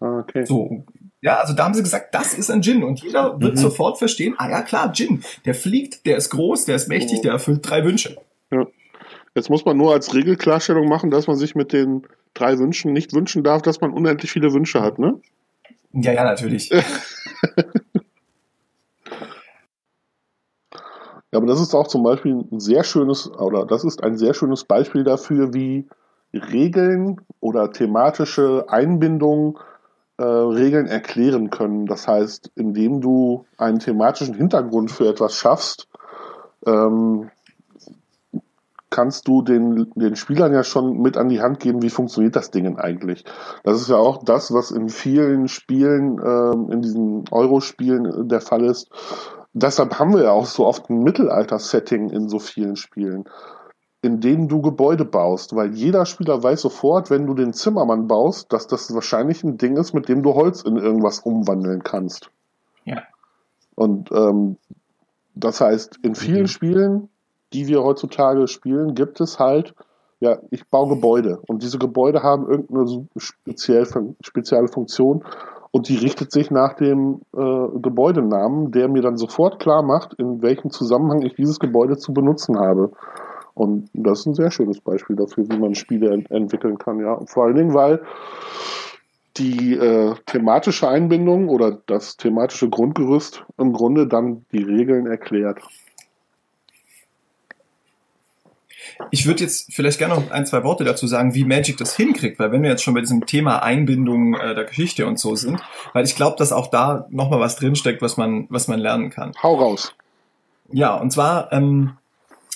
Ah, 0.00 0.20
okay. 0.20 0.44
So, 0.46 0.84
ja, 1.24 1.38
also 1.38 1.54
da 1.54 1.64
haben 1.64 1.72
sie 1.72 1.82
gesagt, 1.82 2.14
das 2.14 2.34
ist 2.34 2.50
ein 2.50 2.62
Gin. 2.62 2.84
Und 2.84 3.02
jeder 3.02 3.40
wird 3.40 3.54
mhm. 3.54 3.58
sofort 3.58 3.96
verstehen, 3.98 4.34
ah 4.36 4.50
ja 4.50 4.60
klar, 4.60 4.92
Gin. 4.92 5.24
Der 5.46 5.54
fliegt, 5.54 6.04
der 6.04 6.18
ist 6.18 6.28
groß, 6.28 6.66
der 6.66 6.76
ist 6.76 6.86
mächtig, 6.88 7.22
der 7.22 7.32
erfüllt 7.32 7.60
drei 7.62 7.82
Wünsche. 7.82 8.18
Ja. 8.50 8.66
Jetzt 9.34 9.48
muss 9.48 9.64
man 9.64 9.78
nur 9.78 9.94
als 9.94 10.14
Regelklarstellung 10.14 10.86
machen, 10.86 11.10
dass 11.10 11.26
man 11.26 11.36
sich 11.36 11.54
mit 11.54 11.72
den 11.72 12.06
drei 12.34 12.58
Wünschen 12.58 12.92
nicht 12.92 13.14
wünschen 13.14 13.42
darf, 13.42 13.62
dass 13.62 13.80
man 13.80 13.94
unendlich 13.94 14.32
viele 14.32 14.52
Wünsche 14.52 14.82
hat, 14.82 14.98
ne? 14.98 15.18
Ja, 15.94 16.12
ja, 16.12 16.24
natürlich. 16.24 16.68
ja, 16.70 16.82
aber 21.32 21.46
das 21.46 21.58
ist 21.58 21.74
auch 21.74 21.88
zum 21.88 22.02
Beispiel 22.02 22.44
ein 22.52 22.60
sehr 22.60 22.84
schönes, 22.84 23.30
oder 23.30 23.64
das 23.64 23.82
ist 23.84 24.04
ein 24.04 24.18
sehr 24.18 24.34
schönes 24.34 24.64
Beispiel 24.64 25.04
dafür, 25.04 25.54
wie 25.54 25.88
Regeln 26.34 27.16
oder 27.40 27.72
thematische 27.72 28.66
Einbindungen 28.68 29.56
äh, 30.18 30.24
Regeln 30.24 30.86
erklären 30.86 31.50
können. 31.50 31.86
Das 31.86 32.06
heißt, 32.06 32.52
indem 32.54 33.00
du 33.00 33.46
einen 33.56 33.78
thematischen 33.78 34.34
Hintergrund 34.34 34.90
für 34.90 35.08
etwas 35.08 35.34
schaffst, 35.34 35.88
ähm, 36.66 37.30
kannst 38.90 39.26
du 39.26 39.42
den, 39.42 39.90
den 39.96 40.14
Spielern 40.14 40.52
ja 40.52 40.62
schon 40.62 41.02
mit 41.02 41.16
an 41.16 41.28
die 41.28 41.40
Hand 41.40 41.58
geben, 41.58 41.82
wie 41.82 41.90
funktioniert 41.90 42.36
das 42.36 42.52
Ding 42.52 42.78
eigentlich. 42.78 43.24
Das 43.64 43.80
ist 43.80 43.88
ja 43.88 43.96
auch 43.96 44.22
das, 44.22 44.54
was 44.54 44.70
in 44.70 44.88
vielen 44.88 45.48
Spielen, 45.48 46.20
ähm, 46.24 46.70
in 46.70 46.80
diesen 46.80 47.24
Euro-Spielen 47.32 48.28
der 48.28 48.40
Fall 48.40 48.64
ist. 48.64 48.88
Deshalb 49.52 49.98
haben 49.98 50.14
wir 50.14 50.22
ja 50.22 50.30
auch 50.30 50.46
so 50.46 50.64
oft 50.64 50.90
ein 50.90 51.02
Mittelalter-Setting 51.02 52.10
in 52.10 52.28
so 52.28 52.38
vielen 52.38 52.76
Spielen, 52.76 53.24
in 54.04 54.20
denen 54.20 54.48
du 54.48 54.60
Gebäude 54.60 55.04
baust, 55.04 55.56
weil 55.56 55.74
jeder 55.74 56.06
Spieler 56.06 56.42
weiß 56.42 56.60
sofort, 56.60 57.10
wenn 57.10 57.26
du 57.26 57.34
den 57.34 57.52
Zimmermann 57.52 58.06
baust, 58.06 58.52
dass 58.52 58.66
das 58.66 58.94
wahrscheinlich 58.94 59.42
ein 59.42 59.58
Ding 59.58 59.76
ist, 59.76 59.94
mit 59.94 60.08
dem 60.08 60.22
du 60.22 60.34
Holz 60.34 60.62
in 60.62 60.76
irgendwas 60.76 61.20
umwandeln 61.20 61.82
kannst. 61.82 62.30
Ja. 62.84 63.02
Und 63.74 64.12
ähm, 64.12 64.56
das 65.34 65.60
heißt, 65.60 65.98
in 66.02 66.14
vielen 66.14 66.42
mhm. 66.42 66.48
Spielen 66.48 67.08
die 67.54 67.68
wir 67.68 67.82
heutzutage 67.82 68.48
spielen, 68.48 68.94
gibt 68.94 69.20
es 69.20 69.38
halt, 69.38 69.74
ja, 70.20 70.38
ich 70.50 70.68
baue 70.68 70.88
Gebäude 70.88 71.40
und 71.46 71.62
diese 71.62 71.78
Gebäude 71.78 72.22
haben 72.22 72.48
irgendeine 72.48 73.06
speziell, 73.16 73.86
spezielle 74.20 74.68
Funktion 74.68 75.24
und 75.70 75.88
die 75.88 75.96
richtet 75.96 76.32
sich 76.32 76.50
nach 76.50 76.74
dem 76.74 77.20
äh, 77.36 77.78
Gebäudenamen, 77.80 78.72
der 78.72 78.88
mir 78.88 79.02
dann 79.02 79.16
sofort 79.16 79.60
klar 79.60 79.82
macht, 79.82 80.14
in 80.14 80.42
welchem 80.42 80.70
Zusammenhang 80.70 81.22
ich 81.22 81.34
dieses 81.34 81.58
Gebäude 81.58 81.96
zu 81.96 82.12
benutzen 82.12 82.58
habe. 82.58 82.90
Und 83.54 83.88
das 83.92 84.20
ist 84.20 84.26
ein 84.26 84.34
sehr 84.34 84.50
schönes 84.50 84.80
Beispiel 84.80 85.16
dafür, 85.16 85.48
wie 85.48 85.56
man 85.56 85.74
Spiele 85.74 86.10
ent 86.10 86.30
entwickeln 86.30 86.78
kann, 86.78 86.98
ja. 86.98 87.20
Vor 87.26 87.44
allen 87.44 87.56
Dingen, 87.56 87.74
weil 87.74 88.02
die 89.36 89.74
äh, 89.74 90.14
thematische 90.26 90.88
Einbindung 90.88 91.48
oder 91.48 91.78
das 91.86 92.16
thematische 92.16 92.68
Grundgerüst 92.68 93.44
im 93.58 93.72
Grunde 93.72 94.06
dann 94.06 94.44
die 94.52 94.62
Regeln 94.62 95.06
erklärt. 95.06 95.60
Ich 99.10 99.26
würde 99.26 99.42
jetzt 99.42 99.72
vielleicht 99.72 99.98
gerne 99.98 100.14
noch 100.14 100.30
ein, 100.30 100.46
zwei 100.46 100.62
Worte 100.62 100.84
dazu 100.84 101.06
sagen, 101.06 101.34
wie 101.34 101.44
Magic 101.44 101.76
das 101.78 101.96
hinkriegt, 101.96 102.38
weil 102.38 102.52
wenn 102.52 102.62
wir 102.62 102.70
jetzt 102.70 102.82
schon 102.82 102.94
bei 102.94 103.00
diesem 103.00 103.26
Thema 103.26 103.62
Einbindung 103.62 104.34
äh, 104.34 104.54
der 104.54 104.64
Geschichte 104.64 105.06
und 105.06 105.18
so 105.18 105.34
sind, 105.34 105.60
weil 105.92 106.04
ich 106.04 106.14
glaube, 106.14 106.36
dass 106.38 106.52
auch 106.52 106.68
da 106.68 107.06
nochmal 107.10 107.40
was 107.40 107.56
drinsteckt, 107.56 108.02
was 108.02 108.16
man, 108.16 108.46
was 108.50 108.68
man 108.68 108.78
lernen 108.78 109.10
kann. 109.10 109.32
Hau 109.42 109.56
raus. 109.56 109.94
Ja, 110.72 110.94
und 110.94 111.10
zwar 111.10 111.52
ähm, 111.52 111.96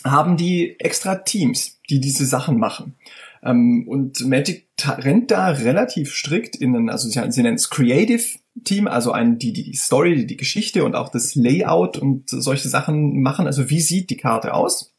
haben 0.05 0.37
die 0.37 0.79
extra 0.79 1.17
Teams, 1.17 1.81
die 1.91 2.01
diese 2.01 2.27
Sachen 2.27 2.59
machen. 2.59 2.95
Ähm, 3.43 3.87
und 3.89 4.27
Magic 4.27 4.69
rennt 4.87 5.31
da 5.31 5.49
relativ 5.49 6.15
strikt 6.15 6.57
in 6.57 6.75
einen, 6.75 6.91
also 6.91 7.09
sie, 7.09 7.21
nennen 7.43 7.57
es 7.57 7.71
Creative 7.71 8.23
Team, 8.65 8.89
also 8.89 9.13
ein, 9.13 9.39
die, 9.39 9.53
die 9.53 9.75
Story, 9.75 10.27
die 10.27 10.37
Geschichte 10.37 10.85
und 10.85 10.95
auch 10.95 11.11
das 11.11 11.35
Layout 11.35 11.97
und 11.97 12.29
solche 12.29 12.69
Sachen 12.69 13.21
machen. 13.21 13.47
Also 13.47 13.71
wie 13.71 13.81
sieht 13.81 14.11
die 14.11 14.17
Karte 14.17 14.55
aus? 14.55 14.95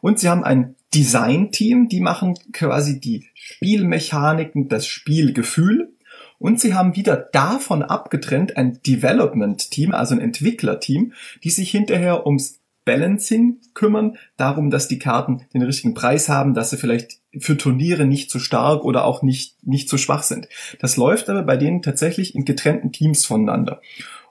Und 0.00 0.18
sie 0.18 0.28
haben 0.28 0.44
ein 0.44 0.76
Design-Team, 0.94 1.88
die 1.88 2.00
machen 2.00 2.34
quasi 2.52 3.00
die 3.00 3.26
Spielmechaniken, 3.34 4.68
das 4.68 4.86
Spielgefühl. 4.86 5.92
Und 6.38 6.60
sie 6.60 6.74
haben 6.74 6.94
wieder 6.94 7.16
davon 7.16 7.82
abgetrennt 7.82 8.56
ein 8.56 8.80
Development-Team, 8.86 9.92
also 9.92 10.14
ein 10.14 10.20
Entwickler-Team, 10.20 11.12
die 11.42 11.50
sich 11.50 11.70
hinterher 11.70 12.26
ums 12.26 12.60
Balancing 12.88 13.58
kümmern, 13.74 14.16
darum, 14.38 14.70
dass 14.70 14.88
die 14.88 14.98
Karten 14.98 15.42
den 15.52 15.60
richtigen 15.60 15.92
Preis 15.92 16.30
haben, 16.30 16.54
dass 16.54 16.70
sie 16.70 16.78
vielleicht 16.78 17.20
für 17.38 17.58
Turniere 17.58 18.06
nicht 18.06 18.30
zu 18.30 18.38
stark 18.38 18.82
oder 18.82 19.04
auch 19.04 19.22
nicht, 19.22 19.56
nicht 19.66 19.90
zu 19.90 19.98
schwach 19.98 20.22
sind. 20.22 20.48
Das 20.80 20.96
läuft 20.96 21.28
aber 21.28 21.42
bei 21.42 21.58
denen 21.58 21.82
tatsächlich 21.82 22.34
in 22.34 22.46
getrennten 22.46 22.90
Teams 22.90 23.26
voneinander. 23.26 23.82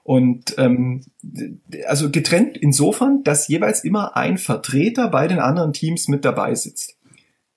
Und 0.02 0.56
ähm, 0.58 1.04
also 1.86 2.10
getrennt 2.10 2.56
insofern, 2.56 3.22
dass 3.22 3.46
jeweils 3.46 3.84
immer 3.84 4.16
ein 4.16 4.38
Vertreter 4.38 5.06
bei 5.06 5.28
den 5.28 5.38
anderen 5.38 5.72
Teams 5.72 6.08
mit 6.08 6.24
dabei 6.24 6.56
sitzt. 6.56 6.96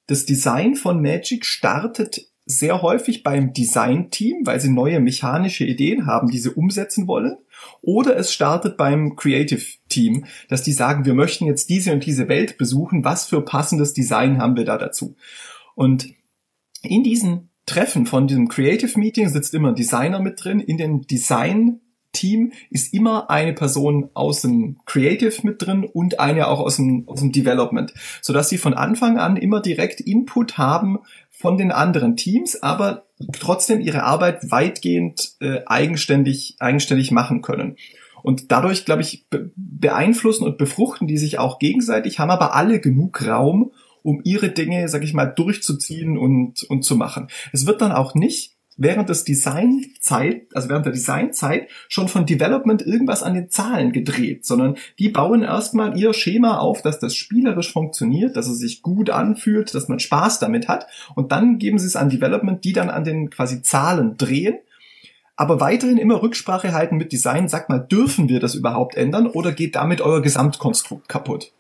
Das 0.06 0.26
Design 0.26 0.76
von 0.76 1.02
Magic 1.02 1.46
startet 1.48 2.28
sehr 2.46 2.84
häufig 2.84 3.24
beim 3.24 3.54
Design-Team, 3.54 4.42
weil 4.46 4.60
sie 4.60 4.70
neue 4.70 5.00
mechanische 5.00 5.64
Ideen 5.66 6.06
haben, 6.06 6.30
die 6.30 6.40
sie 6.40 6.52
umsetzen 6.52 7.08
wollen. 7.08 7.38
Oder 7.82 8.16
es 8.18 8.34
startet 8.34 8.78
beim 8.78 9.16
Creative 9.16 9.64
Team, 9.90 10.26
dass 10.50 10.64
die 10.64 10.72
sagen, 10.72 11.06
wir 11.06 11.14
möchten 11.14 11.46
jetzt 11.46 11.70
diese 11.70 11.94
und 11.94 12.06
diese 12.06 12.28
Welt 12.28 12.58
besuchen, 12.58 13.04
was 13.04 13.26
für 13.26 13.42
passendes 13.42 13.94
Design 13.94 14.40
haben 14.40 14.56
wir 14.56 14.66
da 14.66 14.78
dazu? 14.78 15.16
Und 15.76 16.08
in 16.84 17.04
diesen 17.04 17.50
Treffen 17.66 18.06
von 18.06 18.28
diesem 18.28 18.48
Creative 18.48 19.00
Meeting 19.00 19.30
sitzt 19.30 19.54
immer 19.54 19.70
ein 19.70 19.76
Designer 19.76 20.20
mit 20.20 20.44
drin. 20.44 20.60
In 20.60 20.78
den 20.78 21.02
Design 21.02 21.80
Team 22.12 22.52
ist 22.70 22.94
immer 22.94 23.30
eine 23.30 23.54
Person 23.54 24.10
aus 24.14 24.42
dem 24.42 24.78
Creative 24.86 25.34
mit 25.44 25.62
drin 25.62 25.86
und 25.86 26.20
eine 26.20 26.48
auch 26.48 26.60
aus 26.60 26.76
dem, 26.76 27.08
aus 27.08 27.22
dem 27.22 27.32
Development, 27.32 27.94
sodass 28.22 28.50
sie 28.50 28.58
von 28.58 28.74
Anfang 28.74 29.18
an 29.18 29.38
immer 29.38 29.62
direkt 29.62 30.02
Input 30.02 30.58
haben 30.58 31.00
von 31.30 31.58
den 31.58 31.72
anderen 31.72 32.18
Teams, 32.18 32.62
aber 32.62 33.06
trotzdem 33.34 33.82
ihre 33.82 34.04
Arbeit 34.04 34.52
weitgehend 34.52 35.34
äh, 35.40 35.62
eigenständig, 35.66 36.56
eigenständig 36.60 37.12
machen 37.12 37.42
können. 37.42 37.78
Und 38.24 38.52
dadurch, 38.52 38.86
glaube 38.86 39.02
ich, 39.02 39.26
beeinflussen 39.56 40.44
und 40.44 40.58
befruchten 40.58 41.08
die 41.08 41.18
sich 41.18 41.40
auch 41.40 41.60
gegenseitig, 41.60 42.20
haben 42.20 42.30
aber 42.30 42.54
alle 42.56 42.80
genug 42.80 43.26
Raum, 43.26 43.72
um 44.04 44.22
ihre 44.24 44.50
Dinge, 44.50 44.88
sag 44.90 45.04
ich 45.04 45.14
mal, 45.14 45.26
durchzuziehen 45.26 46.18
und, 46.18 46.64
und 46.64 46.84
zu 46.84 46.96
machen. 46.96 47.28
Es 47.52 47.66
wird 47.66 47.82
dann 47.82 47.92
auch 47.92 48.16
nicht 48.16 48.56
während 48.82 49.10
des 49.10 49.24
Designzeit, 49.24 50.48
also 50.54 50.70
während 50.70 50.86
der 50.86 50.94
Designzeit 50.94 51.70
schon 51.90 52.08
von 52.08 52.26
Development 52.26 52.82
irgendwas 52.82 53.24
an 53.24 53.34
den 53.34 53.50
Zahlen 53.50 53.92
gedreht, 53.92 54.46
sondern 54.46 54.76
die 55.00 55.10
bauen 55.10 55.44
erstmal 55.44 55.98
ihr 55.98 56.14
Schema 56.14 56.58
auf, 56.58 56.82
dass 56.82 57.00
das 57.00 57.16
spielerisch 57.16 57.72
funktioniert, 57.72 58.36
dass 58.36 58.48
es 58.48 58.60
sich 58.60 58.82
gut 58.82 59.10
anfühlt, 59.10 59.74
dass 59.74 59.88
man 59.88 60.00
Spaß 60.00 60.40
damit 60.40 60.68
hat 60.68 60.88
und 61.16 61.32
dann 61.32 61.58
geben 61.58 61.80
sie 61.80 61.88
es 61.88 61.96
an 61.96 62.10
Development, 62.10 62.64
die 62.64 62.74
dann 62.74 62.90
an 62.90 63.04
den 63.04 63.30
quasi 63.30 63.62
Zahlen 63.62 64.18
drehen 64.18 64.56
aber 65.38 65.60
weiterhin 65.60 65.98
immer 65.98 66.22
Rücksprache 66.22 66.72
halten 66.72 66.98
mit 66.98 67.12
Design. 67.12 67.48
Sag 67.48 67.68
mal, 67.68 67.80
dürfen 67.80 68.30
wir 68.30 68.40
das 68.40 68.54
überhaupt 68.54 68.96
ändern 68.96 69.26
oder 69.26 69.52
geht 69.52 69.76
damit 69.76 70.00
euer 70.00 70.22
Gesamtkonstrukt 70.22 71.10
kaputt? 71.10 71.52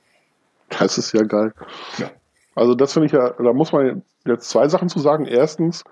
Das 0.70 1.00
ist 1.00 1.14
ja 1.14 1.24
geil. 1.24 1.52
Ja. 1.98 2.12
Also 2.54 2.76
das 2.76 2.94
finde 2.94 3.08
ich 3.08 3.12
ja, 3.12 3.32
da 3.32 3.54
muss 3.54 3.72
man 3.72 4.04
jetzt 4.26 4.50
zwei 4.50 4.68
Sachen 4.68 4.88
zu 4.88 5.00
sagen. 5.00 5.26
Erstens, 5.26 5.84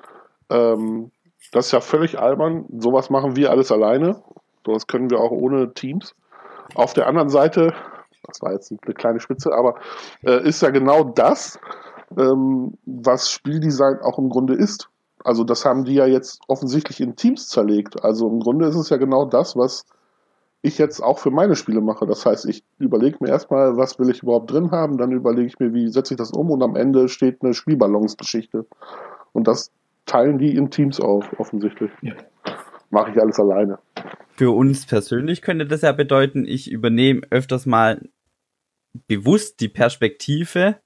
ähm, 0.49 1.11
das 1.51 1.67
ist 1.67 1.71
ja 1.71 1.81
völlig 1.81 2.19
albern. 2.19 2.65
Sowas 2.77 3.09
machen 3.09 3.35
wir 3.35 3.51
alles 3.51 3.71
alleine. 3.71 4.21
Sowas 4.65 4.87
können 4.87 5.09
wir 5.09 5.19
auch 5.19 5.31
ohne 5.31 5.73
Teams. 5.73 6.15
Auf 6.75 6.93
der 6.93 7.07
anderen 7.07 7.29
Seite, 7.29 7.73
das 8.25 8.41
war 8.41 8.53
jetzt 8.53 8.71
eine 8.71 8.93
kleine 8.93 9.19
Spitze, 9.19 9.53
aber 9.53 9.75
äh, 10.23 10.47
ist 10.47 10.61
ja 10.61 10.69
genau 10.69 11.03
das, 11.03 11.59
ähm, 12.17 12.77
was 12.85 13.31
Spieldesign 13.31 13.99
auch 14.01 14.19
im 14.19 14.29
Grunde 14.29 14.53
ist. 14.53 14.89
Also 15.23 15.43
das 15.43 15.65
haben 15.65 15.85
die 15.85 15.95
ja 15.95 16.05
jetzt 16.05 16.41
offensichtlich 16.47 17.01
in 17.01 17.15
Teams 17.15 17.47
zerlegt. 17.47 18.03
Also 18.03 18.27
im 18.27 18.39
Grunde 18.39 18.67
ist 18.67 18.75
es 18.75 18.89
ja 18.89 18.97
genau 18.97 19.25
das, 19.25 19.55
was 19.57 19.85
ich 20.61 20.77
jetzt 20.77 21.01
auch 21.01 21.19
für 21.19 21.31
meine 21.31 21.55
Spiele 21.55 21.81
mache. 21.81 22.05
Das 22.05 22.25
heißt, 22.25 22.45
ich 22.45 22.63
überlege 22.77 23.17
mir 23.21 23.29
erstmal, 23.29 23.77
was 23.77 23.97
will 23.97 24.09
ich 24.09 24.23
überhaupt 24.23 24.51
drin 24.51 24.71
haben, 24.71 24.97
dann 24.97 25.11
überlege 25.11 25.47
ich 25.47 25.59
mir, 25.59 25.73
wie 25.73 25.89
setze 25.89 26.13
ich 26.13 26.17
das 26.17 26.31
um 26.31 26.51
und 26.51 26.61
am 26.61 26.75
Ende 26.75 27.07
steht 27.07 27.41
eine 27.41 27.53
Spielballonsgeschichte. 27.53 28.65
Und 29.31 29.47
das 29.47 29.71
teilen 30.05 30.37
die 30.37 30.55
in 30.55 30.69
Teams 30.71 30.99
auf, 30.99 31.39
offensichtlich. 31.39 31.91
Ja. 32.01 32.15
Mache 32.89 33.11
ich 33.11 33.21
alles 33.21 33.39
alleine. 33.39 33.79
Für 34.35 34.51
uns 34.51 34.85
persönlich 34.85 35.41
könnte 35.41 35.65
das 35.67 35.81
ja 35.81 35.91
bedeuten, 35.91 36.45
ich 36.45 36.71
übernehme 36.71 37.21
öfters 37.29 37.65
mal 37.65 38.09
bewusst 39.07 39.59
die 39.59 39.69
Perspektive 39.69 40.79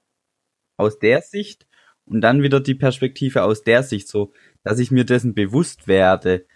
aus 0.76 0.98
der 0.98 1.22
Sicht 1.22 1.66
und 2.04 2.20
dann 2.20 2.42
wieder 2.42 2.60
die 2.60 2.74
Perspektive 2.74 3.44
aus 3.44 3.62
der 3.62 3.82
Sicht, 3.82 4.08
so 4.08 4.32
dass 4.62 4.78
ich 4.78 4.90
mir 4.90 5.04
dessen 5.04 5.34
bewusst 5.34 5.88
werde. 5.88 6.46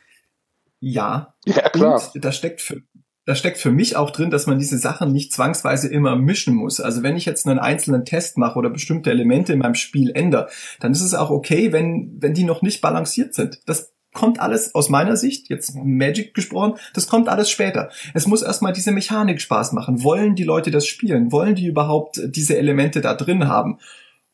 Ja, 0.81 1.35
ja 1.45 1.69
klar. 1.71 2.03
Und 2.15 2.25
da 2.25 2.33
steckt 2.33 2.61
für, 2.61 2.83
da 3.29 3.35
steckt 3.35 3.59
für 3.59 3.71
mich 3.71 3.95
auch 3.95 4.09
drin, 4.09 4.31
dass 4.31 4.47
man 4.47 4.59
diese 4.59 4.79
Sachen 4.79 5.13
nicht 5.13 5.35
zwangsweise 5.35 5.87
immer 5.87 6.17
mischen 6.17 6.55
muss. 6.55 6.81
Also 6.81 7.03
wenn 7.03 7.15
ich 7.15 7.27
jetzt 7.27 7.47
einen 7.47 7.59
einzelnen 7.59 8.07
Test 8.07 8.39
mache 8.39 8.59
oder 8.59 8.71
bestimmte 8.71 9.11
Elemente 9.11 9.53
in 9.53 9.59
meinem 9.59 9.75
Spiel 9.75 10.13
ändere, 10.15 10.49
dann 10.81 10.93
ist 10.93 11.03
es 11.03 11.13
auch 11.13 11.29
okay, 11.29 11.71
wenn, 11.71 12.17
wenn 12.21 12.33
die 12.33 12.45
noch 12.45 12.63
nicht 12.63 12.81
balanciert 12.81 13.35
sind. 13.35 13.61
Das 13.67 13.93
kommt 14.15 14.41
alles 14.41 14.75
aus 14.75 14.89
meiner 14.89 15.15
Sicht, 15.15 15.51
jetzt 15.51 15.75
Magic 15.75 16.33
gesprochen, 16.33 16.79
das 16.95 17.07
kommt 17.07 17.29
alles 17.29 17.51
später. 17.51 17.91
Es 18.15 18.27
muss 18.27 18.41
erstmal 18.41 18.73
diese 18.73 18.93
Mechanik 18.93 19.43
Spaß 19.43 19.73
machen. 19.73 20.03
Wollen 20.03 20.35
die 20.35 20.45
Leute 20.45 20.71
das 20.71 20.87
spielen? 20.87 21.31
Wollen 21.31 21.55
die 21.55 21.67
überhaupt 21.67 22.19
diese 22.25 22.57
Elemente 22.57 23.03
da 23.03 23.13
drin 23.13 23.47
haben? 23.47 23.79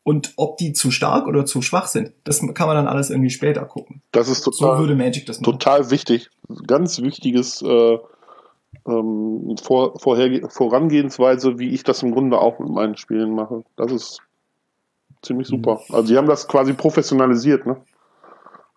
Und 0.04 0.34
ob 0.36 0.56
die 0.58 0.72
zu 0.72 0.92
stark 0.92 1.26
oder 1.26 1.46
zu 1.46 1.62
schwach 1.62 1.88
sind, 1.88 2.12
das 2.22 2.38
kann 2.54 2.68
man 2.68 2.76
dann 2.76 2.86
alles 2.86 3.10
irgendwie 3.10 3.30
später 3.30 3.64
gucken. 3.64 4.02
Das 4.12 4.28
ist 4.28 4.42
total, 4.42 4.76
so 4.76 4.78
würde 4.78 4.94
Magic 4.94 5.26
das 5.26 5.40
machen. 5.40 5.58
total 5.58 5.90
wichtig. 5.90 6.30
Ganz 6.68 7.00
wichtiges 7.00 7.60
äh, 7.62 7.98
ähm, 8.86 9.56
Vor 9.62 9.98
Vorher 9.98 10.48
Vorangehensweise, 10.48 11.58
wie 11.58 11.70
ich 11.70 11.84
das 11.84 12.02
im 12.02 12.12
Grunde 12.12 12.38
auch 12.38 12.58
mit 12.58 12.70
meinen 12.70 12.96
Spielen 12.96 13.34
mache. 13.34 13.64
Das 13.76 13.92
ist 13.92 14.20
ziemlich 15.22 15.48
super. 15.48 15.80
Also 15.90 16.08
sie 16.08 16.16
haben 16.16 16.28
das 16.28 16.48
quasi 16.48 16.72
professionalisiert, 16.72 17.66
ne? 17.66 17.76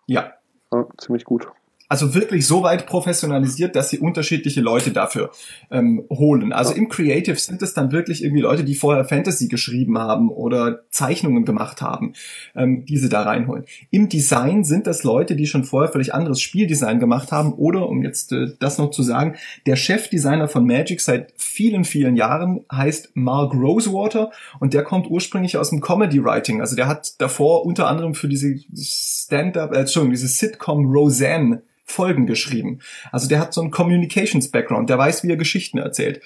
Ja. 0.06 0.32
ja 0.72 0.86
ziemlich 0.96 1.24
gut 1.24 1.48
also 1.88 2.14
wirklich 2.14 2.46
so 2.46 2.62
weit 2.62 2.86
professionalisiert, 2.86 3.74
dass 3.74 3.88
sie 3.88 3.98
unterschiedliche 3.98 4.60
Leute 4.60 4.90
dafür 4.90 5.30
ähm, 5.70 6.04
holen. 6.10 6.52
Also 6.52 6.74
im 6.74 6.88
Creative 6.88 7.36
sind 7.36 7.62
es 7.62 7.72
dann 7.72 7.92
wirklich 7.92 8.22
irgendwie 8.22 8.42
Leute, 8.42 8.62
die 8.62 8.74
vorher 8.74 9.04
Fantasy 9.04 9.48
geschrieben 9.48 9.98
haben 9.98 10.28
oder 10.30 10.80
Zeichnungen 10.90 11.46
gemacht 11.46 11.80
haben, 11.80 12.12
ähm, 12.54 12.84
die 12.84 12.98
sie 12.98 13.08
da 13.08 13.22
reinholen. 13.22 13.64
Im 13.90 14.08
Design 14.10 14.64
sind 14.64 14.86
das 14.86 15.02
Leute, 15.02 15.34
die 15.34 15.46
schon 15.46 15.64
vorher 15.64 15.90
völlig 15.90 16.12
anderes 16.12 16.42
Spieldesign 16.42 17.00
gemacht 17.00 17.32
haben 17.32 17.54
oder, 17.54 17.88
um 17.88 18.02
jetzt 18.02 18.32
äh, 18.32 18.48
das 18.58 18.76
noch 18.76 18.90
zu 18.90 19.02
sagen, 19.02 19.36
der 19.66 19.76
Chefdesigner 19.76 20.48
von 20.48 20.66
Magic 20.66 21.00
seit 21.00 21.32
vielen, 21.36 21.84
vielen 21.84 22.16
Jahren 22.16 22.66
heißt 22.70 23.12
Mark 23.14 23.54
Rosewater 23.54 24.30
und 24.60 24.74
der 24.74 24.84
kommt 24.84 25.08
ursprünglich 25.08 25.56
aus 25.56 25.70
dem 25.70 25.80
Comedy 25.80 26.22
Writing. 26.22 26.60
Also 26.60 26.76
der 26.76 26.86
hat 26.86 27.18
davor 27.18 27.64
unter 27.64 27.88
anderem 27.88 28.14
für 28.14 28.28
diese 28.28 28.56
Stand-up, 28.76 29.72
äh, 29.72 29.78
Entschuldigung, 29.78 30.12
diese 30.12 30.28
Sitcom 30.28 30.84
Roseanne 30.92 31.62
Folgen 31.88 32.26
geschrieben. 32.26 32.80
Also 33.10 33.28
der 33.28 33.40
hat 33.40 33.54
so 33.54 33.60
einen 33.60 33.70
Communications-Background, 33.70 34.90
der 34.90 34.98
weiß, 34.98 35.24
wie 35.24 35.30
er 35.30 35.36
Geschichten 35.36 35.78
erzählt. 35.78 36.20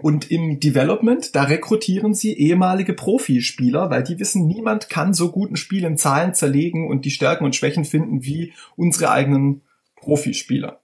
Und 0.00 0.30
im 0.30 0.58
Development, 0.58 1.36
da 1.36 1.44
rekrutieren 1.44 2.14
sie 2.14 2.36
ehemalige 2.36 2.94
Profispieler, 2.94 3.90
weil 3.90 4.02
die 4.02 4.18
wissen, 4.18 4.46
niemand 4.46 4.88
kann 4.88 5.12
so 5.12 5.30
gut 5.30 5.52
ein 5.52 5.56
Spiel 5.56 5.84
in 5.84 5.98
Zahlen 5.98 6.32
zerlegen 6.32 6.88
und 6.88 7.04
die 7.04 7.10
Stärken 7.10 7.44
und 7.44 7.54
Schwächen 7.54 7.84
finden 7.84 8.24
wie 8.24 8.54
unsere 8.76 9.10
eigenen 9.12 9.60
Profispieler. 9.96 10.80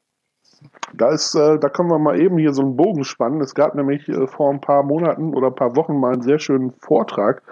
Da 0.95 1.11
ist, 1.11 1.35
äh, 1.35 1.59
da 1.59 1.69
können 1.69 1.91
wir 1.91 1.99
mal 1.99 2.21
eben 2.21 2.37
hier 2.37 2.53
so 2.53 2.63
einen 2.63 2.77
Bogen 2.77 3.05
spannen. 3.05 3.41
Es 3.41 3.55
gab 3.55 3.75
nämlich 3.75 4.09
äh, 4.09 4.27
vor 4.27 4.53
ein 4.53 4.61
paar 4.61 4.83
Monaten 4.83 5.35
oder 5.35 5.49
ein 5.49 5.55
paar 5.55 5.77
Wochen 5.77 5.99
mal 5.99 6.13
einen 6.13 6.23
sehr 6.23 6.39
schönen 6.39 6.73
Vortrag, 6.73 7.43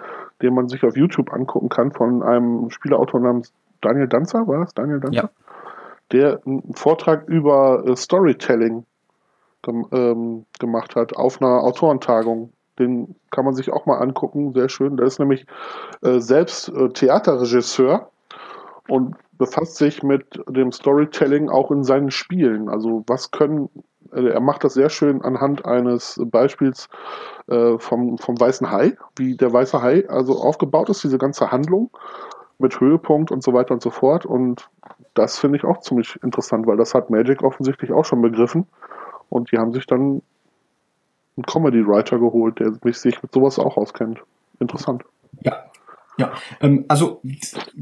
den 0.42 0.54
man 0.54 0.68
sich 0.68 0.84
auf 0.84 0.96
YouTube 0.96 1.32
angucken 1.32 1.68
kann 1.68 1.92
von 1.92 2.22
einem 2.22 2.68
Spielerautor 2.70 3.20
namens 3.20 3.52
Daniel 3.80 4.08
Danzer, 4.08 4.46
war 4.46 4.62
es? 4.62 4.74
Daniel 4.74 5.00
Danzer? 5.00 5.22
Ja 5.22 5.30
der 6.12 6.40
einen 6.46 6.74
Vortrag 6.74 7.26
über 7.28 7.84
äh, 7.86 7.96
Storytelling 7.96 8.84
gem 9.62 9.86
ähm, 9.92 10.46
gemacht 10.58 10.96
hat 10.96 11.16
auf 11.16 11.40
einer 11.40 11.62
Autorentagung 11.62 12.52
Den 12.78 13.16
kann 13.30 13.44
man 13.44 13.54
sich 13.54 13.72
auch 13.72 13.86
mal 13.86 13.98
angucken, 13.98 14.52
sehr 14.54 14.68
schön. 14.68 14.96
Der 14.96 15.06
ist 15.06 15.18
nämlich 15.18 15.46
äh, 16.02 16.20
selbst 16.20 16.68
äh, 16.68 16.88
Theaterregisseur 16.90 18.10
und 18.88 19.16
befasst 19.38 19.76
sich 19.76 20.02
mit 20.02 20.40
dem 20.48 20.72
Storytelling 20.72 21.48
auch 21.48 21.70
in 21.70 21.84
seinen 21.84 22.10
Spielen. 22.10 22.68
Also 22.68 23.02
was 23.06 23.30
können, 23.30 23.68
äh, 24.12 24.28
er 24.28 24.40
macht 24.40 24.64
das 24.64 24.74
sehr 24.74 24.90
schön 24.90 25.22
anhand 25.22 25.64
eines 25.64 26.20
Beispiels 26.24 26.88
äh, 27.48 27.78
vom, 27.78 28.18
vom 28.18 28.38
Weißen 28.38 28.70
Hai, 28.70 28.96
wie 29.16 29.36
der 29.36 29.52
Weiße 29.52 29.82
Hai 29.82 30.08
also 30.08 30.40
aufgebaut 30.40 30.88
ist, 30.90 31.02
diese 31.02 31.18
ganze 31.18 31.50
Handlung 31.50 31.90
mit 32.58 32.80
Höhepunkt 32.80 33.30
und 33.30 33.42
so 33.42 33.52
weiter 33.52 33.74
und 33.74 33.82
so 33.82 33.90
fort. 33.90 34.26
Und 34.26 34.68
das 35.14 35.38
finde 35.38 35.58
ich 35.58 35.64
auch 35.64 35.80
ziemlich 35.80 36.18
interessant, 36.22 36.66
weil 36.66 36.76
das 36.76 36.94
hat 36.94 37.10
Magic 37.10 37.42
offensichtlich 37.42 37.92
auch 37.92 38.04
schon 38.04 38.22
begriffen. 38.22 38.66
Und 39.28 39.52
die 39.52 39.58
haben 39.58 39.72
sich 39.72 39.86
dann 39.86 40.22
einen 41.36 41.44
Comedy-Writer 41.46 42.18
geholt, 42.18 42.60
der 42.60 42.72
sich 42.92 43.22
mit 43.22 43.32
sowas 43.32 43.58
auch 43.58 43.76
auskennt. 43.76 44.22
Interessant. 44.58 45.04
Ja, 45.40 45.66
ja, 46.18 46.32
ähm, 46.60 46.86
also 46.88 47.20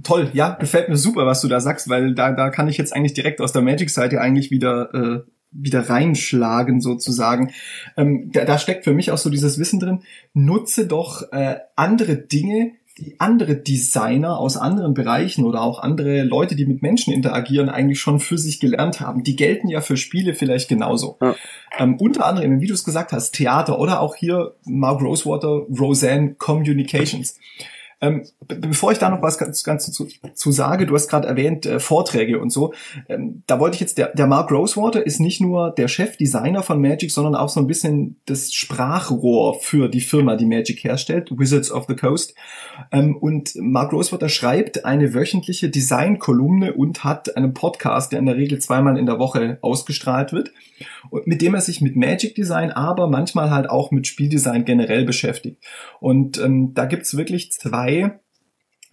toll, 0.02 0.30
ja, 0.32 0.50
gefällt 0.54 0.88
mir 0.88 0.96
super, 0.96 1.24
was 1.26 1.40
du 1.40 1.48
da 1.48 1.60
sagst, 1.60 1.88
weil 1.88 2.14
da, 2.14 2.32
da 2.32 2.50
kann 2.50 2.68
ich 2.68 2.78
jetzt 2.78 2.94
eigentlich 2.94 3.14
direkt 3.14 3.40
aus 3.40 3.52
der 3.52 3.62
Magic-Seite 3.62 4.20
eigentlich 4.20 4.50
wieder, 4.50 4.92
äh, 4.92 5.20
wieder 5.52 5.88
reinschlagen 5.88 6.80
sozusagen. 6.80 7.52
Ähm, 7.96 8.32
da, 8.32 8.44
da 8.44 8.58
steckt 8.58 8.84
für 8.84 8.92
mich 8.92 9.12
auch 9.12 9.18
so 9.18 9.30
dieses 9.30 9.58
Wissen 9.58 9.78
drin, 9.78 10.02
nutze 10.32 10.88
doch 10.88 11.30
äh, 11.30 11.58
andere 11.76 12.16
Dinge, 12.16 12.72
andere 13.18 13.56
Designer 13.56 14.38
aus 14.38 14.56
anderen 14.56 14.94
Bereichen 14.94 15.44
oder 15.44 15.62
auch 15.62 15.80
andere 15.80 16.22
Leute, 16.22 16.54
die 16.54 16.64
mit 16.64 16.80
Menschen 16.80 17.12
interagieren, 17.12 17.68
eigentlich 17.68 17.98
schon 18.00 18.20
für 18.20 18.38
sich 18.38 18.60
gelernt 18.60 19.00
haben. 19.00 19.24
Die 19.24 19.34
gelten 19.34 19.68
ja 19.68 19.80
für 19.80 19.96
Spiele 19.96 20.34
vielleicht 20.34 20.68
genauso. 20.68 21.16
Ja. 21.20 21.34
Ähm, 21.76 21.96
unter 21.98 22.24
anderem, 22.24 22.60
wie 22.60 22.68
du 22.68 22.74
es 22.74 22.84
gesagt 22.84 23.12
hast, 23.12 23.32
Theater 23.32 23.80
oder 23.80 24.00
auch 24.00 24.14
hier 24.14 24.54
Mark 24.64 25.02
Rosewater, 25.02 25.66
Roseanne 25.78 26.34
Communications. 26.34 27.36
Ähm, 28.04 28.24
bevor 28.46 28.92
ich 28.92 28.98
da 28.98 29.08
noch 29.08 29.22
was 29.22 29.38
ganz, 29.38 29.64
ganz 29.64 29.90
zu, 29.90 30.06
zu 30.34 30.52
sage, 30.52 30.84
du 30.84 30.94
hast 30.94 31.08
gerade 31.08 31.26
erwähnt 31.26 31.64
äh, 31.64 31.80
Vorträge 31.80 32.38
und 32.38 32.50
so. 32.50 32.74
Ähm, 33.08 33.42
da 33.46 33.58
wollte 33.58 33.76
ich 33.76 33.80
jetzt, 33.80 33.96
der, 33.96 34.12
der 34.14 34.26
Mark 34.26 34.50
Rosewater 34.50 35.06
ist 35.06 35.20
nicht 35.20 35.40
nur 35.40 35.70
der 35.70 35.88
Chefdesigner 35.88 36.62
von 36.62 36.82
Magic, 36.82 37.10
sondern 37.10 37.34
auch 37.34 37.48
so 37.48 37.60
ein 37.60 37.66
bisschen 37.66 38.20
das 38.26 38.52
Sprachrohr 38.52 39.58
für 39.60 39.88
die 39.88 40.02
Firma, 40.02 40.36
die 40.36 40.44
Magic 40.44 40.84
herstellt, 40.84 41.30
Wizards 41.30 41.72
of 41.72 41.86
the 41.88 41.96
Coast. 41.96 42.34
Ähm, 42.92 43.16
und 43.16 43.54
Mark 43.56 43.92
Rosewater 43.92 44.28
schreibt 44.28 44.84
eine 44.84 45.14
wöchentliche 45.14 45.70
Designkolumne 45.70 46.74
und 46.74 47.04
hat 47.04 47.34
einen 47.38 47.54
Podcast, 47.54 48.12
der 48.12 48.18
in 48.18 48.26
der 48.26 48.36
Regel 48.36 48.58
zweimal 48.58 48.98
in 48.98 49.06
der 49.06 49.18
Woche 49.18 49.56
ausgestrahlt 49.62 50.34
wird, 50.34 50.52
und 51.08 51.26
mit 51.26 51.40
dem 51.40 51.54
er 51.54 51.60
sich 51.62 51.80
mit 51.80 51.96
Magic 51.96 52.34
Design, 52.34 52.70
aber 52.70 53.08
manchmal 53.08 53.50
halt 53.50 53.70
auch 53.70 53.90
mit 53.90 54.06
Spieldesign 54.06 54.64
generell 54.64 55.04
beschäftigt. 55.04 55.62
Und 56.00 56.38
ähm, 56.38 56.74
da 56.74 56.84
gibt's 56.84 57.16
wirklich 57.16 57.52
zwei 57.52 57.93
zwei 58.02 58.20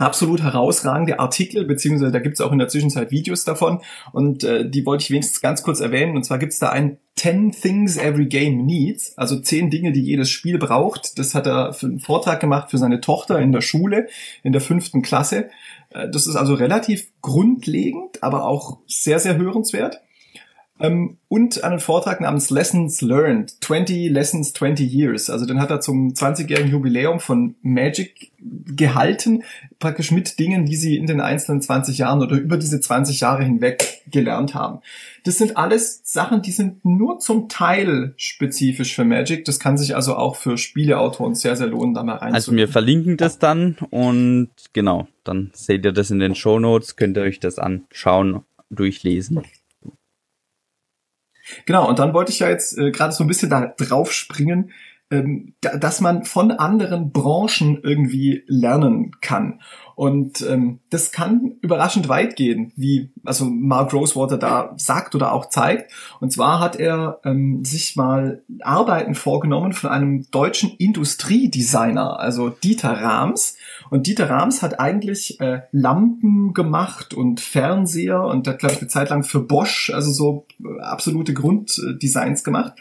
absolut 0.02 0.42
herausragende 0.42 1.20
Artikel, 1.20 1.66
beziehungsweise 1.66 2.12
da 2.12 2.20
gibt 2.20 2.36
es 2.36 2.42
auch 2.42 2.52
in 2.52 2.60
der 2.60 2.68
Zwischenzeit 2.68 3.12
Videos 3.12 3.46
davon 3.46 3.82
und 4.12 4.44
äh, 4.44 4.70
die 4.70 4.86
wollte 4.86 5.04
ich 5.04 5.12
wenigstens 5.12 5.42
ganz 5.42 5.64
kurz 5.64 5.80
erwähnen. 5.80 6.16
Und 6.16 6.24
zwar 6.24 6.40
gibt 6.40 6.54
es 6.54 6.60
da 6.60 6.70
ein 6.70 6.98
10 7.18 7.52
Things 7.52 7.98
Every 7.98 8.26
Game 8.26 8.66
Needs, 8.66 9.18
also 9.18 9.40
10 9.40 9.70
Dinge, 9.70 9.92
die 9.92 10.02
jedes 10.02 10.30
Spiel 10.30 10.58
braucht. 10.58 11.20
Das 11.20 11.36
hat 11.36 11.46
er 11.46 11.74
für 11.74 11.86
einen 11.86 12.00
Vortrag 12.00 12.40
gemacht 12.40 12.72
für 12.72 12.78
seine 12.78 13.00
Tochter 13.00 13.40
in 13.40 13.52
der 13.52 13.62
Schule, 13.62 14.08
in 14.44 14.54
der 14.54 14.62
fünften 14.62 15.02
Klasse. 15.02 15.50
Äh, 15.92 16.10
das 16.10 16.26
ist 16.28 16.36
also 16.36 16.56
relativ 16.56 17.08
grundlegend, 17.22 18.24
aber 18.24 18.46
auch 18.46 18.80
sehr, 18.88 19.20
sehr 19.20 19.38
hörenswert. 19.38 20.02
Ähm, 20.82 21.18
und 21.28 21.64
einen 21.64 21.80
Vortrag 21.80 22.20
namens 22.20 22.50
Lessons 22.50 23.02
Learned, 23.02 23.64
20 23.64 24.10
Lessons, 24.10 24.54
20 24.54 24.92
Years. 24.92 25.30
Also 25.30 25.46
den 25.46 25.62
hat 25.62 25.70
er 25.70 25.80
zum 25.80 26.10
20-jährigen 26.10 26.72
Jubiläum 26.72 27.20
von 27.20 27.56
Magic 27.62 28.32
gehalten, 28.40 29.44
praktisch 29.80 30.12
mit 30.12 30.40
Dingen, 30.40 30.66
die 30.66 30.76
sie 30.76 30.98
in 30.98 31.06
den 31.06 31.22
einzelnen 31.22 31.62
20 31.62 32.00
Jahren 32.00 32.22
oder 32.22 32.36
über 32.36 32.58
diese 32.58 32.80
20 32.80 33.20
Jahre 33.20 33.44
hinweg 33.44 34.02
gelernt 34.10 34.56
haben. 34.56 34.80
Das 35.24 35.38
sind 35.38 35.58
alles 35.58 36.02
Sachen, 36.04 36.42
die 36.42 36.52
sind 36.52 36.84
nur 36.84 37.20
zum 37.20 37.48
Teil 37.48 38.14
spezifisch 38.18 38.96
für 38.96 39.06
Magic. 39.06 39.46
Das 39.46 39.60
kann 39.60 39.78
sich 39.78 39.96
also 39.96 40.16
auch 40.16 40.36
für 40.36 40.58
Spieleautoren 40.58 41.36
sehr, 41.36 41.56
sehr 41.56 41.68
lohnen, 41.68 41.94
da 41.94 42.04
mal 42.04 42.16
rein. 42.16 42.34
Also 42.34 42.54
wir 42.54 42.68
verlinken 42.68 43.18
das 43.18 43.40
dann 43.40 43.78
und 43.92 44.50
genau, 44.74 45.08
dann 45.24 45.52
seht 45.54 45.86
ihr 45.86 45.92
das 45.92 46.10
in 46.12 46.20
den 46.20 46.36
Show 46.36 46.60
Notes, 46.60 46.96
könnt 46.96 47.18
ihr 47.18 47.24
euch 47.24 47.40
das 47.40 47.60
anschauen, 47.60 48.42
durchlesen. 48.70 49.42
Genau, 51.66 51.88
und 51.88 52.00
dann 52.00 52.14
wollte 52.14 52.32
ich 52.32 52.40
ja 52.40 52.50
jetzt 52.50 52.78
äh, 52.78 52.92
gerade 52.92 53.14
so 53.14 53.24
ein 53.24 53.28
bisschen 53.28 53.50
da 53.50 53.74
drauf 53.78 54.12
springen, 54.12 54.72
ähm, 55.12 55.54
da, 55.62 55.78
dass 55.78 56.02
man 56.02 56.24
von 56.24 56.52
anderen 56.52 57.12
Branchen 57.12 57.80
irgendwie 57.84 58.44
lernen 58.48 59.12
kann. 59.22 59.60
Und 59.96 60.42
ähm, 60.50 60.80
das 60.90 61.12
kann 61.12 61.58
überraschend 61.62 62.10
weit 62.10 62.36
gehen, 62.36 62.72
wie 62.76 63.12
also 63.24 63.46
Mark 63.46 63.94
Rosewater 63.94 64.38
da 64.38 64.74
sagt 64.78 65.14
oder 65.14 65.34
auch 65.34 65.50
zeigt. 65.50 65.92
Und 66.20 66.32
zwar 66.32 66.60
hat 66.60 66.78
er 66.78 67.20
ähm, 67.24 67.64
sich 67.64 67.96
mal 67.96 68.42
Arbeiten 68.62 69.14
vorgenommen 69.14 69.74
von 69.74 69.92
einem 69.92 70.26
deutschen 70.32 70.72
Industriedesigner, 70.78 72.20
also 72.20 72.50
Dieter 72.50 72.94
Rams. 72.94 73.58
Und 73.90 74.08
Dieter 74.08 74.30
Rams 74.30 74.62
hat 74.62 74.80
eigentlich 74.80 75.40
äh, 75.40 75.62
Lampen 75.72 76.54
gemacht 76.54 77.14
und 77.14 77.40
Fernseher 77.40 78.24
und 78.24 78.48
hat, 78.48 78.60
glaube 78.60 78.76
ich, 78.76 78.82
eine 78.82 78.88
Zeit 78.88 79.10
lang 79.10 79.24
für 79.24 79.40
Bosch, 79.40 79.90
also 79.94 80.12
so 80.12 80.46
äh, 80.64 80.82
absolute 80.82 81.34
Grunddesigns 81.34 82.44
gemacht. 82.44 82.74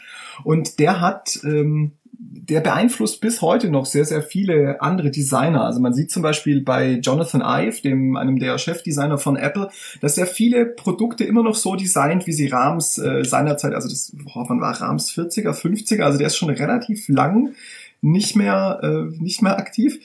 Und 0.43 0.79
der 0.79 1.01
hat 1.01 1.39
ähm, 1.43 1.93
der 2.21 2.61
beeinflusst 2.61 3.19
bis 3.19 3.41
heute 3.41 3.69
noch 3.69 3.85
sehr, 3.85 4.05
sehr 4.05 4.21
viele 4.21 4.81
andere 4.81 5.09
Designer. 5.09 5.65
Also 5.65 5.79
man 5.79 5.93
sieht 5.93 6.11
zum 6.11 6.21
Beispiel 6.21 6.61
bei 6.61 6.99
Jonathan 7.01 7.41
Ive, 7.41 7.81
dem, 7.81 8.15
einem 8.15 8.37
der 8.37 8.57
Chefdesigner 8.57 9.17
von 9.17 9.35
Apple, 9.35 9.69
dass 10.01 10.17
er 10.17 10.27
viele 10.27 10.65
Produkte 10.65 11.23
immer 11.23 11.43
noch 11.43 11.55
so 11.55 11.75
designt, 11.75 12.27
wie 12.27 12.33
sie 12.33 12.47
Rams 12.47 12.99
äh, 12.99 13.23
seinerzeit, 13.23 13.73
also 13.73 13.89
das, 13.89 14.15
wann 14.33 14.61
war 14.61 14.79
Rams 14.79 15.11
40er, 15.11 15.51
50er, 15.51 16.03
also 16.03 16.17
der 16.19 16.27
ist 16.27 16.37
schon 16.37 16.49
relativ 16.49 17.07
lang 17.07 17.53
nicht 18.01 18.35
mehr, 18.35 18.79
äh, 18.83 19.21
nicht 19.21 19.41
mehr 19.41 19.57
aktiv 19.57 19.99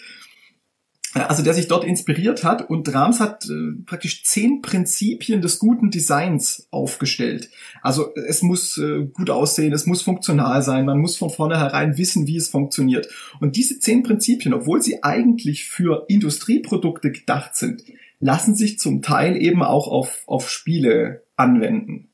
also 1.23 1.43
der 1.43 1.55
sich 1.55 1.69
dort 1.69 1.85
inspiriert 1.85 2.45
hat 2.45 2.69
und 2.69 2.93
Rams 2.93 3.21
hat 3.21 3.47
äh, 3.47 3.83
praktisch 3.85 4.25
zehn 4.25 4.62
Prinzipien 4.62 5.41
des 5.41 5.59
guten 5.59 5.91
Designs 5.91 6.69
aufgestellt. 6.71 7.51
Also 7.83 8.14
es 8.14 8.43
muss 8.43 8.77
äh, 8.79 9.07
gut 9.12 9.31
aussehen, 9.31 9.73
es 9.73 9.87
muss 9.87 10.03
funktional 10.03 10.62
sein, 10.62 10.85
man 10.85 10.99
muss 10.99 11.17
von 11.17 11.31
vornherein 11.31 11.97
wissen, 11.97 12.27
wie 12.27 12.37
es 12.37 12.49
funktioniert. 12.49 13.09
Und 13.41 13.57
diese 13.57 13.79
zehn 13.79 14.03
Prinzipien, 14.03 14.55
obwohl 14.55 14.83
sie 14.83 15.03
eigentlich 15.03 15.64
für 15.64 16.05
Industrieprodukte 16.09 17.11
gedacht 17.12 17.57
sind, 17.57 17.83
lassen 18.21 18.55
sich 18.55 18.79
zum 18.79 19.03
Teil 19.03 19.37
eben 19.37 19.62
auch 19.62 19.89
auf, 19.89 20.23
auf 20.27 20.51
Spiele 20.51 21.23
anwenden. 21.37 22.09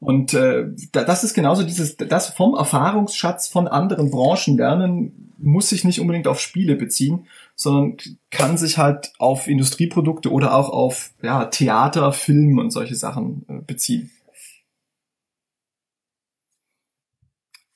Und 0.00 0.32
äh, 0.32 0.68
das 0.92 1.24
ist 1.24 1.34
genauso 1.34 1.62
dieses, 1.62 1.98
das 1.98 2.30
vom 2.30 2.54
Erfahrungsschatz 2.54 3.48
von 3.48 3.68
anderen 3.68 4.10
Branchen 4.10 4.56
lernen, 4.56 5.34
muss 5.36 5.68
sich 5.68 5.84
nicht 5.84 6.00
unbedingt 6.00 6.26
auf 6.26 6.40
Spiele 6.40 6.76
beziehen, 6.76 7.26
sondern 7.60 7.98
kann 8.30 8.56
sich 8.56 8.78
halt 8.78 9.12
auf 9.18 9.46
Industrieprodukte 9.46 10.32
oder 10.32 10.54
auch 10.54 10.70
auf 10.70 11.10
ja, 11.22 11.44
Theater, 11.44 12.10
Film 12.12 12.58
und 12.58 12.70
solche 12.70 12.94
Sachen 12.94 13.44
äh, 13.48 13.60
beziehen. 13.66 14.10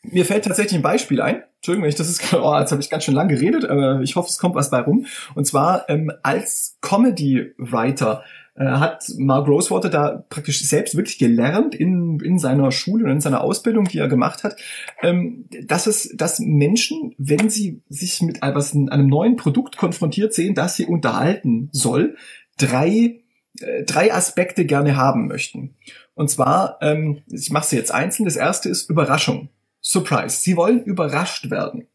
Mir 0.05 0.25
fällt 0.25 0.45
tatsächlich 0.45 0.77
ein 0.77 0.83
Beispiel 0.83 1.21
ein. 1.21 1.43
Entschuldigung, 1.57 1.89
ich 1.89 1.95
das 1.95 2.09
ist, 2.09 2.33
oh, 2.35 2.59
jetzt 2.59 2.73
habe 2.73 2.83
ich 2.83 2.91
ganz 2.91 3.05
schön 3.05 3.15
lang 3.15 3.29
geredet, 3.29 3.65
aber 3.65 4.01
ich 4.03 4.17
hoffe, 4.17 4.29
es 4.29 4.39
kommt 4.39 4.55
was 4.55 4.71
bei 4.71 4.81
rum. 4.81 5.07
Und 5.35 5.47
zwar 5.47 5.89
ähm, 5.89 6.13
als 6.23 6.79
Comedy-Writer 6.81 8.23
äh, 8.57 8.65
hat 8.65 9.07
Mark 9.17 9.49
Rosewater 9.49 9.89
da 9.89 10.25
praktisch 10.29 10.63
selbst 10.67 10.97
wirklich 10.97 11.19
gelernt 11.19 11.75
in, 11.75 12.21
in 12.21 12.39
seiner 12.39 12.71
Schule 12.71 13.05
und 13.05 13.11
in 13.11 13.21
seiner 13.21 13.43
Ausbildung, 13.43 13.87
die 13.87 13.99
er 13.99 14.09
gemacht 14.09 14.45
hat, 14.45 14.57
ähm, 15.03 15.47
dass 15.67 15.87
es, 15.87 16.15
dass 16.15 16.39
Menschen, 16.39 17.15
wenn 17.19 17.49
sie 17.49 17.83
sich 17.89 18.23
mit 18.23 18.43
etwas, 18.43 18.75
einem 18.75 19.07
neuen 19.07 19.37
Produkt 19.37 19.77
konfrontiert 19.77 20.35
sehen, 20.35 20.55
das 20.55 20.77
sie 20.77 20.87
unterhalten 20.87 21.69
soll, 21.73 22.17
drei 22.59 23.25
äh, 23.61 23.85
drei 23.85 24.13
Aspekte 24.13 24.65
gerne 24.65 24.97
haben 24.97 25.29
möchten. 25.29 25.75
Und 26.15 26.31
zwar, 26.31 26.79
ähm, 26.81 27.23
ich 27.29 27.51
mache 27.51 27.67
sie 27.67 27.77
jetzt 27.77 27.93
einzeln. 27.93 28.25
Das 28.25 28.37
erste 28.37 28.69
ist 28.69 28.91
Überraschung. 28.91 29.49
Surprise. 29.85 30.39
Sie 30.41 30.57
wollen 30.57 30.83
überrascht 30.83 31.51
werden. 31.51 31.89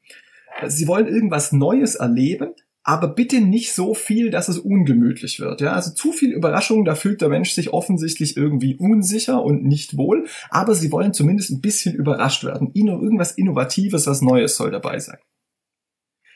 Sie 0.68 0.88
wollen 0.88 1.08
irgendwas 1.08 1.52
Neues 1.52 1.96
erleben, 1.96 2.54
aber 2.84 3.08
bitte 3.08 3.42
nicht 3.42 3.74
so 3.74 3.94
viel, 3.94 4.30
dass 4.30 4.48
es 4.48 4.60
ungemütlich 4.60 5.40
wird. 5.40 5.62
Ja, 5.62 5.74
also 5.74 5.92
zu 5.92 6.12
viel 6.12 6.32
Überraschung, 6.32 6.86
da 6.86 6.96
fühlt 6.96 7.22
der 7.22 7.30
Mensch 7.30 7.52
sich 7.52 7.74
offensichtlich 7.74 8.38
irgendwie 8.38 8.76
unsicher 8.76 9.44
und 9.44 9.64
nicht 9.64 9.98
wohl. 9.98 10.28
Aber 10.50 10.76
sie 10.76 10.92
wollen 10.92 11.14
zumindest 11.14 11.50
ein 11.50 11.62
bisschen 11.62 11.96
überrascht 11.96 12.44
werden. 12.44 12.72
Ihnen 12.74 13.02
irgendwas 13.02 13.32
Innovatives, 13.32 14.08
was 14.08 14.22
Neues 14.22 14.56
soll 14.56 14.72
dabei 14.72 15.00
sein. 15.00 15.18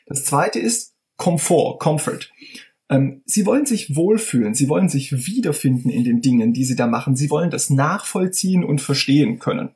Das 0.06 0.24
zweite 0.24 0.58
ist 0.58 0.94
Komfort, 1.16 1.78
Comfort. 1.78 2.30
Ähm, 2.90 3.22
sie 3.24 3.46
wollen 3.46 3.64
sich 3.64 3.96
wohlfühlen, 3.96 4.54
sie 4.54 4.68
wollen 4.68 4.88
sich 4.88 5.26
wiederfinden 5.26 5.88
in 5.88 6.04
den 6.04 6.20
Dingen, 6.20 6.52
die 6.52 6.64
sie 6.64 6.76
da 6.76 6.86
machen. 6.86 7.16
Sie 7.16 7.30
wollen 7.30 7.50
das 7.50 7.70
nachvollziehen 7.70 8.64
und 8.64 8.80
verstehen 8.80 9.38
können. 9.38 9.70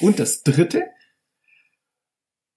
Und 0.00 0.18
das 0.18 0.42
dritte, 0.42 0.84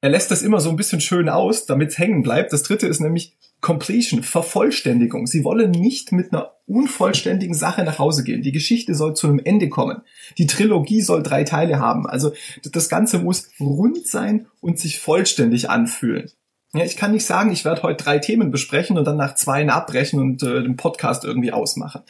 er 0.02 0.10
lässt 0.10 0.32
das 0.32 0.42
immer 0.42 0.60
so 0.60 0.70
ein 0.70 0.76
bisschen 0.76 1.00
schön 1.00 1.30
aus, 1.30 1.68
damit 1.68 1.90
es 1.90 1.98
hängen 1.98 2.24
bleibt. 2.24 2.52
Das 2.54 2.64
dritte 2.64 2.88
ist 2.88 3.00
nämlich 3.00 3.38
Completion, 3.62 4.24
Vervollständigung. 4.24 5.28
Sie 5.28 5.44
wollen 5.44 5.70
nicht 5.70 6.12
mit 6.12 6.34
einer 6.34 6.54
unvollständigen 6.66 7.54
Sache 7.54 7.84
nach 7.84 8.00
Hause 8.00 8.24
gehen. 8.24 8.42
Die 8.42 8.52
Geschichte 8.52 8.96
soll 8.96 9.16
zu 9.16 9.28
einem 9.28 9.40
Ende 9.44 9.70
kommen. 9.70 10.02
Die 10.40 10.48
Trilogie 10.48 11.02
soll 11.02 11.22
drei 11.22 11.44
Teile 11.44 11.78
haben. 11.78 12.08
Also 12.08 12.34
das 12.64 12.90
Ganze 12.90 13.20
muss 13.20 13.52
rund 13.60 14.08
sein 14.08 14.48
und 14.60 14.80
sich 14.80 15.00
vollständig 15.00 15.70
anfühlen. 15.70 16.32
Ja, 16.74 16.86
ich 16.86 16.96
kann 16.96 17.12
nicht 17.12 17.26
sagen, 17.26 17.52
ich 17.52 17.66
werde 17.66 17.84
heute 17.84 18.04
drei 18.04 18.18
Themen 18.18 18.50
besprechen 18.50 18.98
und 18.98 19.06
dann 19.06 19.18
nach 19.18 19.36
zwei 19.36 19.68
abbrechen 19.68 20.20
und 20.20 20.42
äh, 20.42 20.64
den 20.64 20.78
Podcast 20.78 21.26
irgendwie 21.26 21.52
ausmachen. 21.52 22.02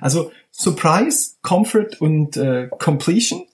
Also 0.00 0.30
Surprise, 0.52 1.36
Comfort 1.42 1.96
und 1.98 2.36
äh, 2.36 2.68
Completion 2.78 3.46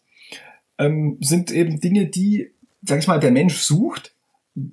ähm, 0.79 1.19
sind 1.21 1.51
eben 1.51 1.81
Dinge, 1.81 2.07
die, 2.07 2.53
sag 2.83 2.99
ich 2.99 3.09
mal, 3.09 3.21
der 3.21 3.31
Mensch 3.31 3.59
sucht 3.59 4.15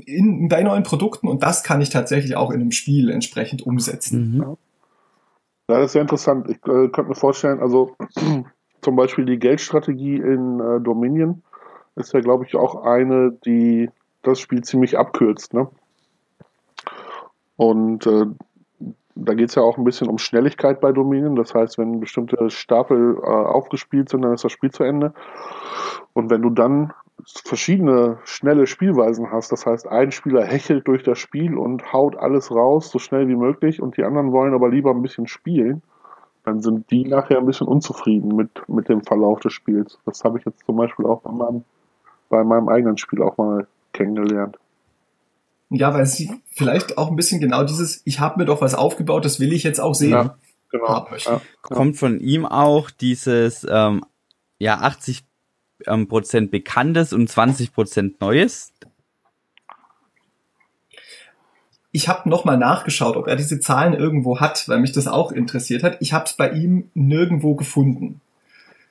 in, 0.05 0.47
bei 0.47 0.63
neuen 0.63 0.83
Produkten 0.83 1.27
und 1.27 1.43
das 1.43 1.63
kann 1.63 1.81
ich 1.81 1.89
tatsächlich 1.89 2.35
auch 2.35 2.51
in 2.51 2.61
einem 2.61 2.71
Spiel 2.71 3.09
entsprechend 3.09 3.61
umsetzen. 3.61 4.37
Mhm. 4.37 4.57
Ja, 5.69 5.77
das 5.77 5.85
ist 5.87 5.91
sehr 5.93 6.01
interessant. 6.01 6.49
Ich 6.49 6.57
äh, 6.57 6.89
könnte 6.89 7.03
mir 7.03 7.15
vorstellen, 7.15 7.59
also 7.59 7.95
zum 8.81 8.95
Beispiel 8.95 9.25
die 9.25 9.39
Geldstrategie 9.39 10.17
in 10.17 10.59
äh, 10.59 10.81
Dominion 10.81 11.41
ist 11.95 12.13
ja, 12.13 12.21
glaube 12.21 12.45
ich, 12.45 12.55
auch 12.55 12.83
eine, 12.83 13.37
die 13.45 13.89
das 14.23 14.39
Spiel 14.39 14.63
ziemlich 14.63 14.97
abkürzt. 14.97 15.53
Ne? 15.53 15.67
Und 17.55 18.05
äh, 18.07 18.25
da 19.15 19.33
geht 19.33 19.49
es 19.49 19.55
ja 19.55 19.63
auch 19.63 19.77
ein 19.77 19.83
bisschen 19.83 20.07
um 20.07 20.17
Schnelligkeit 20.17 20.81
bei 20.81 20.91
Dominion. 20.91 21.35
Das 21.35 21.53
heißt, 21.53 21.77
wenn 21.77 21.99
bestimmte 21.99 22.49
Stapel 22.49 23.17
äh, 23.21 23.27
aufgespielt 23.27 24.09
sind, 24.09 24.21
dann 24.23 24.33
ist 24.33 24.43
das 24.43 24.51
Spiel 24.51 24.71
zu 24.71 24.83
Ende. 24.83 25.13
Und 26.13 26.29
wenn 26.29 26.41
du 26.41 26.49
dann 26.49 26.93
verschiedene 27.25 28.17
schnelle 28.23 28.67
Spielweisen 28.67 29.31
hast, 29.31 29.51
das 29.51 29.65
heißt, 29.65 29.87
ein 29.87 30.11
Spieler 30.11 30.43
hechelt 30.43 30.87
durch 30.87 31.03
das 31.03 31.19
Spiel 31.19 31.57
und 31.57 31.93
haut 31.93 32.17
alles 32.17 32.51
raus, 32.51 32.89
so 32.89 32.99
schnell 32.99 33.27
wie 33.27 33.35
möglich, 33.35 33.81
und 33.81 33.97
die 33.97 34.03
anderen 34.03 34.31
wollen 34.31 34.53
aber 34.53 34.69
lieber 34.69 34.91
ein 34.91 35.01
bisschen 35.01 35.27
spielen, 35.27 35.83
dann 36.43 36.61
sind 36.61 36.91
die 36.91 37.05
nachher 37.05 37.37
ein 37.37 37.45
bisschen 37.45 37.67
unzufrieden 37.67 38.35
mit, 38.35 38.67
mit 38.67 38.89
dem 38.89 39.01
Verlauf 39.01 39.39
des 39.39 39.53
Spiels. 39.53 39.99
Das 40.05 40.23
habe 40.23 40.39
ich 40.39 40.45
jetzt 40.45 40.65
zum 40.65 40.75
Beispiel 40.75 41.05
auch 41.05 41.21
bei 41.21 41.31
meinem, 41.31 41.63
bei 42.29 42.43
meinem 42.43 42.67
eigenen 42.67 42.97
Spiel 42.97 43.21
auch 43.21 43.37
mal 43.37 43.67
kennengelernt. 43.93 44.57
Ja, 45.75 45.93
weil 45.93 46.05
sie 46.05 46.29
vielleicht 46.51 46.97
auch 46.97 47.09
ein 47.09 47.15
bisschen 47.15 47.39
genau 47.39 47.63
dieses, 47.63 48.01
ich 48.05 48.19
habe 48.19 48.39
mir 48.39 48.45
doch 48.45 48.61
was 48.61 48.75
aufgebaut, 48.75 49.25
das 49.25 49.39
will 49.39 49.53
ich 49.53 49.63
jetzt 49.63 49.79
auch 49.79 49.95
sehen. 49.95 50.11
Ja, 50.11 50.37
genau. 50.69 51.07
Ja, 51.25 51.41
Kommt 51.61 51.97
von 51.97 52.19
ihm 52.19 52.45
auch 52.45 52.91
dieses 52.91 53.65
ähm, 53.69 54.05
ja 54.59 54.79
80 54.79 55.23
ähm, 55.87 56.07
Prozent 56.07 56.51
Bekanntes 56.51 57.11
und 57.11 57.29
20 57.29 57.73
Prozent 57.73 58.21
Neues. 58.21 58.71
Ich 61.91 62.07
habe 62.07 62.27
nochmal 62.29 62.57
nachgeschaut, 62.57 63.15
ob 63.17 63.27
er 63.27 63.35
diese 63.35 63.59
Zahlen 63.59 63.93
irgendwo 63.93 64.39
hat, 64.39 64.67
weil 64.67 64.79
mich 64.79 64.93
das 64.93 65.07
auch 65.07 65.31
interessiert 65.31 65.83
hat. 65.83 65.97
Ich 65.99 66.13
habe 66.13 66.25
es 66.25 66.33
bei 66.33 66.51
ihm 66.51 66.89
nirgendwo 66.95 67.55
gefunden. 67.55 68.19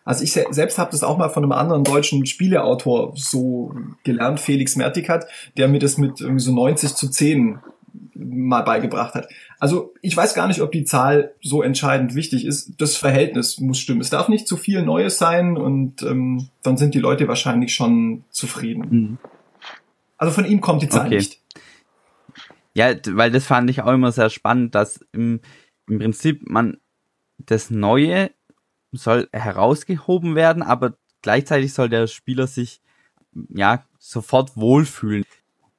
Also 0.05 0.24
ich 0.24 0.32
selbst 0.32 0.78
habe 0.78 0.90
das 0.90 1.05
auch 1.05 1.16
mal 1.16 1.28
von 1.28 1.44
einem 1.44 1.53
anderen 1.53 1.84
deutschen 1.84 2.26
Spieleautor 2.26 3.12
so 3.14 3.74
gelernt, 4.03 4.40
Felix 4.40 4.76
Mertikat, 4.76 5.26
der 5.57 5.68
mir 5.68 5.78
das 5.78 5.96
mit 5.98 6.20
irgendwie 6.20 6.42
so 6.42 6.53
90 6.53 6.94
zu 6.94 7.09
10 7.09 7.59
mal 8.14 8.62
beigebracht 8.62 9.14
hat. 9.14 9.28
Also 9.59 9.94
ich 10.00 10.16
weiß 10.16 10.34
gar 10.34 10.48
nicht, 10.48 10.61
ob 10.61 10.72
die 10.72 10.84
Zahl 10.84 11.34
so 11.40 11.62
entscheidend 11.62 12.14
wichtig 12.14 12.44
ist. 12.44 12.80
Das 12.80 12.96
Verhältnis 12.96 13.59
muss 13.61 13.78
stimmen. 13.78 14.00
Es 14.00 14.11
darf 14.11 14.28
nicht 14.28 14.48
zu 14.48 14.57
viel 14.57 14.82
Neues 14.82 15.18
sein 15.18 15.57
und 15.57 16.03
ähm, 16.03 16.48
dann 16.62 16.76
sind 16.76 16.94
die 16.94 17.00
Leute 17.00 17.28
wahrscheinlich 17.28 17.74
schon 17.74 18.24
zufrieden. 18.30 18.86
Mhm. 18.90 19.18
Also 20.16 20.32
von 20.32 20.44
ihm 20.44 20.61
kommt 20.61 20.82
die 20.82 20.88
Zahl 20.88 21.07
okay. 21.07 21.16
nicht. 21.16 21.40
Ja, 22.74 22.94
weil 23.11 23.30
das 23.30 23.44
fand 23.44 23.68
ich 23.70 23.82
auch 23.82 23.92
immer 23.92 24.12
sehr 24.12 24.30
spannend, 24.30 24.74
dass 24.74 25.00
im, 25.12 25.40
im 25.88 25.98
Prinzip 25.98 26.48
man 26.48 26.78
das 27.38 27.70
Neue 27.70 28.30
soll 28.97 29.28
herausgehoben 29.32 30.34
werden, 30.34 30.62
aber 30.62 30.95
gleichzeitig 31.22 31.72
soll 31.72 31.88
der 31.88 32.07
Spieler 32.07 32.47
sich 32.47 32.80
ja 33.49 33.84
sofort 33.99 34.57
wohlfühlen. 34.57 35.24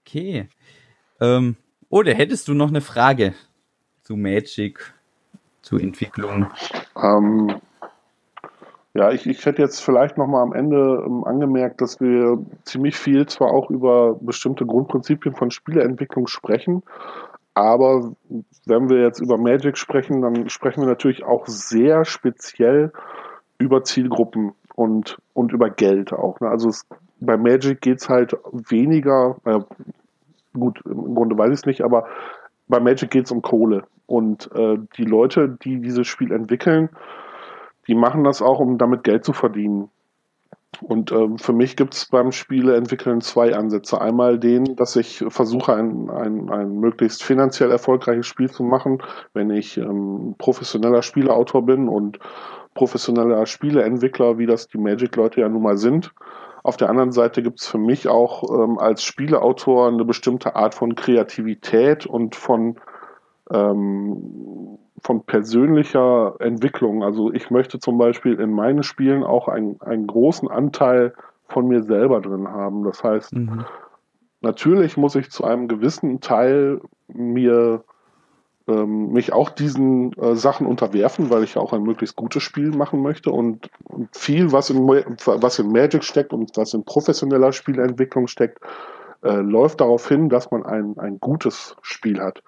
Okay. 0.01 0.47
Ähm, 1.20 1.55
oder 1.89 2.14
hättest 2.14 2.47
du 2.47 2.53
noch 2.53 2.70
eine 2.70 2.82
Frage 2.82 3.34
zu 4.01 4.16
Magic, 4.16 4.93
zu 5.61 5.78
Entwicklung? 5.78 6.47
Ähm, 6.95 7.61
ja, 8.95 9.11
ich, 9.11 9.26
ich 9.26 9.45
hätte 9.45 9.61
jetzt 9.61 9.80
vielleicht 9.80 10.18
noch 10.18 10.28
mal 10.28 10.41
am 10.41 10.53
Ende 10.53 11.03
ähm, 11.05 11.24
angemerkt, 11.24 11.82
dass 11.82 11.99
wir 11.99 12.38
ziemlich 12.64 12.95
viel 12.95 13.26
zwar 13.28 13.51
auch 13.51 13.72
über 13.72 14.16
bestimmte 14.22 14.66
Grundprinzipien 14.66 15.36
von 15.36 15.49
Spieleentwicklung 15.49 16.28
sprechen, 16.28 16.84
aber 17.54 18.14
wenn 18.66 18.89
wir 18.89 19.01
jetzt 19.01 19.20
über 19.20 19.38
Magic 19.38 19.78
sprechen, 19.78 20.22
dann 20.22 20.49
sprechen 20.49 20.82
wir 20.82 20.88
natürlich 20.88 21.24
auch 21.24 21.45
sehr 21.47 22.06
speziell 22.06 22.91
über 23.58 23.84
Zielgruppen 23.84 24.54
und, 24.76 25.18
und 25.34 25.54
über 25.54 25.70
Geld 25.70 26.14
auch. 26.14 26.39
Ne? 26.39 26.49
Also 26.49 26.70
es, 26.70 26.86
bei 27.20 27.38
Magic 27.38 27.82
geht 27.82 28.01
es 28.01 28.10
halt 28.10 28.36
weniger, 28.51 29.38
äh, 29.45 29.60
gut, 30.54 30.82
im 30.86 31.16
Grunde 31.16 31.38
weiß 31.38 31.49
ich 31.49 31.60
es 31.60 31.66
nicht, 31.66 31.82
aber 31.84 32.08
bei 32.68 32.80
Magic 32.80 33.12
geht 33.12 33.26
es 33.26 33.32
um 33.32 33.41
Kohle. 33.41 33.84
Und 34.06 34.49
äh, 34.54 34.78
die 34.97 35.06
Leute, 35.06 35.49
die 35.64 35.80
dieses 35.80 36.08
Spiel 36.08 36.32
entwickeln, 36.32 36.89
die 37.88 37.95
machen 37.95 38.24
das 38.24 38.41
auch, 38.41 38.60
um 38.60 38.78
damit 38.78 39.04
Geld 39.04 39.26
zu 39.26 39.34
verdienen. 39.34 39.89
Und 40.82 41.11
äh, 41.11 41.38
für 41.38 41.53
mich 41.53 41.76
gibt 41.76 41.93
es 41.93 42.05
beim 42.05 42.32
Spieleentwickeln 42.32 43.21
zwei 43.21 43.55
Ansätze. 43.55 44.01
Einmal 44.01 44.39
den, 44.39 44.76
dass 44.76 44.95
ich 44.95 45.24
versuche, 45.28 45.74
ein, 45.74 46.09
ein, 46.09 46.49
ein 46.49 46.80
möglichst 46.80 47.24
finanziell 47.24 47.71
erfolgreiches 47.71 48.26
Spiel 48.26 48.49
zu 48.49 48.63
machen, 48.63 49.01
wenn 49.34 49.49
ich 49.49 49.78
ähm, 49.78 50.36
professioneller 50.38 51.01
Spieleautor 51.01 51.65
bin 51.65 51.88
und 51.88 52.19
professioneller 52.74 53.45
Spieleentwickler, 53.45 54.38
wie 54.38 54.45
das 54.45 54.67
die 54.67 54.78
Magic-Leute 54.78 55.41
ja 55.41 55.49
nun 55.49 55.61
mal 55.61 55.78
sind. 55.78 56.13
Auf 56.63 56.78
der 56.78 56.89
anderen 56.89 57.11
Seite 57.11 57.43
gibt 57.43 57.59
es 57.59 57.67
für 57.67 57.78
mich 57.78 58.07
auch 58.07 58.43
ähm, 58.49 58.80
als 58.80 59.03
Spieleautor 59.03 59.89
eine 59.89 60.05
bestimmte 60.05 60.55
Art 60.55 60.74
von 60.74 60.95
Kreativität 60.95 62.05
und 62.05 62.36
von, 62.36 62.78
ähm, 63.51 64.80
von 65.04 65.24
persönlicher 65.24 66.36
Entwicklung. 66.39 67.04
Also 67.04 67.32
ich 67.32 67.51
möchte 67.51 67.80
zum 67.80 67.97
Beispiel 67.97 68.39
in 68.39 68.51
meinen 68.51 68.84
Spielen 68.84 69.24
auch 69.24 69.47
einen, 69.47 69.80
einen 69.82 70.08
großen 70.08 70.49
Anteil 70.49 71.14
von 71.47 71.68
mir 71.68 71.84
selber 71.84 72.22
drin 72.22 72.47
haben. 72.47 72.84
Das 72.84 73.04
heißt, 73.04 73.34
mhm. 73.34 73.66
natürlich 74.41 74.97
muss 74.97 75.16
ich 75.16 75.30
zu 75.30 75.43
einem 75.43 75.68
gewissen 75.68 76.22
Teil 76.22 76.82
mir 77.08 77.84
ähm, 78.68 79.12
mich 79.12 79.34
auch 79.34 79.49
diesen 79.49 80.14
äh, 80.14 80.36
Sachen 80.36 80.66
unterwerfen, 80.66 81.30
weil 81.30 81.43
ich 81.43 81.56
ja 81.56 81.62
auch 81.62 81.74
ein 81.74 81.84
möglichst 81.84 82.16
gutes 82.16 82.43
Spiel 82.43 82.70
machen 82.70 83.01
möchte 83.01 83.30
und, 83.30 83.70
und 83.84 84.16
viel, 84.16 84.54
was 84.54 84.70
in, 84.70 84.88
was 84.88 85.60
in 85.60 85.72
Magic 85.72 86.06
steckt 86.06 86.32
und 86.32 86.56
was 86.56 86.74
in 86.74 86.86
professioneller 86.86 87.51
Spielentwicklung 87.51 88.28
steckt, 88.28 88.60
äh, 89.22 89.36
läuft 89.36 89.82
darauf 89.82 90.08
hin, 90.08 90.30
dass 90.30 90.49
man 90.51 90.66
ein, 90.66 90.97
ein 90.97 91.20
gutes 91.20 91.76
Spiel 91.82 92.22
hat. 92.22 92.41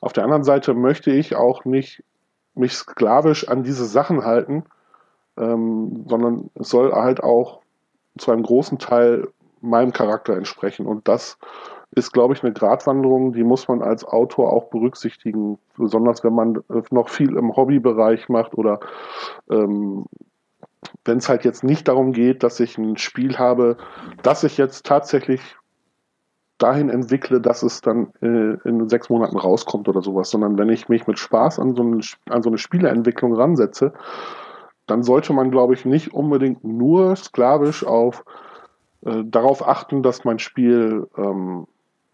Auf 0.00 0.12
der 0.12 0.24
anderen 0.24 0.44
Seite 0.44 0.74
möchte 0.74 1.10
ich 1.10 1.36
auch 1.36 1.64
nicht 1.64 2.02
mich 2.54 2.74
sklavisch 2.74 3.48
an 3.48 3.62
diese 3.62 3.84
Sachen 3.84 4.24
halten, 4.24 4.64
ähm, 5.36 6.04
sondern 6.08 6.50
es 6.54 6.68
soll 6.68 6.92
halt 6.92 7.22
auch 7.22 7.60
zu 8.18 8.30
einem 8.32 8.42
großen 8.42 8.78
Teil 8.78 9.28
meinem 9.60 9.92
Charakter 9.92 10.36
entsprechen. 10.36 10.86
Und 10.86 11.06
das 11.06 11.38
ist, 11.92 12.12
glaube 12.12 12.34
ich, 12.34 12.42
eine 12.42 12.52
Gratwanderung, 12.52 13.32
die 13.32 13.44
muss 13.44 13.68
man 13.68 13.82
als 13.82 14.04
Autor 14.04 14.52
auch 14.52 14.70
berücksichtigen, 14.70 15.58
besonders 15.76 16.22
wenn 16.22 16.34
man 16.34 16.56
äh, 16.70 16.82
noch 16.90 17.08
viel 17.08 17.36
im 17.36 17.56
Hobbybereich 17.56 18.28
macht 18.28 18.54
oder 18.54 18.80
ähm, 19.50 20.06
wenn 21.04 21.18
es 21.18 21.28
halt 21.28 21.44
jetzt 21.44 21.64
nicht 21.64 21.88
darum 21.88 22.12
geht, 22.12 22.42
dass 22.42 22.60
ich 22.60 22.78
ein 22.78 22.96
Spiel 22.96 23.38
habe, 23.38 23.76
das 24.22 24.44
ich 24.44 24.56
jetzt 24.56 24.86
tatsächlich 24.86 25.40
dahin 26.62 26.90
entwickle, 26.90 27.40
dass 27.40 27.62
es 27.62 27.80
dann 27.80 28.12
äh, 28.22 28.56
in 28.68 28.88
sechs 28.88 29.08
Monaten 29.08 29.36
rauskommt 29.36 29.88
oder 29.88 30.02
sowas, 30.02 30.30
sondern 30.30 30.58
wenn 30.58 30.68
ich 30.68 30.88
mich 30.88 31.06
mit 31.06 31.18
Spaß 31.18 31.58
an 31.58 31.74
so 31.74 31.82
eine, 31.82 32.00
an 32.28 32.42
so 32.42 32.50
eine 32.50 32.58
Spieleentwicklung 32.58 33.34
ransetze, 33.34 33.92
dann 34.86 35.02
sollte 35.02 35.32
man, 35.32 35.50
glaube 35.50 35.74
ich, 35.74 35.84
nicht 35.84 36.12
unbedingt 36.12 36.64
nur 36.64 37.16
sklavisch 37.16 37.84
auf 37.84 38.24
äh, 39.04 39.22
darauf 39.24 39.66
achten, 39.66 40.02
dass 40.02 40.24
mein 40.24 40.38
Spiel 40.38 41.08
ähm, 41.16 41.66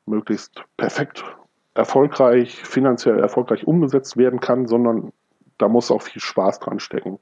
möglichst 0.06 0.62
perfekt 0.76 1.24
erfolgreich, 1.74 2.62
finanziell 2.62 3.18
erfolgreich 3.18 3.66
umgesetzt 3.66 4.16
werden 4.16 4.40
kann, 4.40 4.66
sondern 4.66 5.12
da 5.58 5.68
muss 5.68 5.90
auch 5.90 6.02
viel 6.02 6.22
Spaß 6.22 6.60
dran 6.60 6.78
stecken. 6.78 7.18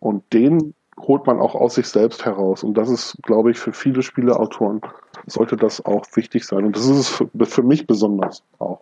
Und 0.00 0.32
den 0.32 0.74
holt 0.98 1.26
man 1.26 1.40
auch 1.40 1.54
aus 1.54 1.74
sich 1.74 1.88
selbst 1.88 2.24
heraus. 2.24 2.62
Und 2.62 2.74
das 2.74 2.88
ist, 2.88 3.18
glaube 3.22 3.50
ich, 3.50 3.58
für 3.58 3.72
viele 3.72 4.02
Spieleautoren 4.02 4.80
sollte 5.26 5.56
das 5.56 5.84
auch 5.84 6.04
wichtig 6.14 6.44
sein. 6.44 6.64
Und 6.64 6.76
das 6.76 6.86
ist 6.86 6.98
es 6.98 7.08
für, 7.48 7.62
mich 7.62 7.86
besonders 7.86 8.42
auch. 8.58 8.80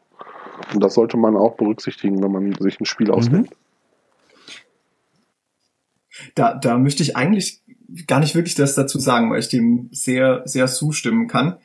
Und 0.73 0.83
das 0.83 0.95
sollte 0.95 1.17
man 1.17 1.37
auch 1.37 1.57
berücksichtigen, 1.57 2.23
wenn 2.23 2.33
man 2.33 2.55
sich 2.55 2.81
ein 2.81 2.85
Spiel 2.85 3.09
mhm. 3.09 3.15
auswählt. 3.15 3.51
Da, 6.35 6.55
da 6.55 6.79
möchte 6.79 7.03
ich 7.03 7.17
eigentlich 7.17 7.63
gar 8.07 8.21
nicht 8.21 8.35
wirklich 8.35 8.55
das 8.55 8.75
dazu 8.75 8.99
sagen, 8.99 9.31
weil 9.31 9.41
ich 9.41 9.49
dem 9.49 9.89
sehr, 9.93 10.43
sehr 10.45 10.67
zustimmen 10.67 11.27
kann 11.27 11.59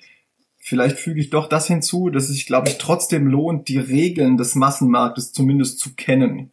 vielleicht 0.68 0.98
füge 0.98 1.22
ich 1.22 1.30
doch 1.30 1.48
das 1.48 1.68
hinzu, 1.68 2.10
dass 2.10 2.24
es 2.24 2.32
sich, 2.32 2.46
glaube 2.46 2.68
ich, 2.68 2.78
trotzdem 2.78 3.26
lohnt, 3.28 3.70
die 3.70 3.78
Regeln 3.78 4.36
des 4.36 4.54
Massenmarktes 4.54 5.32
zumindest 5.32 5.80
zu 5.80 5.96
kennen 5.96 6.52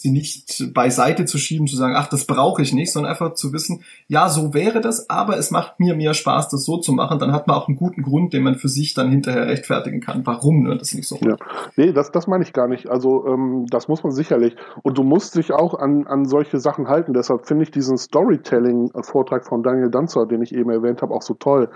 sie 0.00 0.12
nicht 0.12 0.72
beiseite 0.72 1.24
zu 1.24 1.38
schieben, 1.38 1.66
zu 1.66 1.76
sagen, 1.76 1.94
ach, 1.96 2.08
das 2.08 2.24
brauche 2.24 2.62
ich 2.62 2.72
nicht, 2.72 2.92
sondern 2.92 3.10
einfach 3.10 3.34
zu 3.34 3.52
wissen, 3.52 3.82
ja, 4.06 4.28
so 4.28 4.54
wäre 4.54 4.80
das, 4.80 5.10
aber 5.10 5.36
es 5.36 5.50
macht 5.50 5.80
mir 5.80 5.96
mehr 5.96 6.14
Spaß, 6.14 6.48
das 6.50 6.64
so 6.64 6.78
zu 6.78 6.92
machen. 6.92 7.18
Dann 7.18 7.32
hat 7.32 7.48
man 7.48 7.56
auch 7.56 7.66
einen 7.66 7.76
guten 7.76 8.02
Grund, 8.02 8.32
den 8.32 8.44
man 8.44 8.54
für 8.54 8.68
sich 8.68 8.94
dann 8.94 9.10
hinterher 9.10 9.48
rechtfertigen 9.48 10.00
kann, 10.00 10.24
warum 10.24 10.62
ne, 10.62 10.76
das 10.78 10.94
nicht 10.94 11.08
so 11.08 11.18
ja. 11.20 11.34
Nee, 11.76 11.92
das, 11.92 12.12
das 12.12 12.28
meine 12.28 12.44
ich 12.44 12.52
gar 12.52 12.68
nicht. 12.68 12.88
Also 12.88 13.26
ähm, 13.26 13.66
das 13.70 13.88
muss 13.88 14.04
man 14.04 14.12
sicherlich. 14.12 14.54
Und 14.84 14.96
du 14.98 15.02
musst 15.02 15.34
dich 15.34 15.52
auch 15.52 15.74
an, 15.74 16.06
an 16.06 16.26
solche 16.26 16.60
Sachen 16.60 16.86
halten. 16.86 17.12
Deshalb 17.12 17.48
finde 17.48 17.64
ich 17.64 17.72
diesen 17.72 17.98
Storytelling-Vortrag 17.98 19.46
von 19.46 19.64
Daniel 19.64 19.90
Danzer, 19.90 20.26
den 20.26 20.42
ich 20.42 20.54
eben 20.54 20.70
erwähnt 20.70 21.02
habe, 21.02 21.12
auch 21.12 21.22
so 21.22 21.34
toll. 21.34 21.70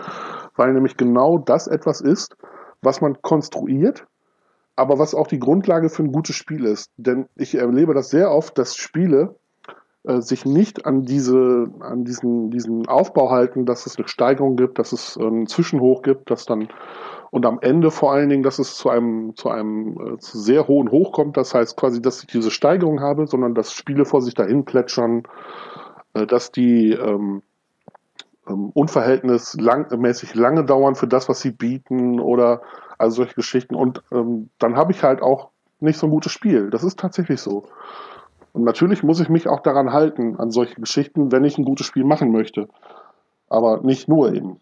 Weil 0.54 0.72
nämlich 0.74 0.96
genau 0.96 1.38
das 1.38 1.66
etwas 1.66 2.00
ist, 2.00 2.36
was 2.82 3.00
man 3.00 3.20
konstruiert 3.20 4.06
aber 4.76 4.98
was 4.98 5.14
auch 5.14 5.26
die 5.26 5.38
Grundlage 5.38 5.88
für 5.88 6.02
ein 6.02 6.12
gutes 6.12 6.36
Spiel 6.36 6.64
ist. 6.64 6.90
Denn 6.96 7.26
ich 7.36 7.54
erlebe 7.54 7.94
das 7.94 8.10
sehr 8.10 8.30
oft, 8.30 8.56
dass 8.58 8.76
Spiele 8.76 9.36
äh, 10.04 10.20
sich 10.20 10.44
nicht 10.44 10.86
an 10.86 11.04
diese, 11.04 11.70
an 11.80 12.04
diesen, 12.04 12.50
diesen 12.50 12.88
Aufbau 12.88 13.30
halten, 13.30 13.66
dass 13.66 13.86
es 13.86 13.96
eine 13.96 14.08
Steigerung 14.08 14.56
gibt, 14.56 14.78
dass 14.78 14.92
es 14.92 15.16
einen 15.16 15.46
Zwischenhoch 15.46 16.02
gibt, 16.02 16.30
dass 16.30 16.44
dann 16.44 16.68
und 17.30 17.46
am 17.46 17.60
Ende 17.62 17.90
vor 17.90 18.12
allen 18.12 18.28
Dingen, 18.28 18.42
dass 18.42 18.58
es 18.58 18.76
zu 18.76 18.90
einem, 18.90 19.34
zu 19.36 19.48
einem 19.48 20.16
äh, 20.16 20.18
zu 20.18 20.38
sehr 20.38 20.68
hohen 20.68 20.90
Hoch 20.90 21.12
kommt. 21.12 21.38
Das 21.38 21.54
heißt 21.54 21.78
quasi, 21.78 22.02
dass 22.02 22.20
ich 22.20 22.26
diese 22.26 22.50
Steigerung 22.50 23.00
habe, 23.00 23.26
sondern 23.26 23.54
dass 23.54 23.72
Spiele 23.72 24.04
vor 24.04 24.20
sich 24.20 24.34
dahin 24.34 24.66
plätschern, 24.66 25.22
äh, 26.12 26.26
dass 26.26 26.52
die 26.52 26.92
ähm, 26.92 27.42
ähm, 28.46 28.70
unverhältnismäßig 28.74 30.34
lange 30.34 30.64
dauern 30.64 30.94
für 30.94 31.06
das, 31.06 31.30
was 31.30 31.40
sie 31.40 31.52
bieten 31.52 32.20
oder 32.20 32.60
also 33.02 33.16
solche 33.16 33.34
Geschichten. 33.34 33.74
Und 33.74 34.02
ähm, 34.12 34.48
dann 34.58 34.76
habe 34.76 34.92
ich 34.92 35.02
halt 35.02 35.22
auch 35.22 35.50
nicht 35.80 35.98
so 35.98 36.06
ein 36.06 36.10
gutes 36.10 36.32
Spiel. 36.32 36.70
Das 36.70 36.84
ist 36.84 36.98
tatsächlich 36.98 37.40
so. 37.40 37.64
Und 38.52 38.64
natürlich 38.64 39.02
muss 39.02 39.20
ich 39.20 39.28
mich 39.28 39.48
auch 39.48 39.60
daran 39.60 39.92
halten, 39.92 40.36
an 40.38 40.50
solche 40.50 40.80
Geschichten, 40.80 41.32
wenn 41.32 41.44
ich 41.44 41.58
ein 41.58 41.64
gutes 41.64 41.86
Spiel 41.86 42.04
machen 42.04 42.30
möchte. 42.30 42.68
Aber 43.48 43.80
nicht 43.80 44.08
nur 44.08 44.32
eben 44.32 44.60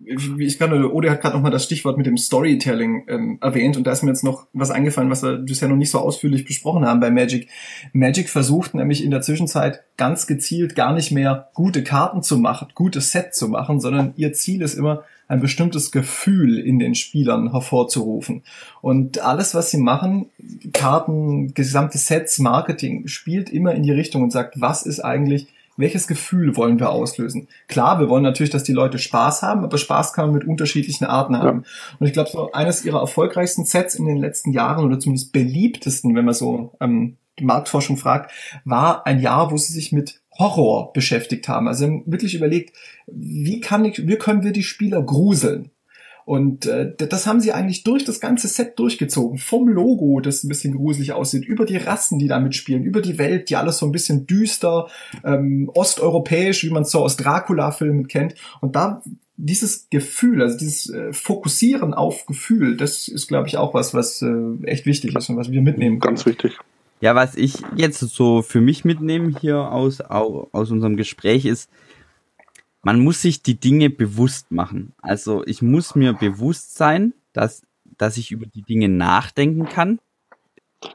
ich 0.00 0.58
glaube, 0.58 0.92
Ode 0.92 1.10
hat 1.10 1.20
gerade 1.20 1.34
nochmal 1.34 1.50
das 1.50 1.64
Stichwort 1.64 1.96
mit 1.96 2.06
dem 2.06 2.16
Storytelling 2.16 3.04
ähm, 3.08 3.38
erwähnt 3.40 3.76
und 3.76 3.84
da 3.84 3.90
ist 3.90 4.02
mir 4.02 4.10
jetzt 4.10 4.22
noch 4.22 4.46
was 4.52 4.70
eingefallen, 4.70 5.10
was 5.10 5.24
wir 5.24 5.38
bisher 5.38 5.68
noch 5.68 5.76
nicht 5.76 5.90
so 5.90 5.98
ausführlich 5.98 6.44
besprochen 6.44 6.86
haben 6.86 7.00
bei 7.00 7.10
Magic. 7.10 7.48
Magic 7.92 8.28
versucht 8.28 8.74
nämlich 8.74 9.02
in 9.02 9.10
der 9.10 9.22
Zwischenzeit 9.22 9.82
ganz 9.96 10.28
gezielt 10.28 10.76
gar 10.76 10.92
nicht 10.92 11.10
mehr 11.10 11.50
gute 11.54 11.82
Karten 11.82 12.22
zu 12.22 12.38
machen, 12.38 12.68
gutes 12.74 13.10
Set 13.10 13.34
zu 13.34 13.48
machen, 13.48 13.80
sondern 13.80 14.12
ihr 14.16 14.32
Ziel 14.32 14.62
ist 14.62 14.74
immer, 14.74 15.04
ein 15.28 15.40
bestimmtes 15.40 15.92
Gefühl 15.92 16.58
in 16.58 16.78
den 16.78 16.94
Spielern 16.94 17.50
hervorzurufen. 17.52 18.42
Und 18.80 19.20
alles, 19.20 19.54
was 19.54 19.70
sie 19.70 19.76
machen, 19.76 20.30
Karten, 20.72 21.52
gesamte 21.52 21.98
Sets, 21.98 22.38
Marketing, 22.38 23.06
spielt 23.08 23.50
immer 23.50 23.74
in 23.74 23.82
die 23.82 23.92
Richtung 23.92 24.22
und 24.22 24.32
sagt, 24.32 24.58
was 24.60 24.86
ist 24.86 25.00
eigentlich 25.00 25.48
welches 25.78 26.06
Gefühl 26.06 26.56
wollen 26.56 26.78
wir 26.78 26.90
auslösen? 26.90 27.48
Klar, 27.68 28.00
wir 28.00 28.08
wollen 28.08 28.24
natürlich, 28.24 28.50
dass 28.50 28.64
die 28.64 28.72
Leute 28.72 28.98
Spaß 28.98 29.42
haben, 29.42 29.64
aber 29.64 29.78
Spaß 29.78 30.12
kann 30.12 30.26
man 30.26 30.34
mit 30.34 30.46
unterschiedlichen 30.46 31.04
Arten 31.04 31.38
haben. 31.38 31.62
Ja. 31.64 31.96
Und 32.00 32.06
ich 32.06 32.12
glaube, 32.12 32.28
so 32.30 32.52
eines 32.52 32.84
ihrer 32.84 33.00
erfolgreichsten 33.00 33.64
Sets 33.64 33.94
in 33.94 34.04
den 34.04 34.18
letzten 34.18 34.52
Jahren 34.52 34.84
oder 34.84 34.98
zumindest 34.98 35.32
beliebtesten, 35.32 36.14
wenn 36.14 36.24
man 36.24 36.34
so 36.34 36.72
ähm, 36.80 37.16
die 37.38 37.44
Marktforschung 37.44 37.96
fragt, 37.96 38.32
war 38.64 39.06
ein 39.06 39.20
Jahr, 39.20 39.50
wo 39.52 39.56
sie 39.56 39.72
sich 39.72 39.92
mit 39.92 40.20
Horror 40.38 40.92
beschäftigt 40.92 41.48
haben. 41.48 41.68
Also 41.68 42.02
wirklich 42.06 42.34
überlegt, 42.34 42.76
wie 43.06 43.60
kann 43.60 43.84
ich, 43.84 44.06
wie 44.06 44.16
können 44.16 44.42
wir 44.42 44.52
die 44.52 44.62
Spieler 44.62 45.02
gruseln? 45.02 45.70
Und 46.28 46.66
äh, 46.66 46.92
das 46.94 47.26
haben 47.26 47.40
sie 47.40 47.54
eigentlich 47.54 47.84
durch 47.84 48.04
das 48.04 48.20
ganze 48.20 48.48
Set 48.48 48.78
durchgezogen. 48.78 49.38
Vom 49.38 49.66
Logo, 49.66 50.20
das 50.20 50.44
ein 50.44 50.50
bisschen 50.50 50.74
gruselig 50.74 51.14
aussieht, 51.14 51.46
über 51.46 51.64
die 51.64 51.78
Rassen, 51.78 52.18
die 52.18 52.28
da 52.28 52.38
mitspielen, 52.38 52.84
über 52.84 53.00
die 53.00 53.16
Welt, 53.16 53.48
die 53.48 53.56
alles 53.56 53.78
so 53.78 53.86
ein 53.86 53.92
bisschen 53.92 54.26
düster, 54.26 54.88
ähm, 55.24 55.70
osteuropäisch, 55.72 56.64
wie 56.64 56.70
man 56.70 56.82
es 56.82 56.90
so 56.90 56.98
aus 56.98 57.16
Dracula-Filmen 57.16 58.08
kennt. 58.08 58.34
Und 58.60 58.76
da 58.76 59.02
dieses 59.38 59.88
Gefühl, 59.88 60.42
also 60.42 60.58
dieses 60.58 60.90
äh, 60.90 61.14
Fokussieren 61.14 61.94
auf 61.94 62.26
Gefühl, 62.26 62.76
das 62.76 63.08
ist, 63.08 63.28
glaube 63.28 63.48
ich, 63.48 63.56
auch 63.56 63.72
was, 63.72 63.94
was 63.94 64.20
äh, 64.20 64.64
echt 64.64 64.84
wichtig 64.84 65.16
ist 65.16 65.30
und 65.30 65.38
was 65.38 65.50
wir 65.50 65.62
mitnehmen. 65.62 65.98
Ganz 65.98 66.26
wichtig. 66.26 66.58
Ja, 67.00 67.14
was 67.14 67.36
ich 67.36 67.54
jetzt 67.74 68.00
so 68.00 68.42
für 68.42 68.60
mich 68.60 68.84
mitnehme 68.84 69.32
hier 69.40 69.72
aus, 69.72 70.02
aus 70.02 70.70
unserem 70.70 70.98
Gespräch 70.98 71.46
ist, 71.46 71.70
man 72.82 73.00
muss 73.00 73.22
sich 73.22 73.42
die 73.42 73.58
Dinge 73.58 73.90
bewusst 73.90 74.50
machen. 74.50 74.94
Also 75.02 75.44
ich 75.44 75.62
muss 75.62 75.94
mir 75.94 76.12
bewusst 76.12 76.76
sein, 76.76 77.14
dass, 77.32 77.62
dass 77.96 78.16
ich 78.16 78.30
über 78.30 78.46
die 78.46 78.62
Dinge 78.62 78.88
nachdenken 78.88 79.66
kann. 79.66 79.98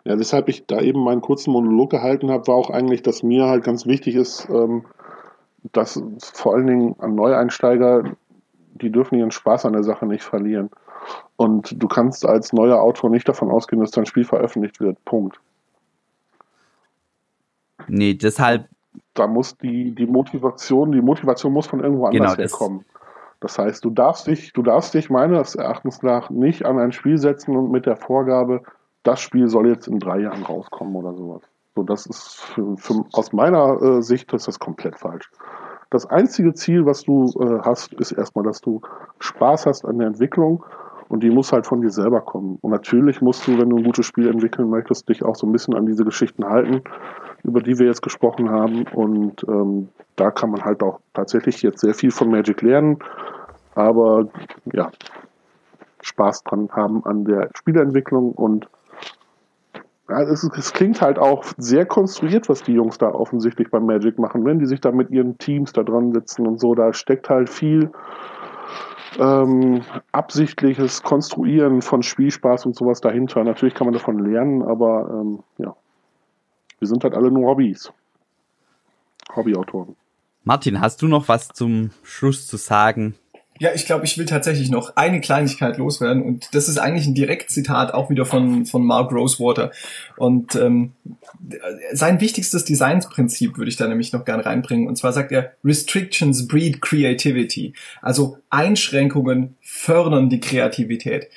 Ja, 0.06 0.18
weshalb 0.18 0.48
ich 0.48 0.66
da 0.66 0.80
eben 0.80 1.04
meinen 1.04 1.22
kurzen 1.22 1.52
Monolog 1.52 1.92
gehalten 1.92 2.32
habe, 2.32 2.48
war 2.48 2.56
auch 2.56 2.70
eigentlich, 2.70 3.02
dass 3.02 3.22
mir 3.22 3.48
halt 3.48 3.64
ganz 3.64 3.86
wichtig 3.86 4.16
ist, 4.16 4.48
ähm, 4.50 4.86
dass 5.74 6.02
vor 6.34 6.56
allen 6.56 6.68
Dingen 6.68 6.96
an 7.00 7.16
Neueinsteiger, 7.16 8.16
die 8.76 8.92
dürfen 8.92 9.18
ihren 9.18 9.32
Spaß 9.32 9.66
an 9.66 9.74
der 9.74 9.84
Sache 9.84 10.06
nicht 10.06 10.24
verlieren. 10.24 10.70
Und 11.36 11.82
du 11.82 11.88
kannst 11.88 12.26
als 12.26 12.54
neuer 12.54 12.82
Autor 12.82 13.10
nicht 13.10 13.28
davon 13.28 13.52
ausgehen, 13.52 13.82
dass 13.82 13.92
dein 13.92 14.06
Spiel 14.06 14.24
veröffentlicht 14.24 14.80
wird. 14.80 15.04
Punkt. 15.04 15.40
Nee, 17.88 18.14
deshalb 18.14 18.70
da 19.14 19.28
muss 19.28 19.58
die, 19.58 19.94
die 19.94 20.06
Motivation, 20.06 20.92
die 20.92 21.02
Motivation 21.02 21.54
muss 21.54 21.68
von 21.68 21.82
irgendwo 21.82 22.06
anders 22.06 22.36
genau, 22.36 22.50
herkommen. 22.50 22.86
Das 23.40 23.60
heißt, 23.60 23.84
du 23.84 23.90
darfst 23.90 24.28
dich, 24.28 24.54
du 24.54 24.62
darfst 24.62 24.94
dich 24.94 25.10
meines 25.10 25.56
Erachtens 25.56 26.02
nach 26.02 26.30
nicht 26.30 26.66
an 26.66 26.80
ein 26.80 26.92
Spiel 26.92 27.18
setzen 27.18 27.56
und 27.58 27.72
mit 27.72 27.86
der 27.86 27.98
Vorgabe, 27.98 28.62
das 29.04 29.20
Spiel 29.20 29.50
soll 29.50 29.68
jetzt 29.68 29.88
in 29.88 30.00
drei 30.00 30.20
Jahren 30.20 30.44
rauskommen 30.44 30.96
oder 30.96 31.14
sowas. 31.14 31.42
So, 31.76 31.84
das 31.84 32.06
ist 32.06 32.40
für, 32.40 32.78
für, 32.78 33.04
aus 33.12 33.34
meiner 33.34 33.82
äh, 33.82 34.02
Sicht 34.02 34.32
ist 34.32 34.48
das 34.48 34.60
komplett 34.60 34.98
falsch. 34.98 35.30
Das 35.90 36.06
einzige 36.06 36.54
Ziel, 36.54 36.86
was 36.86 37.04
du 37.04 37.26
äh, 37.40 37.60
hast, 37.64 37.94
ist 37.94 38.14
erstmal, 38.14 38.46
dass 38.46 38.62
du 38.62 38.82
Spaß 39.20 39.66
hast 39.66 39.86
an 39.86 39.98
der 39.98 40.08
Entwicklung 40.08 40.64
und 41.10 41.24
die 41.24 41.30
muss 41.30 41.52
halt 41.52 41.66
von 41.68 41.82
dir 41.82 41.90
selber 41.90 42.22
kommen. 42.22 42.58
Und 42.62 42.72
natürlich 42.72 43.22
musst 43.22 43.48
du, 43.48 43.58
wenn 43.60 43.70
du 43.70 43.78
ein 43.78 43.84
gutes 43.84 44.06
Spiel 44.06 44.28
entwickeln 44.28 44.70
möchtest, 44.70 45.10
dich 45.10 45.24
auch 45.24 45.36
so 45.36 45.48
ein 45.48 45.52
bisschen 45.52 45.76
an 45.76 45.86
diese 45.86 46.06
Geschichten 46.06 46.46
halten 46.46 46.82
über 47.44 47.62
die 47.62 47.78
wir 47.78 47.86
jetzt 47.86 48.02
gesprochen 48.02 48.50
haben. 48.50 48.86
Und 48.94 49.44
ähm, 49.48 49.90
da 50.16 50.32
kann 50.32 50.50
man 50.50 50.64
halt 50.64 50.82
auch 50.82 51.00
tatsächlich 51.14 51.62
jetzt 51.62 51.82
sehr 51.82 51.94
viel 51.94 52.12
von 52.12 52.30
Magic 52.30 52.62
lernen. 52.62 53.00
Aber 53.76 54.28
ja, 54.72 54.92
Spaß 56.02 56.44
dran 56.44 56.70
haben 56.72 57.06
an 57.06 57.26
der 57.26 57.50
Spielentwicklung 57.56 58.34
und 58.34 58.68
ja, 60.10 60.22
es, 60.22 60.44
es, 60.44 60.74
klingt 60.74 61.02
halt 61.02 61.18
auch 61.18 61.46
sehr 61.58 61.86
konstruiert, 61.86 62.50
was 62.50 62.62
die 62.62 62.74
Jungs 62.74 62.98
da 62.98 63.10
offensichtlich 63.10 63.72
beim 63.72 63.86
Magic 63.86 64.20
machen, 64.20 64.44
wenn 64.46 64.60
die 64.60 64.66
sich 64.66 64.82
da 64.82 64.92
mit 64.92 65.10
ihren 65.10 65.38
Teams 65.38 65.72
da 65.72 65.82
dran 65.82 66.12
sitzen 66.12 66.46
und 66.46 66.60
so. 66.60 66.76
Da 66.76 66.94
steckt 66.94 67.30
halt 67.30 67.50
viel 67.50 67.90
ähm, 69.20 69.82
absichtliches 70.12 71.04
Konstruieren 71.04 71.82
von 71.82 72.04
Spielspaß 72.04 72.66
und 72.66 72.76
sowas 72.76 73.02
dahinter. 73.02 73.44
Natürlich 73.44 73.74
kann 73.74 73.88
man 73.88 73.94
davon 73.94 74.20
lernen, 74.20 74.62
aber 74.62 75.10
ähm, 75.10 75.44
ja, 75.58 75.76
wir 76.80 76.88
sind 76.88 77.04
halt 77.04 77.14
alle 77.14 77.32
nur 77.32 77.50
Hobbys. 77.50 77.92
Hobbyautoren. 79.36 79.96
Martin, 80.44 80.82
hast 80.82 81.02
du 81.02 81.08
noch 81.08 81.28
was 81.30 81.48
zum 81.50 81.92
Schluss 82.04 82.48
zu 82.48 82.58
sagen? 82.58 83.16
Ja, 83.60 83.70
ich 83.74 83.86
glaube, 83.86 84.06
ich 84.06 84.18
will 84.18 84.26
tatsächlich 84.26 84.70
noch 84.72 84.96
eine 84.96 85.22
Kleinigkeit 85.22 85.78
loswerden 85.78 86.24
und 86.24 86.50
das 86.54 86.68
ist 86.68 86.80
eigentlich 86.80 87.06
ein 87.06 87.14
Direktzitat 87.14 87.94
auch 87.94 88.10
wieder 88.10 88.26
von, 88.26 88.66
von 88.66 88.84
Mark 88.84 89.12
Rosewater. 89.12 89.72
Und 90.18 90.56
ähm, 90.56 90.94
sein 91.92 92.20
wichtigstes 92.20 92.66
Designsprinzip 92.66 93.58
würde 93.58 93.70
ich 93.70 93.78
da 93.78 93.88
nämlich 93.88 94.12
noch 94.12 94.26
gerne 94.26 94.46
reinbringen. 94.46 94.88
Und 94.88 94.98
zwar 94.98 95.14
sagt 95.14 95.32
er, 95.32 95.54
Restrictions 95.64 96.48
breed 96.48 96.82
creativity. 96.82 97.74
Also 98.02 98.38
Einschränkungen 98.50 99.56
fördern 99.62 100.30
die 100.30 100.40
Kreativität. 100.40 101.28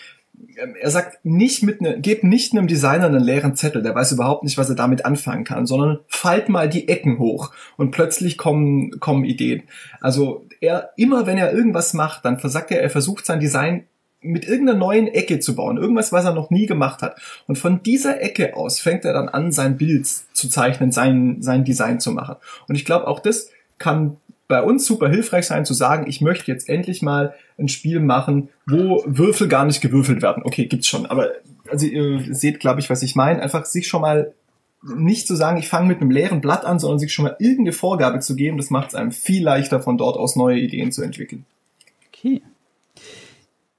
Ähm, 0.59 0.75
er 0.81 0.91
sagt 0.91 1.25
nicht 1.25 1.63
mit 1.63 1.81
ne, 1.81 2.01
gebt 2.01 2.25
nicht 2.25 2.53
einem 2.53 2.67
Designer 2.67 3.07
einen 3.07 3.23
leeren 3.23 3.57
Zettel, 3.57 3.83
der 3.83 3.95
weiß 3.95 4.13
überhaupt 4.13 4.45
nicht, 4.45 4.59
was 4.59 4.69
er 4.69 4.77
damit 4.77 5.05
anfangen 5.05 5.45
kann, 5.45 5.67
sondern 5.67 6.01
fallt 6.09 6.49
mal 6.49 6.69
die 6.69 6.89
Ecken 6.89 7.19
hoch 7.19 7.53
und 7.77 7.91
plötzlich 7.91 8.39
kommen 8.39 8.99
kommen 9.01 9.25
Ideen. 9.25 9.65
Also 10.01 10.47
er 10.61 10.91
immer 10.97 11.27
wenn 11.27 11.39
er 11.39 11.53
irgendwas 11.53 11.95
macht, 11.95 12.25
dann 12.25 12.39
versagt 12.39 12.71
er, 12.71 12.81
er 12.81 12.91
versucht 12.91 13.27
sein 13.27 13.41
Design 13.41 13.85
mit 14.21 14.47
irgendeiner 14.49 14.79
neuen 14.79 15.09
Ecke 15.09 15.41
zu 15.41 15.55
bauen, 15.55 15.77
irgendwas, 15.77 16.13
was 16.13 16.25
er 16.25 16.35
noch 16.35 16.51
nie 16.51 16.67
gemacht 16.67 17.03
hat. 17.03 17.21
Und 17.47 17.57
von 17.59 17.83
dieser 17.83 18.21
Ecke 18.21 18.57
aus 18.57 18.81
fängt 18.81 19.05
er 19.05 19.13
dann 19.13 19.29
an, 19.29 19.53
sein 19.53 19.77
Bild 19.77 20.07
zu 20.07 20.49
zeichnen, 20.49 20.91
sein, 20.91 21.43
sein 21.43 21.65
Design 21.65 22.01
zu 22.01 22.11
machen. 22.13 22.37
Und 22.67 22.75
ich 22.75 22.85
glaube, 22.85 23.07
auch 23.07 23.21
das 23.21 23.51
kann 23.79 24.17
bei 24.49 24.63
uns 24.63 24.87
super 24.87 25.09
hilfreich 25.09 25.47
sein 25.47 25.65
zu 25.65 25.75
sagen, 25.75 26.07
ich 26.09 26.21
möchte 26.21 26.51
jetzt 26.51 26.69
endlich 26.69 27.03
mal 27.03 27.35
ein 27.59 27.69
Spiel 27.69 28.01
machen, 28.01 28.49
wo 28.67 29.03
Würfel 29.07 29.49
gar 29.49 29.65
nicht 29.65 29.81
gewürfelt 29.81 30.23
werden. 30.23 30.43
Okay, 30.45 30.67
gibt's 30.67 30.87
schon, 30.87 31.07
aber 31.07 31.31
also 31.69 31.87
ihr 31.87 32.35
seht, 32.35 32.61
glaube 32.61 32.81
ich, 32.81 32.91
was 32.91 33.03
ich 33.03 33.17
meine. 33.17 33.43
Einfach 33.43 33.65
sich 33.65 33.89
schon 33.89 34.03
mal 34.03 34.33
nicht 34.83 35.27
zu 35.27 35.35
sagen, 35.35 35.59
ich 35.59 35.69
fange 35.69 35.89
mit 35.89 36.01
einem 36.01 36.11
leeren 36.11 36.41
Blatt 36.41 36.65
an, 36.65 36.79
sondern 36.79 36.99
sich 36.99 37.13
schon 37.13 37.25
mal 37.25 37.37
irgendeine 37.39 37.73
Vorgabe 37.73 38.21
zu 38.21 38.37
geben, 38.37 38.57
das 38.57 38.71
macht 38.71 38.89
es 38.89 38.95
einem 38.95 39.13
viel 39.13 39.43
leichter, 39.43 39.81
von 39.81 39.99
dort 39.99 40.17
aus 40.17 40.37
neue 40.37 40.59
Ideen 40.59 40.93
zu 40.93 41.03
entwickeln. 41.03 41.45
Okay. 42.09 42.43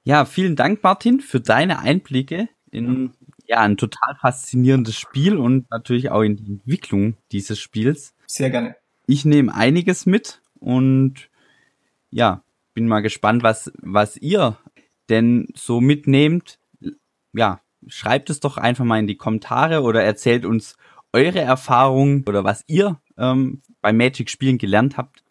Ja, 0.03 0.25
vielen 0.25 0.55
Dank, 0.55 0.83
Martin, 0.83 1.19
für 1.19 1.39
deine 1.39 1.79
Einblicke 1.79 2.49
in 2.71 3.11
ja, 3.45 3.61
ein 3.61 3.77
total 3.77 4.15
faszinierendes 4.19 4.97
Spiel 4.97 5.37
und 5.37 5.69
natürlich 5.71 6.11
auch 6.11 6.21
in 6.21 6.35
die 6.35 6.45
Entwicklung 6.45 7.15
dieses 7.31 7.59
Spiels. 7.59 8.13
Sehr 8.25 8.49
gerne. 8.49 8.75
Ich 9.05 9.23
nehme 9.23 9.53
einiges 9.53 10.05
mit 10.05 10.41
und 10.59 11.29
ja, 12.09 12.43
bin 12.73 12.87
mal 12.87 13.01
gespannt, 13.01 13.43
was, 13.43 13.71
was 13.81 14.17
ihr 14.17 14.57
denn 15.09 15.47
so 15.55 15.81
mitnehmt. 15.81 16.59
Ja, 17.33 17.61
schreibt 17.87 18.29
es 18.29 18.39
doch 18.39 18.57
einfach 18.57 18.85
mal 18.85 18.99
in 18.99 19.07
die 19.07 19.17
Kommentare 19.17 19.81
oder 19.81 20.03
erzählt 20.03 20.45
uns 20.45 20.75
eure 21.13 21.39
Erfahrungen 21.39 22.23
oder 22.27 22.43
was 22.43 22.63
ihr 22.67 22.99
ähm, 23.17 23.61
bei 23.81 23.93
Magic 23.93 24.29
Spielen 24.29 24.57
gelernt 24.57 24.97
habt. 24.97 25.23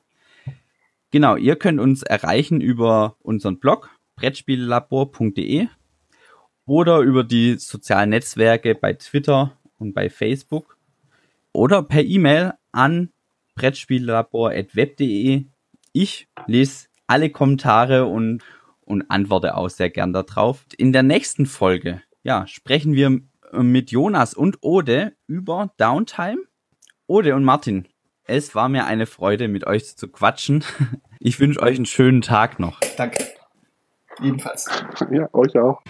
Genau, 1.11 1.37
ihr 1.37 1.57
könnt 1.57 1.81
uns 1.81 2.03
erreichen 2.03 2.61
über 2.61 3.17
unseren 3.21 3.59
Blog 3.61 3.91
brettspiellabor.de 4.17 5.69
oder 6.65 6.99
über 7.01 7.23
die 7.23 7.59
sozialen 7.59 8.11
Netzwerke 8.11 8.75
bei 8.75 8.95
Twitter 8.95 9.57
und 9.79 9.95
bei 9.95 10.11
Facebook 10.11 10.77
oder 11.53 11.83
per 11.83 12.03
E-Mail 12.03 12.55
an 12.73 13.11
brettspiellabor.web.de. 13.57 15.45
Ich 15.93 16.29
lese 16.47 16.87
alle 17.07 17.31
Kommentare 17.31 18.07
und, 18.07 18.43
und 18.85 19.11
antworte 19.11 19.57
auch 19.57 19.69
sehr 19.69 19.91
gern 19.91 20.13
darauf. 20.13 20.65
In 20.79 20.93
der 20.93 21.03
nächsten 21.03 21.47
Folge, 21.47 22.03
ja, 22.23 22.47
sprechen 22.47 22.95
wir 22.95 23.21
mit 23.53 23.91
Jonas 23.91 24.35
und 24.35 24.59
Ode 24.63 25.15
über 25.27 25.73
Downtime. 25.79 26.39
Ode 27.07 27.35
und 27.35 27.45
Martin, 27.45 27.89
es 28.25 28.55
war 28.55 28.69
mir 28.69 28.87
eine 28.87 29.07
Freude, 29.07 29.49
mit 29.49 29.67
euch 29.67 29.97
zu 29.97 30.09
quatschen. 30.09 30.65
Ich 31.19 31.41
wünsche 31.41 31.61
euch 31.61 31.77
einen 31.77 31.87
schönen 31.87 32.21
Tag 32.21 32.61
noch. 32.61 32.79
Danke. 32.99 33.25
Ebenfalls. 34.23 34.67
Ja, 35.11 35.29
euch 35.33 35.59
auch. 35.59 35.83